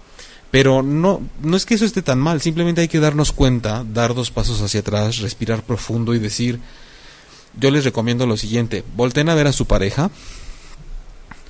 Pero 0.50 0.82
no, 0.82 1.22
no 1.44 1.58
es 1.58 1.68
que 1.68 1.76
eso 1.76 1.86
esté 1.86 2.02
tan 2.02 2.18
mal, 2.18 2.42
simplemente 2.42 2.82
hay 2.82 2.88
que 2.88 3.00
darnos 3.00 3.34
cuenta, 3.34 3.86
dar 3.94 4.16
dos 4.16 4.32
pasos 4.32 4.62
hacia 4.62 4.80
atrás, 4.80 5.20
respirar 5.20 5.62
profundo 5.62 6.16
y 6.16 6.20
decir, 6.20 6.60
yo 7.56 7.72
les 7.72 7.84
recomiendo 7.84 8.26
lo 8.26 8.38
siguiente, 8.38 8.84
volteen 8.96 9.30
a 9.30 9.36
ver 9.36 9.48
a 9.48 9.54
su 9.54 9.66
pareja, 9.66 10.12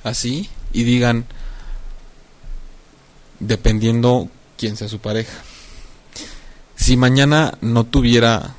así, 0.04 0.48
y 0.72 0.84
digan, 0.84 1.26
dependiendo 3.40 4.28
quién 4.56 4.76
sea 4.76 4.88
su 4.88 4.98
pareja, 4.98 5.32
si 6.76 6.96
mañana 6.96 7.58
no 7.60 7.84
tuviera 7.84 8.54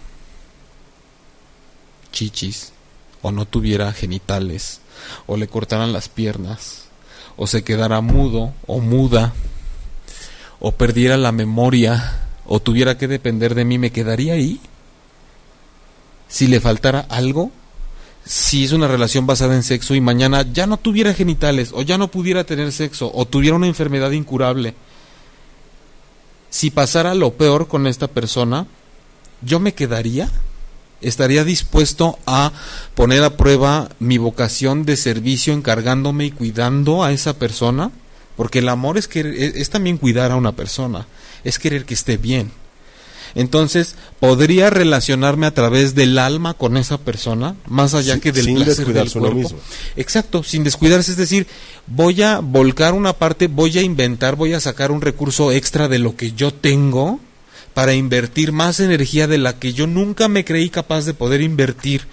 chichis, 2.11 2.73
o 3.21 3.31
no 3.31 3.45
tuviera 3.45 3.91
genitales, 3.93 4.81
o 5.27 5.37
le 5.37 5.47
cortaran 5.47 5.93
las 5.93 6.09
piernas, 6.09 6.85
o 7.37 7.47
se 7.47 7.63
quedara 7.63 8.01
mudo 8.01 8.53
o 8.67 8.79
muda, 8.79 9.33
o 10.59 10.73
perdiera 10.73 11.17
la 11.17 11.31
memoria, 11.31 12.27
o 12.45 12.59
tuviera 12.59 12.97
que 12.97 13.07
depender 13.07 13.55
de 13.55 13.65
mí, 13.65 13.77
¿me 13.77 13.91
quedaría 13.91 14.33
ahí? 14.33 14.59
Si 16.29 16.47
le 16.47 16.61
faltara 16.61 17.01
algo, 17.09 17.51
si 18.25 18.63
es 18.63 18.71
una 18.71 18.87
relación 18.87 19.25
basada 19.25 19.55
en 19.55 19.63
sexo 19.63 19.95
y 19.95 20.01
mañana 20.01 20.45
ya 20.53 20.67
no 20.67 20.77
tuviera 20.77 21.13
genitales, 21.13 21.71
o 21.73 21.81
ya 21.81 21.97
no 21.97 22.09
pudiera 22.09 22.43
tener 22.45 22.71
sexo, 22.71 23.11
o 23.13 23.25
tuviera 23.25 23.55
una 23.57 23.67
enfermedad 23.67 24.11
incurable, 24.11 24.75
si 26.49 26.71
pasara 26.71 27.13
lo 27.13 27.33
peor 27.33 27.67
con 27.67 27.87
esta 27.87 28.07
persona, 28.07 28.67
¿yo 29.41 29.59
me 29.59 29.73
quedaría? 29.73 30.29
¿Estaría 31.01 31.43
dispuesto 31.43 32.19
a 32.25 32.51
poner 32.95 33.23
a 33.23 33.37
prueba 33.37 33.89
mi 33.99 34.17
vocación 34.17 34.83
de 34.85 34.97
servicio 34.97 35.53
encargándome 35.53 36.25
y 36.25 36.31
cuidando 36.31 37.03
a 37.03 37.11
esa 37.11 37.37
persona? 37.37 37.91
Porque 38.35 38.59
el 38.59 38.69
amor 38.69 38.97
es, 38.97 39.09
querer- 39.09 39.35
es, 39.35 39.55
es 39.55 39.69
también 39.69 39.97
cuidar 39.97 40.31
a 40.31 40.35
una 40.35 40.51
persona, 40.53 41.07
es 41.43 41.57
querer 41.59 41.85
que 41.85 41.93
esté 41.93 42.17
bien. 42.17 42.51
Entonces, 43.35 43.95
¿podría 44.19 44.69
relacionarme 44.69 45.47
a 45.47 45.53
través 45.53 45.95
del 45.95 46.17
alma 46.17 46.53
con 46.53 46.77
esa 46.77 46.97
persona, 46.97 47.55
más 47.67 47.93
allá 47.93 48.19
que 48.19 48.31
del 48.31 48.45
sin 48.45 48.55
placer 48.55 48.75
descuidarse 48.77 49.19
del 49.19 49.27
uno 49.27 49.33
cuerpo? 49.33 49.55
mismo. 49.55 49.69
Exacto, 49.95 50.43
sin 50.43 50.63
descuidarse, 50.63 51.11
es 51.11 51.17
decir, 51.17 51.47
voy 51.87 52.21
a 52.21 52.39
volcar 52.39 52.93
una 52.93 53.13
parte, 53.13 53.47
voy 53.47 53.77
a 53.77 53.81
inventar, 53.81 54.35
voy 54.35 54.53
a 54.53 54.59
sacar 54.59 54.91
un 54.91 55.01
recurso 55.01 55.51
extra 55.51 55.87
de 55.87 55.99
lo 55.99 56.15
que 56.15 56.31
yo 56.31 56.53
tengo 56.53 57.19
para 57.73 57.93
invertir 57.93 58.51
más 58.51 58.79
energía 58.79 59.27
de 59.27 59.37
la 59.37 59.59
que 59.59 59.73
yo 59.73 59.87
nunca 59.87 60.27
me 60.27 60.43
creí 60.43 60.69
capaz 60.69 61.05
de 61.05 61.13
poder 61.13 61.41
invertir 61.41 62.07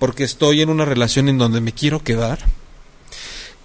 porque 0.00 0.24
estoy 0.24 0.62
en 0.62 0.70
una 0.70 0.86
relación 0.86 1.28
en 1.28 1.38
donde 1.38 1.60
me 1.60 1.72
quiero 1.72 2.02
quedar. 2.02 2.38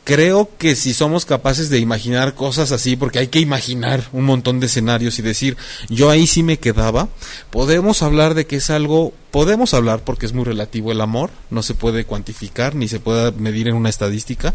Creo 0.06 0.52
que 0.60 0.76
si 0.76 0.94
somos 0.94 1.26
capaces 1.26 1.72
de 1.72 1.80
imaginar 1.80 2.36
cosas 2.36 2.72
así, 2.72 2.96
porque 2.96 3.18
hay 3.18 3.28
que 3.28 3.40
imaginar 3.40 4.04
un 4.14 4.24
montón 4.26 4.60
de 4.60 4.68
escenarios 4.68 5.18
y 5.18 5.24
decir, 5.24 5.58
yo 5.90 6.12
ahí 6.12 6.28
sí 6.28 6.44
me 6.44 6.60
quedaba, 6.60 7.10
podemos 7.50 8.04
hablar 8.04 8.36
de 8.36 8.46
que 8.46 8.58
es 8.58 8.70
algo, 8.70 9.14
podemos 9.32 9.74
hablar 9.74 10.04
porque 10.04 10.28
es 10.28 10.34
muy 10.34 10.44
relativo 10.44 10.92
el 10.92 11.02
amor, 11.02 11.32
no 11.50 11.64
se 11.64 11.74
puede 11.74 12.06
cuantificar 12.06 12.76
ni 12.76 12.88
se 12.88 13.00
puede 13.00 13.32
medir 13.32 13.68
en 13.68 13.74
una 13.74 13.90
estadística, 13.90 14.54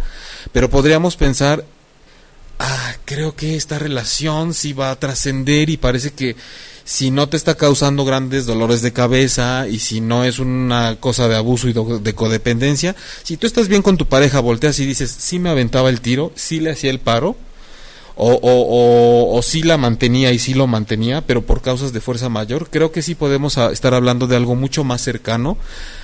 pero 0.52 0.70
podríamos 0.70 1.16
pensar, 1.16 1.64
ah, 2.60 2.94
creo 3.04 3.34
que 3.34 3.56
esta 3.56 3.78
relación 3.78 4.54
sí 4.54 4.72
va 4.72 4.90
a 4.90 5.00
trascender 5.00 5.70
y 5.70 5.76
parece 5.76 6.12
que 6.12 6.36
si 6.84 7.10
no 7.10 7.28
te 7.28 7.36
está 7.36 7.56
causando 7.56 8.04
grandes 8.04 8.46
dolores 8.46 8.82
de 8.82 8.92
cabeza 8.92 9.66
y 9.68 9.78
si 9.78 10.00
no 10.00 10.24
es 10.24 10.38
una 10.38 10.96
cosa 10.98 11.28
de 11.28 11.36
abuso 11.36 11.68
y 11.68 11.72
de 11.72 12.14
codependencia, 12.14 12.94
si 13.22 13.36
tú 13.36 13.46
estás 13.46 13.68
bien 13.68 13.82
con 13.82 13.96
tu 13.96 14.06
pareja, 14.06 14.40
volteas 14.40 14.78
y 14.78 14.86
dices, 14.86 15.10
sí 15.10 15.38
me 15.38 15.50
aventaba 15.50 15.88
el 15.88 16.00
tiro, 16.00 16.32
sí 16.34 16.60
le 16.60 16.70
hacía 16.70 16.90
el 16.90 16.98
paro, 16.98 17.36
o, 18.22 18.34
o, 18.42 19.34
o, 19.38 19.42
sí 19.42 19.62
la 19.62 19.78
mantenía 19.78 20.30
y 20.30 20.38
sí 20.38 20.52
lo 20.52 20.66
mantenía, 20.66 21.22
pero 21.22 21.40
por 21.40 21.62
causas 21.62 21.94
de 21.94 22.02
fuerza 22.02 22.28
mayor, 22.28 22.68
creo 22.68 22.92
que 22.92 23.00
sí 23.00 23.14
podemos 23.14 23.56
a- 23.56 23.72
estar 23.72 23.94
hablando 23.94 24.26
de 24.26 24.36
algo 24.36 24.54
mucho 24.56 24.84
más 24.84 25.00
cercano 25.00 25.56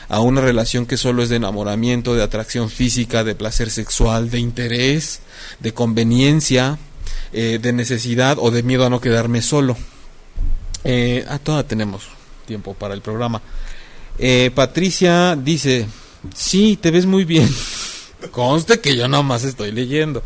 a 0.08 0.20
una 0.20 0.40
relación 0.40 0.86
que 0.86 0.96
solo 0.96 1.22
es 1.22 1.28
de 1.28 1.36
enamoramiento, 1.36 2.14
de 2.14 2.22
atracción 2.22 2.70
física, 2.70 3.22
de 3.22 3.34
placer 3.34 3.68
sexual, 3.70 4.30
de 4.30 4.38
interés, 4.38 5.20
de 5.60 5.74
conveniencia, 5.74 6.78
eh, 7.34 7.58
de 7.60 7.72
necesidad 7.74 8.38
o 8.40 8.50
de 8.50 8.62
miedo 8.62 8.86
a 8.86 8.90
no 8.90 9.00
quedarme 9.02 9.42
solo. 9.42 9.76
Eh, 10.84 11.22
ah, 11.28 11.38
todavía 11.38 11.68
tenemos 11.68 12.04
tiempo 12.46 12.72
para 12.72 12.94
el 12.94 13.02
programa. 13.02 13.42
Eh, 14.18 14.50
Patricia 14.54 15.36
dice, 15.36 15.86
sí, 16.34 16.78
te 16.80 16.90
ves 16.90 17.04
muy 17.04 17.24
bien. 17.26 17.48
Conste 18.30 18.80
que 18.80 18.96
yo 18.96 19.06
nomás 19.06 19.44
estoy 19.44 19.70
leyendo. 19.72 20.22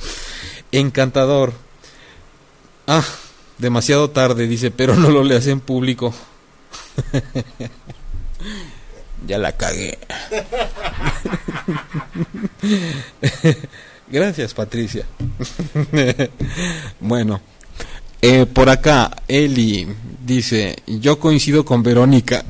Encantador. 0.70 1.52
Ah, 2.92 3.04
demasiado 3.58 4.10
tarde, 4.10 4.48
dice, 4.48 4.72
pero 4.72 4.96
no 4.96 5.10
lo 5.10 5.22
leas 5.22 5.46
en 5.46 5.60
público. 5.60 6.12
ya 9.28 9.38
la 9.38 9.52
cagué. 9.52 9.96
Gracias, 14.08 14.54
Patricia. 14.54 15.06
bueno, 17.00 17.40
eh, 18.22 18.46
por 18.46 18.68
acá, 18.68 19.22
Eli 19.28 19.86
dice, 20.26 20.82
yo 20.88 21.20
coincido 21.20 21.64
con 21.64 21.84
Verónica. 21.84 22.44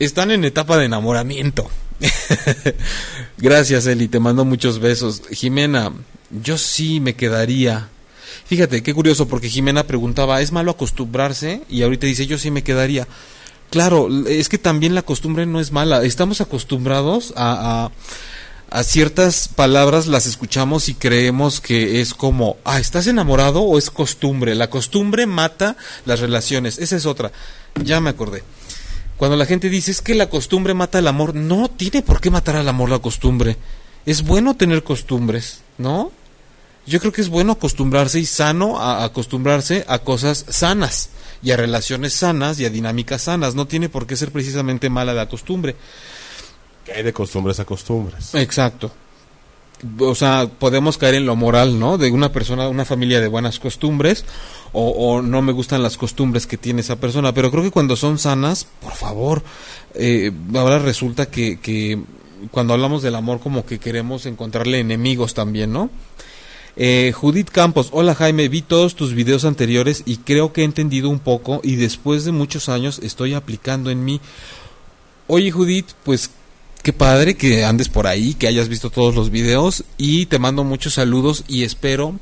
Están 0.00 0.32
en 0.32 0.44
etapa 0.44 0.76
de 0.76 0.86
enamoramiento. 0.86 1.70
Gracias, 3.38 3.86
Eli, 3.86 4.08
te 4.08 4.20
mando 4.20 4.44
muchos 4.44 4.78
besos. 4.78 5.22
Jimena, 5.30 5.92
yo 6.30 6.58
sí 6.58 7.00
me 7.00 7.14
quedaría. 7.14 7.88
Fíjate, 8.46 8.82
qué 8.82 8.94
curioso, 8.94 9.28
porque 9.28 9.48
Jimena 9.48 9.86
preguntaba, 9.86 10.40
¿es 10.40 10.52
malo 10.52 10.72
acostumbrarse? 10.72 11.62
Y 11.68 11.82
ahorita 11.82 12.06
dice, 12.06 12.26
yo 12.26 12.38
sí 12.38 12.50
me 12.50 12.64
quedaría. 12.64 13.06
Claro, 13.70 14.08
es 14.26 14.48
que 14.48 14.58
también 14.58 14.94
la 14.94 15.02
costumbre 15.02 15.46
no 15.46 15.60
es 15.60 15.70
mala. 15.70 16.02
Estamos 16.02 16.40
acostumbrados 16.40 17.32
a, 17.36 17.84
a, 17.84 17.90
a 18.70 18.82
ciertas 18.82 19.46
palabras, 19.48 20.08
las 20.08 20.26
escuchamos 20.26 20.88
y 20.88 20.94
creemos 20.94 21.60
que 21.60 22.00
es 22.00 22.12
como, 22.12 22.56
ah, 22.64 22.80
¿estás 22.80 23.06
enamorado 23.06 23.62
o 23.62 23.78
es 23.78 23.90
costumbre? 23.90 24.56
La 24.56 24.70
costumbre 24.70 25.26
mata 25.26 25.76
las 26.04 26.18
relaciones. 26.18 26.78
Esa 26.78 26.96
es 26.96 27.06
otra. 27.06 27.30
Ya 27.84 28.00
me 28.00 28.10
acordé. 28.10 28.42
Cuando 29.20 29.36
la 29.36 29.44
gente 29.44 29.68
dice 29.68 29.90
es 29.90 30.00
que 30.00 30.14
la 30.14 30.30
costumbre 30.30 30.72
mata 30.72 30.98
el 30.98 31.06
amor, 31.06 31.34
no 31.34 31.68
tiene 31.68 32.00
por 32.00 32.22
qué 32.22 32.30
matar 32.30 32.56
al 32.56 32.66
amor 32.66 32.88
la 32.88 33.00
costumbre. 33.00 33.58
Es 34.06 34.22
bueno 34.22 34.56
tener 34.56 34.82
costumbres, 34.82 35.60
¿no? 35.76 36.10
Yo 36.86 37.00
creo 37.00 37.12
que 37.12 37.20
es 37.20 37.28
bueno 37.28 37.52
acostumbrarse 37.52 38.18
y 38.18 38.24
sano 38.24 38.80
a 38.80 39.04
acostumbrarse 39.04 39.84
a 39.88 39.98
cosas 39.98 40.46
sanas 40.48 41.10
y 41.42 41.50
a 41.50 41.58
relaciones 41.58 42.14
sanas 42.14 42.58
y 42.60 42.64
a 42.64 42.70
dinámicas 42.70 43.20
sanas. 43.20 43.54
No 43.54 43.66
tiene 43.66 43.90
por 43.90 44.06
qué 44.06 44.16
ser 44.16 44.32
precisamente 44.32 44.88
mala 44.88 45.12
la 45.12 45.28
costumbre. 45.28 45.76
Que 46.86 46.92
hay 46.92 47.02
de 47.02 47.12
costumbres 47.12 47.60
a 47.60 47.66
costumbres. 47.66 48.34
Exacto. 48.34 48.90
O 49.98 50.14
sea, 50.14 50.48
podemos 50.58 50.98
caer 50.98 51.14
en 51.14 51.26
lo 51.26 51.36
moral, 51.36 51.78
¿no? 51.78 51.98
De 51.98 52.10
una 52.10 52.32
persona, 52.32 52.68
una 52.68 52.84
familia 52.84 53.20
de 53.20 53.28
buenas 53.28 53.58
costumbres, 53.58 54.24
o, 54.72 55.22
no 55.22 55.42
me 55.42 55.52
gustan 55.52 55.82
las 55.82 55.96
costumbres 55.96 56.46
que 56.46 56.56
tiene 56.56 56.82
esa 56.82 56.96
persona. 56.96 57.34
Pero 57.34 57.50
creo 57.50 57.62
que 57.62 57.70
cuando 57.70 57.96
son 57.96 58.18
sanas, 58.18 58.66
por 58.80 58.94
favor, 58.94 59.42
eh, 59.94 60.32
ahora 60.54 60.78
resulta 60.78 61.26
que, 61.26 61.58
que 61.58 61.98
cuando 62.50 62.74
hablamos 62.74 63.02
del 63.02 63.14
amor 63.16 63.40
como 63.40 63.66
que 63.66 63.78
queremos 63.78 64.26
encontrarle 64.26 64.80
enemigos 64.80 65.34
también, 65.34 65.72
¿no? 65.72 65.90
Eh, 66.76 67.12
Judith 67.14 67.50
Campos, 67.50 67.88
hola 67.92 68.14
Jaime, 68.14 68.48
vi 68.48 68.62
todos 68.62 68.94
tus 68.94 69.12
videos 69.12 69.44
anteriores 69.44 70.02
y 70.06 70.18
creo 70.18 70.52
que 70.52 70.62
he 70.62 70.64
entendido 70.64 71.10
un 71.10 71.18
poco 71.18 71.60
y 71.62 71.76
después 71.76 72.24
de 72.24 72.32
muchos 72.32 72.68
años 72.68 73.00
estoy 73.02 73.34
aplicando 73.34 73.90
en 73.90 74.04
mí. 74.04 74.20
Oye 75.26 75.50
Judith, 75.50 75.88
pues 76.04 76.30
qué 76.82 76.92
padre 76.92 77.34
que 77.34 77.64
andes 77.64 77.88
por 77.88 78.06
ahí, 78.06 78.34
que 78.34 78.48
hayas 78.48 78.68
visto 78.68 78.90
todos 78.90 79.14
los 79.14 79.30
videos 79.30 79.84
y 79.98 80.26
te 80.26 80.38
mando 80.38 80.64
muchos 80.64 80.94
saludos 80.94 81.44
y 81.48 81.64
espero 81.64 82.18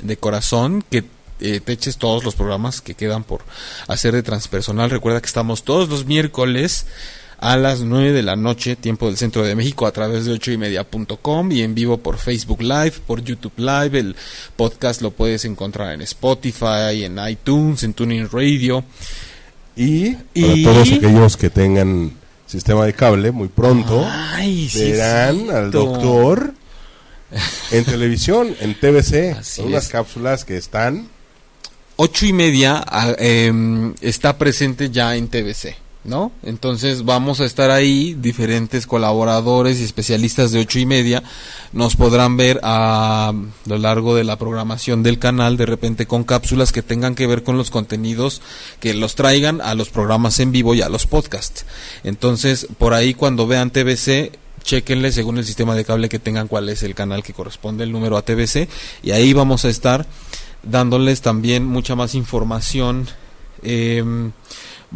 de 0.00 0.16
corazón 0.16 0.84
que 0.90 1.04
eh, 1.40 1.60
te 1.60 1.72
eches 1.72 1.98
todos 1.98 2.24
los 2.24 2.34
programas 2.34 2.80
que 2.80 2.94
quedan 2.94 3.24
por 3.24 3.42
hacer 3.88 4.14
de 4.14 4.22
transpersonal. 4.22 4.90
Recuerda 4.90 5.20
que 5.20 5.26
estamos 5.26 5.64
todos 5.64 5.88
los 5.88 6.06
miércoles 6.06 6.86
a 7.38 7.56
las 7.56 7.80
9 7.80 8.12
de 8.12 8.22
la 8.22 8.36
noche, 8.36 8.76
tiempo 8.76 9.06
del 9.06 9.18
centro 9.18 9.44
de 9.44 9.54
México, 9.54 9.86
a 9.86 9.92
través 9.92 10.24
de 10.24 10.32
8 10.32 10.52
y 10.52 10.56
media.com 10.56 11.52
y 11.52 11.62
en 11.62 11.74
vivo 11.74 11.98
por 11.98 12.16
Facebook 12.18 12.62
Live, 12.62 12.94
por 13.06 13.22
YouTube 13.22 13.52
Live. 13.58 13.98
El 13.98 14.16
podcast 14.56 15.02
lo 15.02 15.10
puedes 15.10 15.44
encontrar 15.44 15.92
en 15.92 16.02
Spotify, 16.02 17.04
en 17.04 17.18
iTunes, 17.28 17.82
en 17.82 17.92
Tuning 17.92 18.28
Radio. 18.30 18.84
Y 19.74 20.12
para 20.14 20.54
todos 20.64 20.92
aquellos 20.92 21.36
que 21.36 21.50
tengan 21.50 22.12
sistema 22.56 22.84
de 22.86 22.92
cable, 22.94 23.30
muy 23.30 23.48
pronto 23.48 24.06
Ay, 24.10 24.68
sí 24.68 24.82
es 24.82 24.92
verán 24.92 25.50
al 25.50 25.70
doctor 25.70 26.54
en 27.70 27.84
televisión, 27.84 28.54
en 28.60 28.74
TVC. 28.78 29.36
Así 29.38 29.56
Son 29.62 29.66
unas 29.66 29.84
es. 29.84 29.90
cápsulas 29.90 30.44
que 30.44 30.56
están 30.56 31.08
ocho 31.96 32.26
y 32.26 32.32
media 32.32 32.84
em, 33.18 33.94
está 34.00 34.36
presente 34.38 34.90
ya 34.90 35.16
en 35.16 35.28
TVC, 35.28 35.76
¿no? 36.06 36.32
Entonces 36.42 37.04
vamos 37.04 37.40
a 37.40 37.44
estar 37.44 37.70
ahí, 37.70 38.14
diferentes 38.14 38.86
colaboradores 38.86 39.80
y 39.80 39.84
especialistas 39.84 40.52
de 40.52 40.60
ocho 40.60 40.78
y 40.78 40.86
media 40.86 41.22
nos 41.72 41.96
podrán 41.96 42.36
ver 42.36 42.60
a 42.62 43.32
lo 43.66 43.78
largo 43.78 44.14
de 44.14 44.24
la 44.24 44.38
programación 44.38 45.02
del 45.02 45.18
canal, 45.18 45.56
de 45.56 45.66
repente 45.66 46.06
con 46.06 46.24
cápsulas 46.24 46.72
que 46.72 46.82
tengan 46.82 47.14
que 47.14 47.26
ver 47.26 47.42
con 47.42 47.56
los 47.56 47.70
contenidos 47.70 48.40
que 48.80 48.94
los 48.94 49.14
traigan 49.14 49.60
a 49.60 49.74
los 49.74 49.90
programas 49.90 50.40
en 50.40 50.52
vivo 50.52 50.74
y 50.74 50.82
a 50.82 50.88
los 50.88 51.06
podcasts. 51.06 51.66
Entonces, 52.04 52.66
por 52.78 52.94
ahí 52.94 53.14
cuando 53.14 53.46
vean 53.46 53.70
TVC, 53.70 54.32
chequenle 54.62 55.12
según 55.12 55.38
el 55.38 55.44
sistema 55.44 55.74
de 55.74 55.84
cable 55.84 56.08
que 56.08 56.18
tengan 56.18 56.48
cuál 56.48 56.68
es 56.68 56.82
el 56.82 56.94
canal 56.94 57.22
que 57.22 57.32
corresponde 57.32 57.84
el 57.84 57.92
número 57.92 58.16
a 58.16 58.22
TVC 58.22 58.68
y 59.02 59.12
ahí 59.12 59.32
vamos 59.32 59.64
a 59.64 59.68
estar 59.68 60.06
dándoles 60.62 61.20
también 61.20 61.64
mucha 61.64 61.94
más 61.94 62.14
información. 62.14 63.06
Em, 63.62 64.32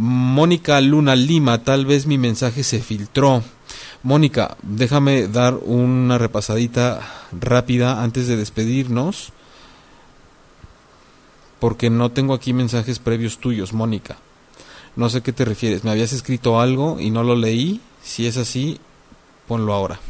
Mónica 0.01 0.81
Luna 0.81 1.15
Lima, 1.15 1.63
tal 1.63 1.85
vez 1.85 2.07
mi 2.07 2.17
mensaje 2.17 2.63
se 2.63 2.81
filtró. 2.81 3.45
Mónica, 4.03 4.57
déjame 4.63 5.29
dar 5.29 5.59
una 5.61 6.17
repasadita 6.17 7.03
rápida 7.39 8.03
antes 8.03 8.27
de 8.27 8.39
despedirnos. 8.39 9.35
Porque 11.59 11.91
no 11.91 12.13
tengo 12.13 12.33
aquí 12.33 12.55
mensajes 12.55 12.99
previos 12.99 13.41
tuyos, 13.41 13.75
Mónica. 13.75 14.17
No 14.97 15.11
sé 15.11 15.19
a 15.19 15.21
qué 15.21 15.35
te 15.35 15.45
refieres. 15.45 15.85
Me 15.85 15.91
habías 15.91 16.15
escrito 16.15 16.59
algo 16.59 16.99
y 16.99 17.11
no 17.11 17.23
lo 17.23 17.37
leí. 17.37 17.83
Si 18.03 18.27
es 18.27 18.39
así, 18.39 18.81
ponlo 19.47 19.75
ahora. 19.75 20.01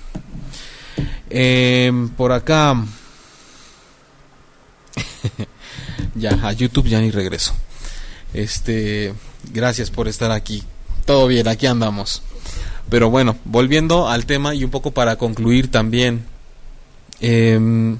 Em, 1.29 2.11
por 2.11 2.31
acá. 2.31 2.81
ya, 6.15 6.39
a 6.45 6.53
YouTube 6.53 6.87
ya 6.87 7.01
ni 7.01 7.11
regreso. 7.11 7.57
Este, 8.33 9.15
gracias 9.53 9.91
por 9.91 10.09
estar 10.09 10.31
aquí. 10.31 10.63
Todo 11.05 11.27
bien, 11.27 11.49
aquí 11.49 11.67
andamos. 11.67 12.23
Pero 12.89 13.11
bueno, 13.11 13.37
volviendo 13.45 14.09
al 14.09 14.27
tema 14.27 14.55
y 14.55 14.65
un 14.65 14.71
poco 14.71 14.91
para 14.91 15.17
concluir 15.17 15.71
también. 15.71 16.27
em, 17.21 17.99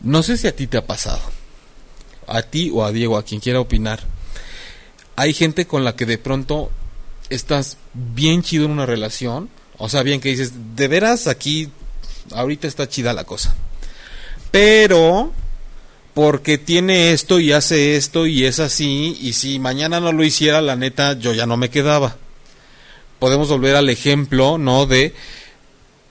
no 0.00 0.22
sé 0.22 0.36
si 0.36 0.46
a 0.46 0.54
ti 0.54 0.66
te 0.66 0.76
ha 0.76 0.86
pasado. 0.86 1.20
A 2.26 2.42
ti 2.42 2.70
o 2.72 2.84
a 2.84 2.92
Diego, 2.92 3.16
a 3.16 3.24
quien 3.24 3.40
quiera 3.40 3.60
opinar. 3.60 4.00
Hay 5.16 5.32
gente 5.32 5.66
con 5.66 5.84
la 5.84 5.96
que 5.96 6.06
de 6.06 6.18
pronto 6.18 6.70
estás 7.30 7.78
bien 7.94 8.42
chido 8.42 8.66
en 8.66 8.72
una 8.72 8.86
relación. 8.86 9.48
O 9.78 9.88
sea, 9.88 10.02
bien 10.02 10.20
que 10.20 10.30
dices, 10.30 10.52
de 10.76 10.88
veras 10.88 11.26
aquí, 11.26 11.70
ahorita 12.32 12.66
está 12.66 12.88
chida 12.88 13.12
la 13.12 13.24
cosa. 13.24 13.54
Pero 14.50 15.32
porque 16.14 16.58
tiene 16.58 17.12
esto 17.12 17.40
y 17.40 17.52
hace 17.52 17.96
esto 17.96 18.26
y 18.26 18.44
es 18.44 18.60
así, 18.60 19.18
y 19.20 19.32
si 19.32 19.58
mañana 19.58 19.98
no 20.00 20.12
lo 20.12 20.24
hiciera, 20.24 20.62
la 20.62 20.76
neta, 20.76 21.18
yo 21.18 21.32
ya 21.32 21.44
no 21.44 21.56
me 21.56 21.70
quedaba. 21.70 22.16
Podemos 23.18 23.48
volver 23.48 23.74
al 23.74 23.90
ejemplo, 23.90 24.56
¿no? 24.56 24.86
De 24.86 25.12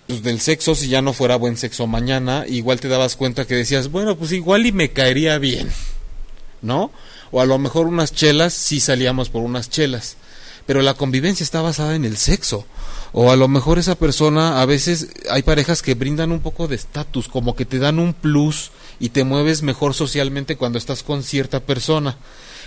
pues, 0.08 0.22
del 0.22 0.42
sexo, 0.42 0.76
si 0.76 0.90
ya 0.90 1.02
no 1.02 1.14
fuera 1.14 1.38
buen 1.38 1.58
sexo 1.58 1.88
mañana, 1.88 2.46
igual 2.48 2.80
te 2.80 2.90
dabas 2.90 3.16
cuenta 3.16 3.48
que 3.48 3.56
decías, 3.56 3.90
bueno, 3.90 4.18
pues 4.18 4.34
igual 4.34 4.66
y 4.66 4.74
me 4.74 4.92
caería 4.92 5.38
bien, 5.38 5.72
¿no? 6.62 6.92
O 7.32 7.40
a 7.40 7.46
lo 7.46 7.58
mejor 7.58 7.88
unas 7.88 8.14
chelas, 8.14 8.54
sí 8.54 8.80
salíamos 8.82 9.30
por 9.30 9.42
unas 9.42 9.70
chelas, 9.70 10.18
pero 10.66 10.82
la 10.82 10.96
convivencia 10.96 11.44
está 11.44 11.62
basada 11.62 11.96
en 11.96 12.04
el 12.04 12.18
sexo. 12.18 12.66
O 13.14 13.32
a 13.32 13.36
lo 13.36 13.48
mejor 13.48 13.80
esa 13.80 13.96
persona, 13.96 14.62
a 14.62 14.66
veces 14.66 15.08
hay 15.30 15.44
parejas 15.44 15.82
que 15.82 15.94
brindan 15.94 16.32
un 16.32 16.42
poco 16.42 16.68
de 16.68 16.76
estatus, 16.76 17.28
como 17.28 17.56
que 17.56 17.66
te 17.66 17.80
dan 17.80 18.00
un 18.00 18.14
plus 18.14 18.72
y 19.00 19.10
te 19.10 19.24
mueves 19.24 19.62
mejor 19.62 19.94
socialmente 19.94 20.56
cuando 20.56 20.78
estás 20.78 21.04
con 21.04 21.24
cierta 21.24 21.60
persona. 21.60 22.18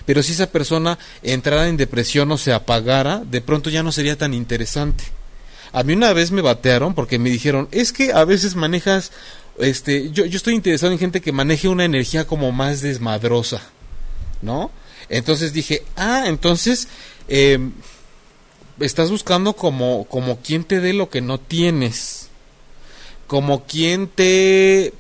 Pero 0.05 0.23
si 0.23 0.33
esa 0.33 0.51
persona 0.51 0.99
entrara 1.23 1.69
en 1.69 1.77
depresión 1.77 2.31
o 2.31 2.39
se 2.39 2.53
apagara, 2.53 3.23
de 3.25 3.41
pronto 3.41 3.71
ya 3.71 3.83
no 3.83 3.93
sería 3.93 4.17
tan 4.17 4.35
interesante. 4.35 5.05
A 5.73 5.83
mí 5.83 5.93
una 5.93 6.13
vez 6.13 6.31
me 6.31 6.43
batearon 6.43 6.95
porque 6.95 7.19
me 7.19 7.31
dijeron, 7.31 7.69
es 7.73 7.93
que 7.93 8.13
a 8.13 8.25
veces 8.25 8.55
manejas, 8.55 9.13
este, 9.59 10.11
yo, 10.11 10.25
yo 10.25 10.37
estoy 10.37 10.55
interesado 10.55 10.93
en 10.93 10.99
gente 10.99 11.21
que 11.21 11.33
maneje 11.33 11.69
una 11.69 11.85
energía 11.85 12.27
como 12.27 12.53
más 12.53 12.81
desmadrosa, 12.81 13.63
¿no? 14.43 14.71
Entonces 15.09 15.53
dije, 15.53 15.83
ah, 15.97 16.25
entonces, 16.27 16.89
eh, 17.29 17.59
estás 18.81 19.11
buscando 19.11 19.55
como, 19.55 20.05
como 20.05 20.41
quien 20.41 20.65
te 20.65 20.81
dé 20.81 20.93
lo 20.93 21.11
que 21.11 21.21
no 21.21 21.39
tienes, 21.39 22.29
como 23.27 23.65
quien 23.65 24.07
te 24.09 24.93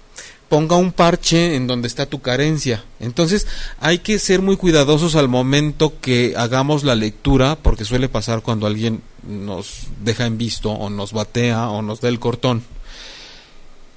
ponga 0.49 0.77
un 0.77 0.93
parche 0.93 1.57
en 1.57 1.67
donde 1.67 1.89
está 1.89 2.07
tu 2.07 2.21
carencia. 2.21 2.85
Entonces 3.01 3.47
hay 3.81 3.99
que 3.99 4.19
ser 4.19 4.43
muy 4.43 4.57
cuidadosos 4.57 5.17
al 5.17 5.29
momento 5.29 6.01
que 6.01 6.35
hagamos 6.37 6.85
la 6.85 6.95
lectura, 6.95 7.57
porque 7.57 7.85
suele 7.85 8.09
pasar 8.09 8.43
cuando 8.43 8.67
alguien 8.67 9.03
nos 9.27 9.89
deja 10.03 10.27
en 10.27 10.39
visto 10.39 10.71
o 10.71 10.89
nos 10.91 11.13
batea 11.13 11.69
o 11.69 11.83
nos 11.83 12.01
da 12.01 12.09
el 12.09 12.21
cortón. 12.21 12.63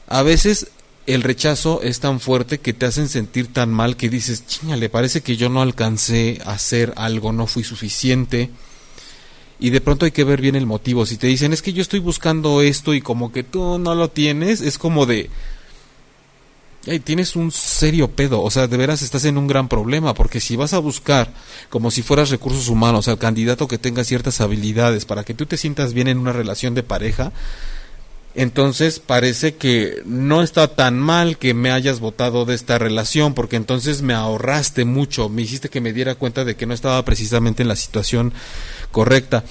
A 0.08 0.24
veces 0.24 0.68
el 1.06 1.24
rechazo 1.24 1.82
es 1.82 2.00
tan 2.00 2.20
fuerte 2.20 2.60
que 2.60 2.74
te 2.74 2.86
hacen 2.86 3.10
sentir 3.10 3.52
tan 3.52 3.72
mal 3.72 3.96
que 3.96 4.10
dices, 4.10 4.44
le 4.64 4.90
parece 4.90 5.22
que 5.22 5.38
yo 5.38 5.50
no 5.50 5.62
alcancé 5.62 6.40
a 6.46 6.52
hacer 6.52 6.94
algo, 6.98 7.32
no 7.32 7.48
fui 7.48 7.64
suficiente. 7.64 8.50
Y 9.60 9.72
de 9.72 9.82
pronto 9.82 10.06
hay 10.06 10.12
que 10.12 10.24
ver 10.24 10.40
bien 10.40 10.56
el 10.56 10.66
motivo. 10.66 11.06
Si 11.06 11.18
te 11.18 11.28
dicen, 11.28 11.52
es 11.52 11.62
que 11.62 11.74
yo 11.74 11.82
estoy 11.82 12.00
buscando 12.00 12.62
esto 12.62 12.94
y 12.94 13.02
como 13.02 13.32
que 13.32 13.44
tú 13.44 13.78
no 13.78 13.94
lo 13.94 14.10
tienes, 14.10 14.62
es 14.62 14.78
como 14.78 15.06
de, 15.06 15.30
Ey, 16.86 17.00
tienes 17.02 17.36
un 17.36 17.52
serio 17.52 18.10
pedo, 18.12 18.42
o 18.42 18.50
sea, 18.50 18.68
de 18.68 18.78
veras 18.78 19.02
estás 19.02 19.26
en 19.26 19.38
un 19.38 19.48
gran 19.48 19.68
problema, 19.68 20.14
porque 20.14 20.40
si 20.40 20.56
vas 20.56 20.74
a 20.74 20.80
buscar, 20.80 21.34
como 21.70 21.92
si 21.92 22.04
fueras 22.04 22.30
recursos 22.30 22.70
humanos, 22.70 23.10
al 23.10 23.18
candidato 23.18 23.68
que 23.68 23.78
tenga 23.78 24.06
ciertas 24.06 24.40
habilidades 24.40 25.04
para 25.04 25.26
que 25.26 25.34
tú 25.34 25.46
te 25.46 25.58
sientas 25.58 25.94
bien 25.94 26.08
en 26.08 26.18
una 26.18 26.32
relación 26.32 26.76
de 26.76 26.84
pareja, 26.84 27.34
entonces 28.34 29.00
parece 29.00 29.56
que 29.56 30.02
no 30.06 30.42
está 30.42 30.76
tan 30.76 30.98
mal 30.98 31.38
que 31.38 31.54
me 31.54 31.72
hayas 31.72 32.00
votado 32.00 32.46
de 32.46 32.56
esta 32.56 32.78
relación, 32.78 33.34
porque 33.34 33.58
entonces 33.58 34.02
me 34.02 34.14
ahorraste 34.14 34.86
mucho, 34.86 35.28
me 35.28 35.42
hiciste 35.42 35.68
que 35.68 35.82
me 35.82 35.92
diera 35.92 36.16
cuenta 36.16 36.46
de 36.46 36.56
que 36.56 36.66
no 36.66 36.74
estaba 36.74 37.04
precisamente 37.04 37.62
en 37.62 37.68
la 37.68 37.76
situación 37.76 38.32
correcta. 38.92 39.44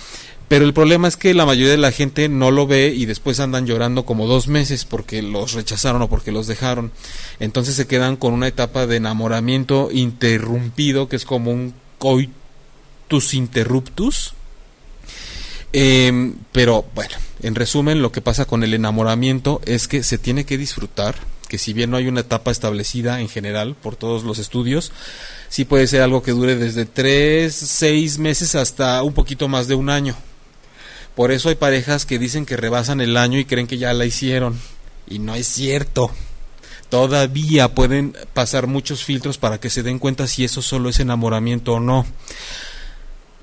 Pero 0.49 0.65
el 0.65 0.73
problema 0.73 1.09
es 1.09 1.17
que 1.19 1.35
la 1.35 1.45
mayoría 1.45 1.73
de 1.73 1.79
la 1.79 1.93
gente 1.93 2.29
no 2.31 2.51
lo 2.51 2.67
ve 2.67 2.95
y 2.97 3.05
después 3.05 3.39
andan 3.39 3.67
llorando 3.67 4.07
como 4.07 4.27
dos 4.27 4.49
meses 4.49 4.87
porque 4.87 5.21
los 5.21 5.53
rechazaron 5.53 6.01
o 6.01 6.09
porque 6.09 6.33
los 6.33 6.47
dejaron. 6.47 6.91
Entonces 7.39 7.75
se 7.75 7.87
quedan 7.87 8.17
con 8.17 8.33
una 8.33 8.49
etapa 8.49 8.87
de 8.87 8.97
enamoramiento 8.97 9.91
interrumpido 9.93 11.09
que 11.09 11.17
es 11.17 11.27
como 11.27 11.51
un 11.51 11.75
coitus 11.99 13.35
interruptus. 13.35 14.33
Em, 15.75 16.37
pero 16.51 16.87
bueno, 16.95 17.15
en 17.43 17.55
resumen, 17.55 18.01
lo 18.01 18.11
que 18.11 18.23
pasa 18.23 18.47
con 18.47 18.63
el 18.65 18.73
enamoramiento 18.73 19.61
es 19.67 19.87
que 19.87 20.03
se 20.03 20.17
tiene 20.17 20.47
que 20.47 20.57
disfrutar, 20.57 21.15
que 21.49 21.59
si 21.59 21.75
bien 21.75 21.91
no 21.91 21.99
hay 21.99 22.09
una 22.09 22.21
etapa 22.21 22.51
establecida 22.51 23.21
en 23.21 23.29
general 23.29 23.75
por 23.75 23.97
todos 23.97 24.25
los 24.25 24.39
estudios, 24.39 24.93
sí 25.51 25.67
puede 25.67 25.87
ser 25.87 26.01
algo 26.01 26.23
que 26.23 26.33
dure 26.33 26.57
desde 26.57 26.87
tres, 26.87 27.55
seis 27.55 28.19
meses 28.19 28.55
hasta 28.55 29.03
un 29.03 29.13
poquito 29.13 29.47
más 29.47 29.69
de 29.69 29.75
un 29.75 29.91
año. 29.91 30.17
Por 31.19 31.33
eso 31.33 31.49
hay 31.49 31.57
parejas 31.57 32.07
que 32.07 32.17
dicen 32.17 32.47
que 32.47 32.57
rebasan 32.57 33.01
el 33.01 33.17
año 33.17 33.41
y 33.41 33.45
creen 33.45 33.67
que 33.67 33.77
ya 33.77 33.93
la 33.93 34.07
hicieron. 34.07 34.57
Y 35.09 35.19
no 35.19 35.35
es 35.35 35.49
cierto. 35.49 36.13
Todavía 36.91 37.75
pueden 37.75 38.17
pasar 38.35 38.69
muchos 38.69 39.03
filtros 39.03 39.37
para 39.37 39.59
que 39.59 39.69
se 39.69 39.83
den 39.83 39.99
cuenta 39.99 40.29
si 40.29 40.45
eso 40.45 40.63
solo 40.63 40.89
es 40.89 41.01
enamoramiento 41.01 41.73
o 41.73 41.81
no. 41.81 42.07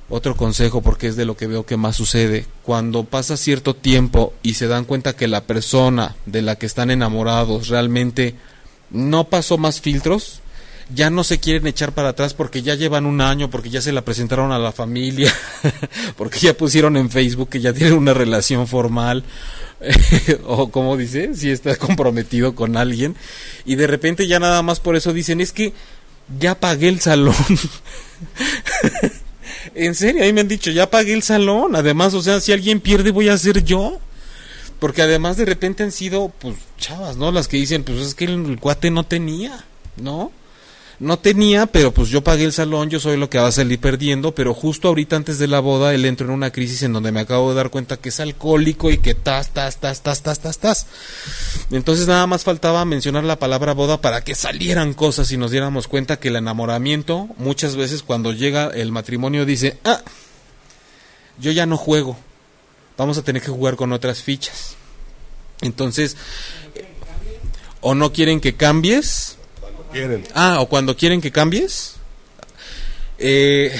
Otro 0.07 0.37
consejo, 0.37 0.81
porque 0.81 1.07
es 1.07 1.17
de 1.17 1.25
lo 1.25 1.35
que 1.35 1.47
veo 1.47 1.65
que 1.65 1.75
más 1.75 1.97
sucede, 1.97 2.45
cuando 2.63 3.03
pasa 3.03 3.35
cierto 3.35 3.75
tiempo 3.75 4.33
y 4.41 4.53
se 4.53 4.67
dan 4.67 4.85
cuenta 4.85 5.17
que 5.17 5.27
la 5.27 5.43
persona 5.43 6.15
de 6.25 6.43
la 6.43 6.55
que 6.55 6.67
están 6.67 6.91
enamorados 6.91 7.67
realmente 7.67 8.35
no 8.89 9.25
pasó 9.25 9.57
más 9.57 9.81
filtros, 9.81 10.39
ya 10.93 11.09
no 11.09 11.23
se 11.23 11.39
quieren 11.39 11.67
echar 11.67 11.93
para 11.93 12.09
atrás 12.09 12.33
porque 12.33 12.61
ya 12.61 12.75
llevan 12.75 13.05
un 13.05 13.21
año, 13.21 13.49
porque 13.49 13.69
ya 13.69 13.81
se 13.81 13.91
la 13.91 14.03
presentaron 14.03 14.51
a 14.51 14.59
la 14.59 14.71
familia, 14.71 15.33
porque 16.17 16.39
ya 16.39 16.55
pusieron 16.55 16.97
en 16.97 17.09
Facebook 17.09 17.49
que 17.49 17.61
ya 17.61 17.73
tienen 17.73 17.97
una 17.97 18.13
relación 18.13 18.67
formal, 18.67 19.23
o 20.45 20.69
como 20.69 20.97
dice, 20.97 21.33
si 21.35 21.49
está 21.49 21.75
comprometido 21.77 22.55
con 22.55 22.77
alguien, 22.77 23.15
y 23.65 23.75
de 23.75 23.87
repente 23.87 24.27
ya 24.27 24.39
nada 24.39 24.61
más 24.61 24.79
por 24.79 24.95
eso 24.95 25.13
dicen, 25.13 25.41
es 25.41 25.51
que 25.51 25.73
ya 26.39 26.59
pagué 26.59 26.89
el 26.89 26.99
salón. 26.99 27.35
en 29.75 29.95
serio, 29.95 30.23
ahí 30.23 30.33
me 30.33 30.41
han 30.41 30.47
dicho, 30.47 30.71
ya 30.71 30.89
pagué 30.89 31.13
el 31.13 31.23
salón, 31.23 31.75
además, 31.75 32.13
o 32.13 32.21
sea, 32.21 32.39
si 32.39 32.51
alguien 32.51 32.79
pierde 32.79 33.11
voy 33.11 33.29
a 33.29 33.37
ser 33.37 33.63
yo. 33.63 33.99
Porque 34.77 35.01
además 35.01 35.37
de 35.37 35.45
repente 35.45 35.83
han 35.83 35.93
sido, 35.93 36.33
pues, 36.37 36.57
chavas, 36.77 37.15
¿no? 37.15 37.31
Las 37.31 37.47
que 37.47 37.55
dicen, 37.55 37.85
pues 37.85 37.97
es 37.99 38.13
que 38.13 38.25
el 38.25 38.59
cuate 38.59 38.91
no 38.91 39.05
tenía, 39.05 39.63
¿no? 39.95 40.33
No 40.99 41.19
tenía, 41.19 41.65
pero 41.65 41.93
pues 41.93 42.09
yo 42.09 42.23
pagué 42.23 42.45
el 42.45 42.53
salón, 42.53 42.89
yo 42.89 42.99
soy 42.99 43.17
lo 43.17 43.29
que 43.29 43.37
va 43.37 43.47
a 43.47 43.51
salir 43.51 43.79
perdiendo, 43.79 44.33
pero 44.33 44.53
justo 44.53 44.87
ahorita 44.87 45.15
antes 45.15 45.39
de 45.39 45.47
la 45.47 45.59
boda 45.59 45.93
él 45.93 46.05
entró 46.05 46.27
en 46.27 46.33
una 46.33 46.51
crisis 46.51 46.83
en 46.83 46.93
donde 46.93 47.11
me 47.11 47.19
acabo 47.19 47.49
de 47.49 47.55
dar 47.55 47.69
cuenta 47.69 47.97
que 47.97 48.09
es 48.09 48.19
alcohólico 48.19 48.89
y 48.89 48.99
que 48.99 49.13
tas, 49.13 49.53
tas, 49.53 49.77
tas, 49.77 50.01
tas, 50.01 50.21
tas, 50.21 50.39
tas, 50.39 50.57
tas. 50.57 50.87
Entonces 51.71 52.07
nada 52.07 52.27
más 52.27 52.43
faltaba 52.43 52.85
mencionar 52.85 53.23
la 53.23 53.39
palabra 53.39 53.73
boda 53.73 53.99
para 53.99 54.23
que 54.23 54.35
salieran 54.35 54.93
cosas 54.93 55.31
y 55.31 55.37
nos 55.37 55.51
diéramos 55.51 55.87
cuenta 55.87 56.17
que 56.17 56.29
el 56.29 56.37
enamoramiento 56.37 57.27
muchas 57.37 57.75
veces 57.75 58.03
cuando 58.03 58.31
llega 58.31 58.69
el 58.73 58.91
matrimonio 58.91 59.45
dice, 59.45 59.77
ah, 59.83 60.01
yo 61.37 61.51
ya 61.51 61.65
no 61.65 61.77
juego, 61.77 62.17
vamos 62.97 63.17
a 63.17 63.23
tener 63.23 63.41
que 63.41 63.51
jugar 63.51 63.75
con 63.75 63.91
otras 63.91 64.21
fichas. 64.21 64.75
Entonces, 65.61 66.15
o 67.81 67.95
no 67.95 68.13
quieren 68.13 68.39
que 68.39 68.55
cambies, 68.55 69.37
Ah, 70.33 70.59
o 70.59 70.67
cuando 70.67 70.95
quieren 70.97 71.21
que 71.21 71.31
cambies. 71.31 71.95
Eh, 73.17 73.75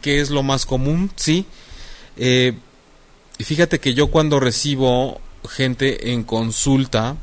¿Qué 0.00 0.20
es 0.20 0.30
lo 0.30 0.42
más 0.42 0.66
común? 0.66 1.10
Sí. 1.16 1.46
Eh, 2.16 2.54
fíjate 3.38 3.78
que 3.78 3.94
yo 3.94 4.08
cuando 4.08 4.40
recibo 4.40 5.20
gente 5.48 6.12
en 6.12 6.24
consulta, 6.24 7.16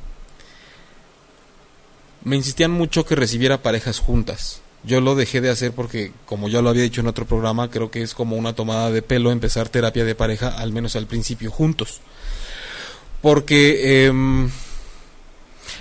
me 2.24 2.36
insistían 2.36 2.72
mucho 2.72 3.06
que 3.06 3.16
recibiera 3.16 3.62
parejas 3.62 4.00
juntas. 4.00 4.62
Yo 4.84 5.02
lo 5.02 5.16
dejé 5.16 5.42
de 5.42 5.50
hacer 5.50 5.72
porque, 5.72 6.12
como 6.26 6.48
ya 6.48 6.62
lo 6.62 6.70
había 6.70 6.84
dicho 6.84 7.02
en 7.02 7.08
otro 7.08 7.26
programa, 7.26 7.70
creo 7.72 7.90
que 7.90 8.02
es 8.02 8.14
como 8.14 8.36
una 8.36 8.54
tomada 8.54 8.92
de 8.92 9.02
pelo 9.02 9.32
empezar 9.32 9.70
terapia 9.70 10.06
de 10.06 10.16
pareja, 10.16 10.50
al 10.50 10.72
menos 10.72 10.96
al 10.96 11.08
principio, 11.08 11.50
juntos. 11.52 12.02
Porque 13.22 14.06
em, 14.06 14.50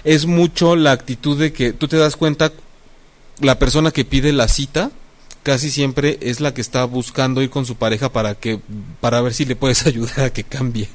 es 0.04 0.26
mucho 0.26 0.76
la 0.76 0.92
actitud 0.92 1.38
de 1.38 1.52
que 1.52 1.72
tú 1.72 1.88
te 1.88 1.96
das 1.96 2.16
cuenta, 2.16 2.52
la 3.40 3.58
persona 3.58 3.90
que 3.90 4.04
pide 4.04 4.32
la 4.32 4.48
cita 4.48 4.90
casi 5.42 5.70
siempre 5.70 6.18
es 6.22 6.40
la 6.40 6.54
que 6.54 6.60
está 6.60 6.84
buscando 6.84 7.42
ir 7.42 7.50
con 7.50 7.66
su 7.66 7.76
pareja 7.76 8.10
para 8.10 8.34
que 8.34 8.60
para 9.00 9.20
ver 9.20 9.34
si 9.34 9.44
le 9.44 9.56
puedes 9.56 9.86
ayudar 9.86 10.20
a 10.20 10.32
que 10.32 10.44
cambie. 10.44 10.88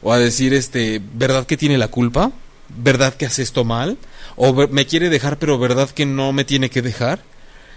O 0.00 0.12
a 0.12 0.18
decir 0.18 0.54
este 0.54 1.02
verdad 1.14 1.44
que 1.44 1.56
tiene 1.56 1.76
la 1.76 1.88
culpa 1.88 2.32
verdad 2.68 3.14
que 3.14 3.26
hace 3.26 3.42
esto 3.42 3.64
mal 3.64 3.98
o 4.36 4.52
me 4.68 4.86
quiere 4.86 5.10
dejar 5.10 5.38
pero 5.38 5.58
verdad 5.58 5.90
que 5.90 6.06
no 6.06 6.32
me 6.32 6.44
tiene 6.44 6.70
que 6.70 6.82
dejar 6.82 7.22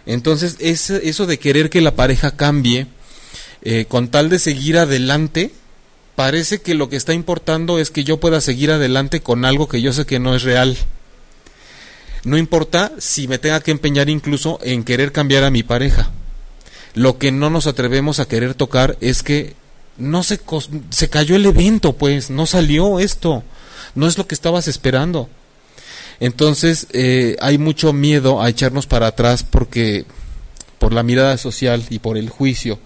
entonces 0.05 0.57
es, 0.59 0.89
eso 0.89 1.26
de 1.26 1.39
querer 1.39 1.69
que 1.69 1.82
la 1.82 1.95
pareja 1.95 2.36
cambie 2.36 2.88
eh, 3.63 3.86
con 3.88 4.09
tal 4.09 4.30
de 4.30 4.38
seguir 4.38 4.78
adelante 4.78 5.51
parece 6.22 6.61
que 6.61 6.76
lo 6.76 6.88
que 6.88 6.97
está 6.97 7.15
importando 7.15 7.80
es 7.80 7.89
que 7.89 8.03
yo 8.03 8.19
pueda 8.19 8.41
seguir 8.41 8.69
adelante 8.69 9.22
con 9.22 9.43
algo 9.43 9.67
que 9.67 9.82
yo 9.82 9.91
sé 9.91 10.05
que 10.05 10.19
no 10.19 10.36
es 10.36 10.43
real. 10.43 10.78
No 12.24 12.38
importa 12.38 12.91
si 12.99 13.28
me 13.28 13.39
tenga 13.39 13.59
que 13.61 13.72
empeñar 13.72 14.07
incluso 14.07 14.59
en 14.61 14.84
querer 14.84 15.11
cambiar 15.11 15.43
a 15.43 15.49
mi 15.49 15.63
pareja. 15.63 16.11
Lo 16.93 17.17
que 17.17 17.32
no 17.32 17.49
nos 17.49 17.65
atrevemos 17.65 18.19
a 18.19 18.28
querer 18.28 18.53
tocar 18.53 18.99
es 19.01 19.24
que 19.24 19.55
no 19.97 20.22
se, 20.22 20.39
se 20.91 21.09
cayó 21.09 21.36
el 21.36 21.47
evento, 21.47 21.93
pues, 21.93 22.30
no 22.30 22.45
salió 22.45 22.99
esto, 22.99 23.43
no 23.95 24.05
es 24.05 24.19
lo 24.19 24.28
que 24.28 24.36
estabas 24.36 24.67
esperando. 24.67 25.28
Entonces 26.19 26.86
eh, 26.93 27.36
hay 27.39 27.57
mucho 27.57 27.93
miedo 27.93 28.43
a 28.43 28.49
echarnos 28.49 28.86
para 28.86 29.07
atrás 29.07 29.41
porque 29.41 30.05
por 30.78 30.93
la 30.93 31.01
mirada 31.01 31.36
social 31.39 31.84
y 31.89 31.97
por 31.97 32.15
el 32.15 32.30
juicio 32.30 32.78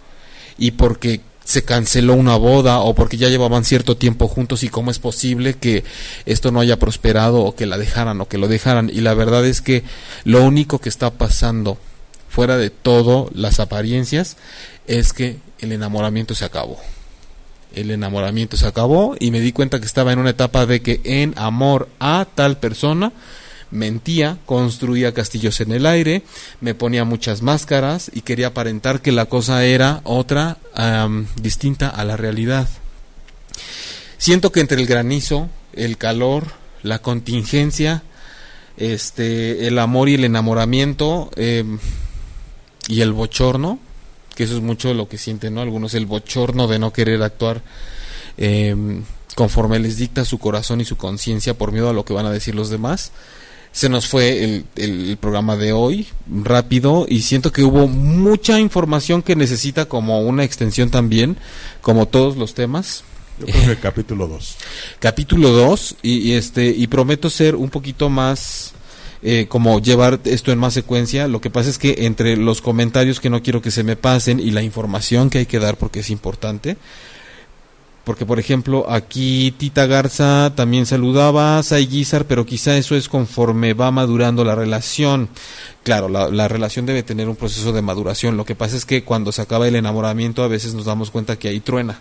y 0.57 0.71
porque 0.71 1.19
se 1.45 1.63
canceló 1.63 2.15
una 2.15 2.35
boda 2.35 2.79
o 2.79 2.95
porque 2.95 3.17
ya 3.17 3.29
llevaban 3.29 3.63
cierto 3.63 3.95
tiempo 3.95 4.27
juntos 4.27 4.63
y 4.63 4.69
cómo 4.69 4.91
es 4.91 4.99
posible 4.99 5.53
que 5.53 5.83
esto 6.25 6.51
no 6.51 6.59
haya 6.59 6.77
prosperado 6.77 7.43
o 7.43 7.55
que 7.55 7.67
la 7.67 7.77
dejaran 7.77 8.19
o 8.19 8.27
que 8.27 8.39
lo 8.39 8.47
dejaran. 8.47 8.89
Y 8.91 9.01
la 9.01 9.13
verdad 9.13 9.45
es 9.45 9.61
que 9.61 9.83
lo 10.23 10.43
único 10.43 10.79
que 10.79 10.89
está 10.89 11.11
pasando 11.11 11.77
fuera 12.27 12.57
de 12.57 12.71
todo 12.71 13.29
las 13.33 13.59
apariencias 13.59 14.37
es 14.87 15.13
que 15.13 15.37
el 15.59 15.71
enamoramiento 15.71 16.33
se 16.33 16.45
acabó. 16.45 16.77
El 17.75 17.91
enamoramiento 17.91 18.57
se 18.57 18.65
acabó 18.65 19.15
y 19.19 19.29
me 19.29 19.39
di 19.39 19.51
cuenta 19.51 19.79
que 19.79 19.85
estaba 19.85 20.13
en 20.13 20.19
una 20.19 20.31
etapa 20.31 20.65
de 20.65 20.81
que 20.81 20.99
en 21.03 21.33
amor 21.37 21.89
a 21.99 22.25
tal 22.33 22.57
persona 22.57 23.13
mentía, 23.75 24.37
construía 24.45 25.13
castillos 25.13 25.61
en 25.61 25.71
el 25.71 25.85
aire, 25.85 26.23
me 26.61 26.73
ponía 26.73 27.03
muchas 27.03 27.41
máscaras 27.41 28.09
y 28.13 28.21
quería 28.21 28.47
aparentar 28.47 29.01
que 29.01 29.11
la 29.11 29.25
cosa 29.25 29.63
era 29.65 30.01
otra 30.03 30.57
distinta 31.41 31.89
a 31.89 32.03
la 32.03 32.17
realidad. 32.17 32.67
Siento 34.17 34.51
que 34.51 34.61
entre 34.61 34.81
el 34.81 34.87
granizo, 34.87 35.49
el 35.73 35.97
calor, 35.97 36.45
la 36.81 36.99
contingencia, 36.99 38.03
este, 38.77 39.67
el 39.67 39.79
amor 39.79 40.09
y 40.09 40.15
el 40.15 40.25
enamoramiento 40.25 41.29
em, 41.35 41.79
y 42.87 43.01
el 43.01 43.13
bochorno, 43.13 43.79
que 44.35 44.43
eso 44.43 44.55
es 44.55 44.61
mucho 44.61 44.93
lo 44.93 45.07
que 45.07 45.17
sienten, 45.17 45.53
¿no? 45.55 45.61
Algunos 45.61 45.93
el 45.93 46.05
bochorno 46.05 46.67
de 46.67 46.79
no 46.79 46.91
querer 46.91 47.23
actuar 47.23 47.61
em, 48.37 49.03
conforme 49.35 49.79
les 49.79 49.97
dicta 49.97 50.25
su 50.25 50.39
corazón 50.39 50.81
y 50.81 50.85
su 50.85 50.97
conciencia 50.97 51.57
por 51.57 51.71
miedo 51.71 51.89
a 51.89 51.93
lo 51.93 52.05
que 52.05 52.13
van 52.13 52.25
a 52.25 52.31
decir 52.31 52.55
los 52.55 52.69
demás 52.69 53.11
se 53.75 53.89
nos 53.89 54.07
fue 54.07 54.63
el, 54.77 55.17
programa 55.19 55.57
de 55.57 55.73
hoy 55.73 56.07
rápido 56.29 57.05
y 57.09 57.23
siento 57.23 57.51
que 57.51 57.61
hubo 57.61 57.89
mucha 57.89 58.57
información 58.57 59.21
que 59.21 59.35
necesita 59.35 59.83
como 59.83 60.21
una 60.21 60.45
extensión 60.45 60.89
también, 60.89 61.35
como 61.81 62.07
todos 62.07 62.37
los 62.37 62.53
temas. 62.53 63.03
Yo 63.37 63.47
creo 63.47 63.75
que 63.75 63.75
capítulo 63.81 64.27
2. 64.27 64.55
capítulo 64.99 65.49
2 65.49 65.97
y, 66.03 66.31
este 66.31 66.67
y 66.67 66.87
prometo 66.87 67.29
ser 67.29 67.57
un 67.57 67.69
poquito 67.69 68.07
más 68.07 68.71
eh, 69.21 69.47
como 69.49 69.81
llevar 69.81 70.21
esto 70.23 70.53
en 70.53 70.57
más 70.57 70.73
secuencia. 70.73 71.27
Lo 71.27 71.41
que 71.41 71.49
pasa 71.49 71.69
es 71.69 71.77
que 71.77 72.05
entre 72.05 72.37
los 72.37 72.61
comentarios 72.61 73.19
que 73.19 73.29
no 73.29 73.43
quiero 73.43 73.61
que 73.61 73.71
se 73.71 73.83
me 73.83 73.97
pasen 73.97 74.39
y 74.39 74.51
la 74.51 74.63
información 74.63 75.29
que 75.29 75.39
hay 75.39 75.47
que 75.47 75.59
dar 75.59 75.75
porque 75.75 75.99
es 75.99 76.09
importante, 76.09 76.77
porque, 78.05 78.25
por 78.25 78.39
ejemplo, 78.39 78.85
aquí 78.87 79.51
Tita 79.57 79.87
Garza 79.87 80.53
también 80.55 80.85
saludaba 80.85 81.57
a 81.57 81.77
Guizar, 81.77 82.25
pero 82.25 82.45
quizá 82.45 82.77
eso 82.77 82.95
es 82.95 83.09
conforme 83.09 83.73
va 83.73 83.89
madurando 83.89 84.43
la 84.43 84.53
relación. 84.53 85.27
Claro, 85.83 86.07
la, 86.07 86.29
la, 86.29 86.47
relación 86.47 86.85
debe 86.85 87.01
tener 87.01 87.27
un 87.27 87.35
proceso 87.35 87.73
de 87.73 87.81
maduración. 87.81 88.37
Lo 88.37 88.45
que 88.45 88.55
pasa 88.55 88.77
es 88.77 88.85
que 88.85 89.03
cuando 89.03 89.31
se 89.31 89.41
acaba 89.41 89.67
el 89.67 89.75
enamoramiento 89.75 90.43
a 90.43 90.47
veces 90.47 90.75
nos 90.75 90.85
damos 90.85 91.09
cuenta 91.09 91.39
que 91.39 91.47
ahí 91.47 91.59
truena. 91.59 91.99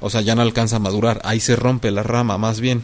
O 0.00 0.08
sea, 0.08 0.22
ya 0.22 0.34
no 0.34 0.40
alcanza 0.40 0.76
a 0.76 0.80
madurar, 0.80 1.20
ahí 1.24 1.40
se 1.40 1.56
rompe 1.56 1.90
la 1.90 2.02
rama, 2.02 2.38
más 2.38 2.60
bien. 2.60 2.82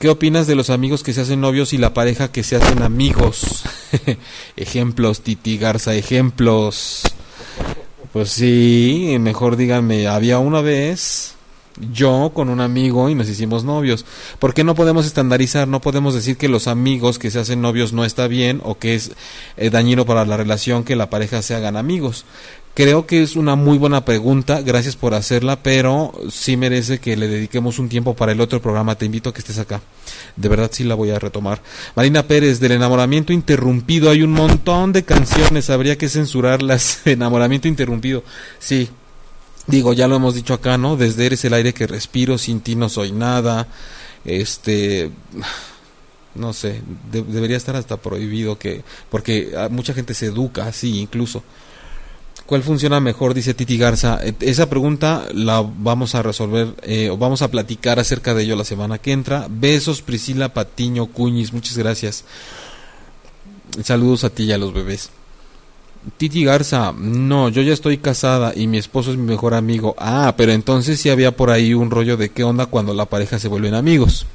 ¿Qué 0.00 0.08
opinas 0.08 0.48
de 0.48 0.56
los 0.56 0.70
amigos 0.70 1.04
que 1.04 1.12
se 1.12 1.20
hacen 1.20 1.40
novios 1.40 1.72
y 1.72 1.78
la 1.78 1.94
pareja 1.94 2.32
que 2.32 2.42
se 2.42 2.56
hacen 2.56 2.82
amigos? 2.82 3.62
ejemplos, 4.56 5.20
Titi 5.20 5.58
Garza, 5.58 5.94
ejemplos. 5.94 7.02
Pues 8.12 8.30
sí, 8.30 9.16
mejor 9.20 9.56
díganme, 9.56 10.08
había 10.08 10.38
una 10.38 10.60
vez 10.60 11.37
yo 11.92 12.32
con 12.34 12.48
un 12.48 12.60
amigo 12.60 13.08
y 13.08 13.14
nos 13.14 13.28
hicimos 13.28 13.64
novios. 13.64 14.04
¿Por 14.38 14.54
qué 14.54 14.64
no 14.64 14.74
podemos 14.74 15.06
estandarizar? 15.06 15.68
No 15.68 15.80
podemos 15.80 16.14
decir 16.14 16.36
que 16.36 16.48
los 16.48 16.66
amigos 16.66 17.18
que 17.18 17.30
se 17.30 17.38
hacen 17.38 17.60
novios 17.60 17.92
no 17.92 18.04
está 18.04 18.28
bien 18.28 18.60
o 18.64 18.78
que 18.78 18.94
es 18.94 19.12
eh, 19.56 19.70
dañino 19.70 20.06
para 20.06 20.24
la 20.24 20.36
relación 20.36 20.84
que 20.84 20.96
la 20.96 21.10
pareja 21.10 21.42
se 21.42 21.54
hagan 21.54 21.76
amigos. 21.76 22.24
Creo 22.78 23.06
que 23.06 23.24
es 23.24 23.34
una 23.34 23.56
muy 23.56 23.76
buena 23.76 24.04
pregunta, 24.04 24.62
gracias 24.62 24.94
por 24.94 25.12
hacerla, 25.12 25.64
pero 25.64 26.12
sí 26.30 26.56
merece 26.56 27.00
que 27.00 27.16
le 27.16 27.26
dediquemos 27.26 27.80
un 27.80 27.88
tiempo 27.88 28.14
para 28.14 28.30
el 28.30 28.40
otro 28.40 28.62
programa. 28.62 28.94
Te 28.94 29.04
invito 29.04 29.30
a 29.30 29.32
que 29.34 29.40
estés 29.40 29.58
acá. 29.58 29.80
De 30.36 30.48
verdad 30.48 30.70
sí 30.72 30.84
la 30.84 30.94
voy 30.94 31.10
a 31.10 31.18
retomar. 31.18 31.60
Marina 31.96 32.22
Pérez, 32.22 32.60
del 32.60 32.70
enamoramiento 32.70 33.32
interrumpido. 33.32 34.10
Hay 34.10 34.22
un 34.22 34.30
montón 34.30 34.92
de 34.92 35.02
canciones, 35.02 35.70
habría 35.70 35.98
que 35.98 36.08
censurarlas. 36.08 37.00
enamoramiento 37.04 37.66
interrumpido. 37.66 38.22
Sí, 38.60 38.88
Digo, 39.68 39.92
ya 39.92 40.08
lo 40.08 40.16
hemos 40.16 40.34
dicho 40.34 40.54
acá, 40.54 40.78
¿no? 40.78 40.96
Desde 40.96 41.26
eres 41.26 41.44
el 41.44 41.54
aire 41.54 41.72
que 41.72 41.86
respiro, 41.86 42.38
sin 42.38 42.60
ti 42.60 42.74
no 42.74 42.88
soy 42.88 43.12
nada. 43.12 43.68
Este 44.24 45.10
no 46.34 46.52
sé, 46.52 46.82
debería 47.10 47.56
estar 47.56 47.76
hasta 47.76 47.96
prohibido 47.96 48.58
que 48.58 48.82
porque 49.10 49.52
mucha 49.70 49.92
gente 49.92 50.14
se 50.14 50.26
educa 50.26 50.66
así 50.66 50.98
incluso. 50.98 51.42
¿Cuál 52.46 52.62
funciona 52.62 52.98
mejor? 52.98 53.34
Dice 53.34 53.52
Titi 53.52 53.76
Garza. 53.76 54.20
E, 54.22 54.34
esa 54.40 54.70
pregunta 54.70 55.26
la 55.34 55.60
vamos 55.60 56.14
a 56.14 56.22
resolver 56.22 56.74
eh, 56.82 57.10
o 57.10 57.18
vamos 57.18 57.42
a 57.42 57.50
platicar 57.50 57.98
acerca 57.98 58.32
de 58.32 58.44
ello 58.44 58.56
la 58.56 58.64
semana 58.64 58.96
que 58.96 59.12
entra. 59.12 59.48
Besos 59.50 60.00
Priscila 60.00 60.54
Patiño 60.54 61.08
Cuñiz, 61.08 61.52
muchas 61.52 61.76
gracias. 61.76 62.24
Saludos 63.84 64.24
a 64.24 64.30
ti 64.30 64.44
y 64.44 64.52
a 64.52 64.58
los 64.58 64.72
bebés. 64.72 65.10
Titi 66.16 66.44
Garza, 66.44 66.92
no, 66.96 67.48
yo 67.48 67.62
ya 67.62 67.72
estoy 67.72 67.98
casada 67.98 68.52
y 68.54 68.66
mi 68.66 68.78
esposo 68.78 69.10
es 69.10 69.16
mi 69.16 69.24
mejor 69.24 69.54
amigo. 69.54 69.94
Ah, 69.98 70.34
pero 70.36 70.52
entonces 70.52 71.00
sí 71.00 71.10
había 71.10 71.36
por 71.36 71.50
ahí 71.50 71.74
un 71.74 71.90
rollo 71.90 72.16
de 72.16 72.30
qué 72.30 72.44
onda 72.44 72.66
cuando 72.66 72.94
la 72.94 73.06
pareja 73.06 73.38
se 73.38 73.48
vuelven 73.48 73.74
amigos. 73.74 74.26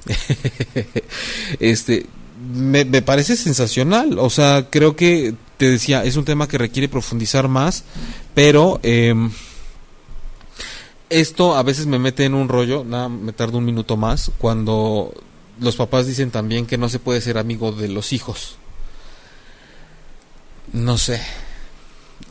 este, 1.59 2.05
me, 2.53 2.85
parece 3.01 3.35
sensacional. 3.35 4.19
O 4.19 4.29
sea, 4.29 4.67
creo 4.69 4.95
que 4.95 5.33
te 5.57 5.69
decía, 5.69 6.03
es 6.03 6.17
un 6.17 6.25
tema 6.25 6.47
que 6.47 6.57
requiere 6.57 6.89
profundizar 6.89 7.47
más, 7.47 7.83
pero 8.33 8.79
em, 8.83 9.31
esto 11.09 11.55
a 11.55 11.63
veces 11.63 11.85
me 11.85 11.99
mete 11.99 12.25
en 12.25 12.33
un 12.33 12.49
rollo, 12.49 12.83
nada, 12.83 13.09
me 13.09 13.33
tarda 13.33 13.57
un 13.57 13.65
minuto 13.65 13.97
más, 13.97 14.31
cuando 14.37 15.13
los 15.59 15.75
papás 15.75 16.07
dicen 16.07 16.31
también 16.31 16.65
que 16.65 16.77
no 16.77 16.89
se 16.89 16.99
puede 16.99 17.21
ser 17.21 17.37
amigo 17.37 17.71
de 17.71 17.87
los 17.87 18.13
hijos. 18.13 18.57
No 20.71 20.97
sé, 20.97 21.21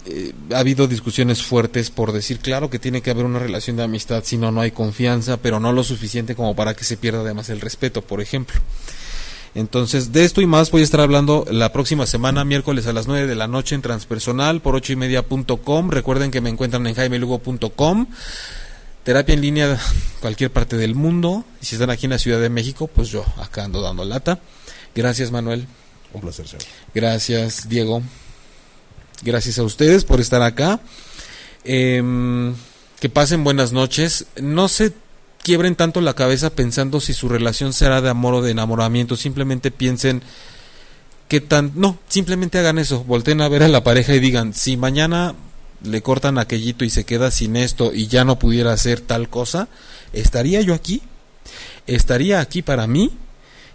eh, 0.04 0.32
ha 0.52 0.58
habido 0.58 0.88
discusiones 0.88 1.42
fuertes 1.42 1.90
por 1.90 2.12
decir, 2.12 2.38
claro 2.40 2.70
que 2.70 2.78
tiene 2.78 3.02
que 3.02 3.10
haber 3.10 3.24
una 3.24 3.38
relación 3.38 3.76
de 3.76 3.84
amistad, 3.84 4.24
si 4.24 4.36
no, 4.36 4.50
no 4.50 4.60
hay 4.60 4.72
confianza, 4.72 5.36
pero 5.36 5.60
no 5.60 5.72
lo 5.72 5.84
suficiente 5.84 6.34
como 6.34 6.56
para 6.56 6.74
que 6.74 6.84
se 6.84 6.96
pierda 6.96 7.20
además 7.20 7.50
el 7.50 7.60
respeto, 7.60 8.02
por 8.02 8.20
ejemplo. 8.20 8.60
Entonces, 9.54 10.12
de 10.12 10.24
esto 10.24 10.40
y 10.40 10.46
más 10.46 10.70
voy 10.70 10.80
a 10.80 10.84
estar 10.84 11.00
hablando 11.00 11.44
la 11.50 11.72
próxima 11.72 12.06
semana, 12.06 12.44
miércoles 12.44 12.86
a 12.86 12.92
las 12.92 13.06
9 13.06 13.26
de 13.26 13.34
la 13.34 13.48
noche 13.48 13.74
en 13.74 13.82
transpersonal 13.82 14.60
por 14.62 14.74
ocho 14.74 14.92
y 14.92 14.96
media 14.96 15.22
punto 15.22 15.58
com. 15.58 15.90
Recuerden 15.90 16.30
que 16.30 16.40
me 16.40 16.48
encuentran 16.48 16.86
en 16.86 16.94
jaimelugo.com. 16.94 18.06
Terapia 19.04 19.34
en 19.34 19.40
línea 19.40 19.78
cualquier 20.20 20.50
parte 20.50 20.76
del 20.76 20.94
mundo. 20.94 21.44
Y 21.60 21.66
si 21.66 21.74
están 21.74 21.90
aquí 21.90 22.06
en 22.06 22.10
la 22.10 22.18
Ciudad 22.18 22.40
de 22.40 22.48
México, 22.48 22.86
pues 22.86 23.08
yo 23.08 23.26
acá 23.36 23.64
ando 23.64 23.82
dando 23.82 24.04
lata. 24.04 24.40
Gracias, 24.94 25.30
Manuel. 25.30 25.66
Un 26.14 26.20
placer, 26.22 26.48
señor. 26.48 26.64
Gracias, 26.94 27.68
Diego. 27.68 28.02
Gracias 29.22 29.58
a 29.58 29.62
ustedes 29.62 30.04
por 30.04 30.20
estar 30.20 30.42
acá. 30.42 30.80
Em, 31.64 32.54
que 33.00 33.08
pasen 33.08 33.44
buenas 33.44 33.72
noches. 33.72 34.26
No 34.40 34.68
se 34.68 34.92
quiebren 35.42 35.76
tanto 35.76 36.00
la 36.00 36.14
cabeza 36.14 36.50
pensando 36.50 37.00
si 37.00 37.14
su 37.14 37.28
relación 37.28 37.72
será 37.72 38.00
de 38.00 38.10
amor 38.10 38.34
o 38.34 38.42
de 38.42 38.50
enamoramiento. 38.50 39.16
Simplemente 39.16 39.70
piensen 39.70 40.22
que 41.28 41.40
tan... 41.40 41.72
No, 41.74 41.98
simplemente 42.08 42.58
hagan 42.58 42.78
eso. 42.78 43.04
Volten 43.04 43.40
a 43.40 43.48
ver 43.48 43.62
a 43.62 43.68
la 43.68 43.84
pareja 43.84 44.14
y 44.14 44.20
digan, 44.20 44.54
si 44.54 44.76
mañana 44.76 45.34
le 45.84 46.02
cortan 46.02 46.38
aquellito 46.38 46.84
y 46.84 46.90
se 46.90 47.04
queda 47.04 47.30
sin 47.30 47.56
esto 47.56 47.92
y 47.92 48.06
ya 48.06 48.24
no 48.24 48.38
pudiera 48.38 48.72
hacer 48.72 49.00
tal 49.00 49.28
cosa, 49.28 49.68
¿estaría 50.12 50.60
yo 50.60 50.74
aquí? 50.74 51.02
¿Estaría 51.86 52.40
aquí 52.40 52.62
para 52.62 52.86
mí? 52.86 53.10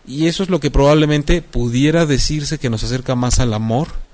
Y 0.05 0.27
eso 0.27 0.43
es 0.43 0.49
lo 0.49 0.59
que 0.59 0.71
probablemente 0.71 1.41
pudiera 1.41 2.05
decirse 2.05 2.59
que 2.59 2.69
nos 2.69 2.83
acerca 2.83 3.15
más 3.15 3.39
al 3.39 3.53
amor 3.53 4.06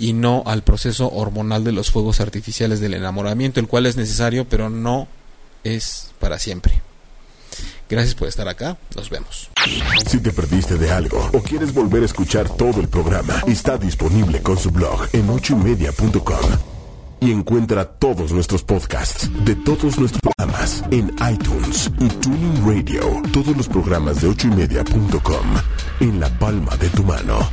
y 0.00 0.14
no 0.14 0.42
al 0.46 0.62
proceso 0.62 1.12
hormonal 1.12 1.62
de 1.62 1.72
los 1.72 1.90
fuegos 1.90 2.20
artificiales 2.20 2.80
del 2.80 2.94
enamoramiento, 2.94 3.60
el 3.60 3.68
cual 3.68 3.86
es 3.86 3.96
necesario, 3.96 4.48
pero 4.48 4.70
no 4.70 5.06
es 5.62 6.10
para 6.18 6.38
siempre. 6.38 6.80
Gracias 7.88 8.14
por 8.14 8.28
estar 8.28 8.48
acá. 8.48 8.78
Nos 8.96 9.10
vemos. 9.10 9.50
Si 10.06 10.18
te 10.20 10.32
perdiste 10.32 10.76
de 10.76 10.90
algo 10.90 11.28
o 11.32 11.42
quieres 11.42 11.74
volver 11.74 12.02
a 12.02 12.06
escuchar 12.06 12.48
todo 12.48 12.80
el 12.80 12.88
programa, 12.88 13.42
está 13.46 13.76
disponible 13.76 14.40
con 14.42 14.56
su 14.56 14.70
blog 14.70 15.08
en 15.12 15.28
ochoymedia.com. 15.28 16.50
Y 17.22 17.32
encuentra 17.32 17.84
todos 17.84 18.32
nuestros 18.32 18.62
podcasts 18.62 19.28
de 19.44 19.54
todos 19.54 19.98
nuestros 19.98 20.20
programas 20.22 20.82
en 20.90 21.14
iTunes 21.30 21.90
y 22.00 22.08
Tuning 22.08 22.66
Radio. 22.66 23.22
Todos 23.32 23.54
los 23.54 23.68
programas 23.68 24.22
de 24.22 24.28
ochoymedia.com 24.28 25.46
en 26.00 26.20
la 26.20 26.30
palma 26.38 26.74
de 26.76 26.88
tu 26.88 27.02
mano. 27.04 27.50